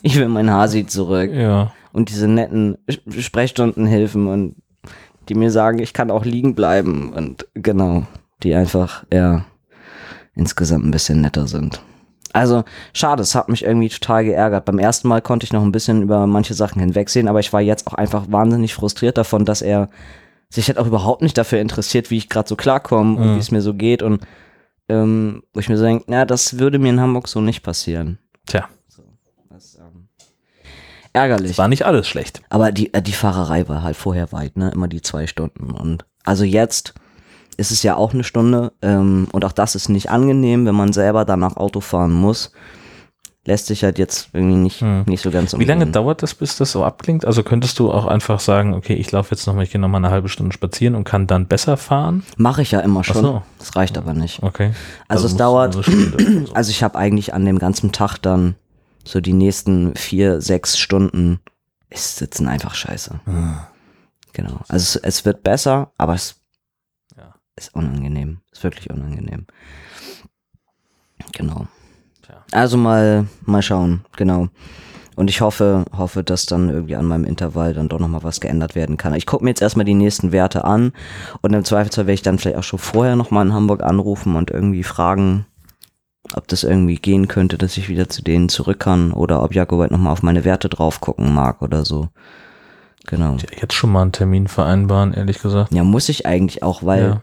Ich 0.01 0.15
will 0.15 0.29
mein 0.29 0.49
Hasi 0.49 0.85
zurück. 0.85 1.33
Ja. 1.33 1.73
Und 1.91 2.07
diese 2.07 2.29
netten 2.29 2.77
Sprechstundenhilfen 2.87 4.27
und 4.27 4.55
die 5.27 5.35
mir 5.35 5.51
sagen, 5.51 5.79
ich 5.79 5.91
kann 5.91 6.11
auch 6.11 6.23
liegen 6.23 6.55
bleiben 6.55 7.11
und 7.11 7.45
genau, 7.53 8.07
die 8.43 8.55
einfach 8.55 9.05
eher 9.09 9.45
insgesamt 10.35 10.85
ein 10.85 10.91
bisschen 10.91 11.21
netter 11.21 11.47
sind. 11.47 11.81
Also, 12.31 12.63
schade, 12.93 13.23
es 13.23 13.33
hat 13.33 13.49
mich 13.49 13.63
irgendwie 13.63 13.89
total 13.89 14.23
geärgert. 14.23 14.65
Beim 14.65 14.77
ersten 14.77 15.07
Mal 15.07 15.21
konnte 15.21 15.45
ich 15.45 15.53
noch 15.53 15.63
ein 15.63 15.71
bisschen 15.71 16.03
über 16.03 16.27
manche 16.27 16.53
Sachen 16.53 16.79
hinwegsehen, 16.79 17.27
aber 17.27 17.39
ich 17.39 17.51
war 17.51 17.61
jetzt 17.61 17.87
auch 17.87 17.95
einfach 17.95 18.25
wahnsinnig 18.29 18.73
frustriert 18.73 19.17
davon, 19.17 19.45
dass 19.45 19.61
er 19.61 19.89
sich 20.49 20.67
halt 20.67 20.77
auch 20.77 20.87
überhaupt 20.87 21.21
nicht 21.21 21.37
dafür 21.37 21.59
interessiert, 21.59 22.11
wie 22.11 22.17
ich 22.17 22.29
gerade 22.29 22.47
so 22.47 22.55
klarkomme 22.55 23.17
und 23.17 23.31
mhm. 23.31 23.35
wie 23.35 23.39
es 23.39 23.51
mir 23.51 23.61
so 23.61 23.73
geht 23.73 24.03
und 24.03 24.21
ähm, 24.89 25.43
wo 25.53 25.59
ich 25.59 25.69
mir 25.69 25.77
so 25.77 25.83
denke, 25.83 26.05
na, 26.07 26.25
das 26.25 26.59
würde 26.59 26.79
mir 26.79 26.89
in 26.89 26.99
Hamburg 26.99 27.27
so 27.27 27.41
nicht 27.41 27.61
passieren. 27.61 28.19
Tja. 28.45 28.67
ärgerlich. 31.13 31.57
war 31.57 31.67
nicht 31.67 31.85
alles 31.85 32.07
schlecht. 32.07 32.41
Aber 32.49 32.71
die, 32.71 32.93
äh, 32.93 33.01
die 33.01 33.13
Fahrerei 33.13 33.67
war 33.67 33.83
halt 33.83 33.95
vorher 33.95 34.31
weit, 34.31 34.57
ne? 34.57 34.71
Immer 34.71 34.87
die 34.87 35.01
zwei 35.01 35.27
Stunden. 35.27 35.71
Und 35.71 36.05
also 36.23 36.43
jetzt 36.43 36.93
ist 37.60 37.72
es 37.72 37.84
ja 37.84 37.95
auch 37.95 38.14
eine 38.14 38.24
Stunde. 38.24 38.72
Ähm, 38.82 39.28
und 39.32 39.45
auch 39.45 39.51
das 39.51 39.76
ist 39.76 39.89
nicht 39.89 40.10
angenehm, 40.10 40.66
wenn 40.66 40.76
man 40.76 40.93
selber 40.93 41.26
danach 41.26 41.57
Auto 41.57 41.82
fahren 41.82 42.14
muss. 42.14 42.51
Lässt 43.45 43.68
sich 43.68 43.84
halt 43.84 43.97
jetzt 43.97 44.30
irgendwie 44.34 44.57
nicht, 44.57 44.82
hm. 44.82 45.03
nicht 45.07 45.22
so 45.22 45.32
ganz 45.32 45.53
umgehen. 45.53 45.68
Wie 45.68 45.72
lange 45.72 45.88
dauert 45.88 46.22
das, 46.22 46.36
bis 46.36 46.57
das 46.57 46.72
so 46.72 46.84
abklingt? 46.84 47.26
Also 47.26 47.41
könntest 47.43 47.80
du 47.80 47.91
auch 47.91 48.05
einfach 48.05 48.39
sagen, 48.39 48.74
okay, 48.74 48.93
ich 48.93 49.12
laufe 49.12 49.32
jetzt 49.32 49.47
nochmal, 49.47 49.64
ich 49.64 49.72
gehe 49.72 49.82
nochmal 49.82 50.03
eine 50.03 50.12
halbe 50.12 50.30
Stunde 50.30 50.53
spazieren 50.53 50.95
und 50.95 51.03
kann 51.03 51.26
dann 51.26 51.47
besser 51.47 51.78
fahren? 51.78 52.24
Mache 52.38 52.62
ich 52.62 52.72
ja 52.72 52.80
immer 52.82 53.03
schon. 53.03 53.22
So. 53.22 53.41
Das 53.57 53.76
reicht 53.76 53.97
aber 53.97 54.14
nicht. 54.14 54.43
Okay. 54.43 54.74
Also, 55.07 55.24
also 55.24 55.28
es 55.28 55.38
dauert, 55.38 55.78
also 56.53 56.70
ich 56.70 56.84
habe 56.84 56.97
eigentlich 56.97 57.34
an 57.34 57.45
dem 57.45 57.60
ganzen 57.60 57.91
Tag 57.91 58.18
dann 58.18 58.55
so 59.03 59.22
die 59.22 59.34
nächsten 59.34 59.95
vier, 59.95 60.41
sechs 60.41 60.78
Stunden 60.78 61.39
ist 61.89 62.18
Sitzen 62.18 62.47
einfach 62.47 62.76
scheiße. 62.76 63.20
Mhm. 63.26 63.57
Genau. 64.34 64.60
Also 64.68 64.76
es, 64.76 64.95
es, 64.95 65.26
wird 65.26 65.43
besser, 65.43 65.91
aber 65.97 66.14
es. 66.14 66.36
Ist 67.60 67.76
unangenehm. 67.76 68.39
Ist 68.51 68.64
wirklich 68.64 68.89
unangenehm. 68.89 69.45
Genau. 71.34 71.68
Ja. 72.28 72.43
Also 72.51 72.78
mal, 72.78 73.28
mal 73.45 73.62
schauen, 73.62 74.05
genau. 74.16 74.47
Und 75.16 75.30
ich 75.30 75.41
hoffe, 75.41 75.84
hoffe, 75.95 76.24
dass 76.24 76.45
dann 76.45 76.70
irgendwie 76.70 76.95
an 76.95 77.05
meinem 77.05 77.26
Intervall 77.26 77.74
dann 77.74 77.89
doch 77.89 77.99
nochmal 77.99 78.24
was 78.24 78.39
geändert 78.39 78.76
werden 78.76 78.95
kann. 78.95 79.14
Ich 79.16 79.26
gucke 79.26 79.43
mir 79.43 79.49
jetzt 79.49 79.62
erstmal 79.62 79.86
die 79.86 79.93
nächsten 79.93 80.32
Werte 80.32 80.64
an 80.64 80.93
und 81.41 81.53
im 81.53 81.66
Zweifelsfall 81.66 82.05
werde 82.05 82.14
ich 82.14 82.22
dann 82.22 82.39
vielleicht 82.39 82.57
auch 82.57 82.64
schon 82.64 82.80
vorher 82.80 83.18
nochmal 83.18 83.45
in 83.45 83.53
Hamburg 83.53 83.84
anrufen 83.84 84.38
und 84.38 84.49
irgendwie 84.49 84.84
fragen, 84.84 85.45
ob 86.34 86.47
das 86.47 86.64
irgendwie 86.64 86.95
gehen 86.95 87.28
könnte, 87.28 87.57
dass 87.57 87.76
ich 87.76 87.89
wieder 87.89 88.07
zu 88.07 88.24
denen 88.24 88.47
zurück 88.47 88.80
kann 88.80 89.12
oder 89.12 89.43
ob 89.43 89.53
Jakobait 89.53 89.91
nochmal 89.91 90.14
auf 90.14 90.24
meine 90.24 90.45
Werte 90.45 90.70
drauf 90.70 91.01
gucken 91.01 91.34
mag 91.34 91.62
oder 91.62 91.84
so. 91.84 92.07
Genau. 93.07 93.35
Ja, 93.35 93.61
jetzt 93.61 93.73
schon 93.73 93.91
mal 93.91 94.03
einen 94.03 94.11
Termin 94.11 94.47
vereinbaren, 94.47 95.13
ehrlich 95.13 95.41
gesagt. 95.41 95.73
Ja, 95.73 95.83
muss 95.83 96.09
ich 96.09 96.25
eigentlich 96.25 96.63
auch, 96.63 96.83
weil 96.83 97.03
ja. 97.03 97.21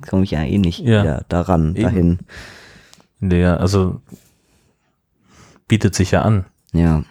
komme 0.08 0.24
ich 0.24 0.32
ja 0.32 0.42
eh 0.42 0.58
nicht 0.58 0.80
ja. 0.80 1.02
wieder 1.02 1.24
daran, 1.28 1.76
Eben. 1.76 1.82
dahin. 1.82 2.18
Der, 3.20 3.60
also 3.60 4.00
bietet 5.68 5.94
sich 5.94 6.10
ja 6.10 6.22
an. 6.22 6.46
Ja. 6.72 7.04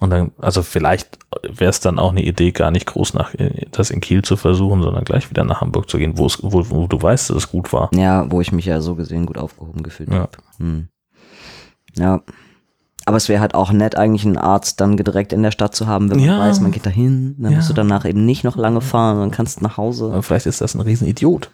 Und 0.00 0.10
dann, 0.10 0.32
also 0.38 0.62
vielleicht 0.62 1.18
wäre 1.42 1.70
es 1.70 1.80
dann 1.80 1.98
auch 1.98 2.12
eine 2.12 2.22
Idee, 2.22 2.52
gar 2.52 2.70
nicht 2.70 2.86
groß 2.86 3.14
nach 3.14 3.34
das 3.72 3.90
in 3.90 4.00
Kiel 4.00 4.22
zu 4.22 4.36
versuchen, 4.36 4.82
sondern 4.82 5.04
gleich 5.04 5.28
wieder 5.28 5.44
nach 5.44 5.60
Hamburg 5.60 5.90
zu 5.90 5.98
gehen, 5.98 6.16
wo 6.18 6.26
es, 6.26 6.38
wo, 6.42 6.70
wo 6.70 6.86
du 6.86 7.02
weißt, 7.02 7.30
dass 7.30 7.36
es 7.36 7.50
gut 7.50 7.72
war. 7.72 7.90
Ja, 7.94 8.30
wo 8.30 8.40
ich 8.40 8.52
mich 8.52 8.64
ja 8.64 8.80
so 8.80 8.94
gesehen 8.94 9.26
gut 9.26 9.38
aufgehoben 9.38 9.82
gefühlt 9.82 10.10
ja. 10.10 10.20
habe. 10.20 10.38
Hm. 10.58 10.88
Ja. 11.96 12.22
Aber 13.08 13.16
es 13.16 13.30
wäre 13.30 13.40
halt 13.40 13.54
auch 13.54 13.72
nett, 13.72 13.96
eigentlich 13.96 14.26
einen 14.26 14.36
Arzt 14.36 14.82
dann 14.82 14.98
direkt 14.98 15.32
in 15.32 15.42
der 15.42 15.50
Stadt 15.50 15.74
zu 15.74 15.86
haben, 15.86 16.10
wenn 16.10 16.18
man 16.18 16.26
ja. 16.26 16.40
weiß, 16.40 16.60
man 16.60 16.72
geht 16.72 16.84
dahin, 16.84 17.36
dann 17.38 17.52
ja. 17.52 17.56
musst 17.56 17.70
du 17.70 17.72
danach 17.72 18.04
eben 18.04 18.26
nicht 18.26 18.44
noch 18.44 18.56
lange 18.56 18.82
fahren, 18.82 19.18
dann 19.18 19.30
kannst 19.30 19.60
du 19.60 19.64
nach 19.64 19.78
Hause. 19.78 20.10
Aber 20.12 20.22
vielleicht 20.22 20.44
ist 20.44 20.60
das 20.60 20.74
ein 20.74 20.82
Riesenidiot. 20.82 21.50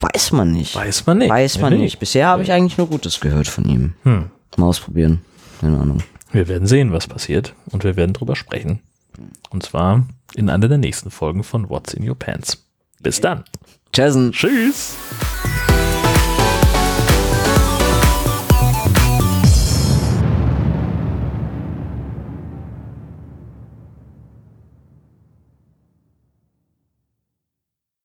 Weiß 0.00 0.32
man 0.32 0.50
nicht. 0.50 0.74
Weiß 0.74 1.06
man 1.06 1.18
nicht. 1.18 1.30
Weiß 1.30 1.60
man 1.60 1.74
ja, 1.74 1.78
nicht. 1.78 2.00
Bisher 2.00 2.26
habe 2.26 2.42
ich 2.42 2.50
eigentlich 2.50 2.76
nur 2.76 2.88
Gutes 2.88 3.20
gehört 3.20 3.46
von 3.46 3.64
ihm. 3.66 3.94
Hm. 4.02 4.30
Mal 4.56 4.66
ausprobieren. 4.66 5.20
Keine 5.60 5.78
Ahnung. 5.78 5.98
Wir 6.32 6.48
werden 6.48 6.66
sehen, 6.66 6.92
was 6.92 7.06
passiert 7.06 7.54
und 7.70 7.84
wir 7.84 7.94
werden 7.94 8.14
drüber 8.14 8.34
sprechen. 8.34 8.80
Und 9.50 9.62
zwar 9.62 10.04
in 10.34 10.50
einer 10.50 10.66
der 10.66 10.78
nächsten 10.78 11.12
Folgen 11.12 11.44
von 11.44 11.68
What's 11.70 11.94
in 11.94 12.08
Your 12.08 12.18
Pants. 12.18 12.66
Bis 13.00 13.20
dann. 13.20 13.44
Tschüss. 13.92 14.32
Tschüss. 14.32 14.96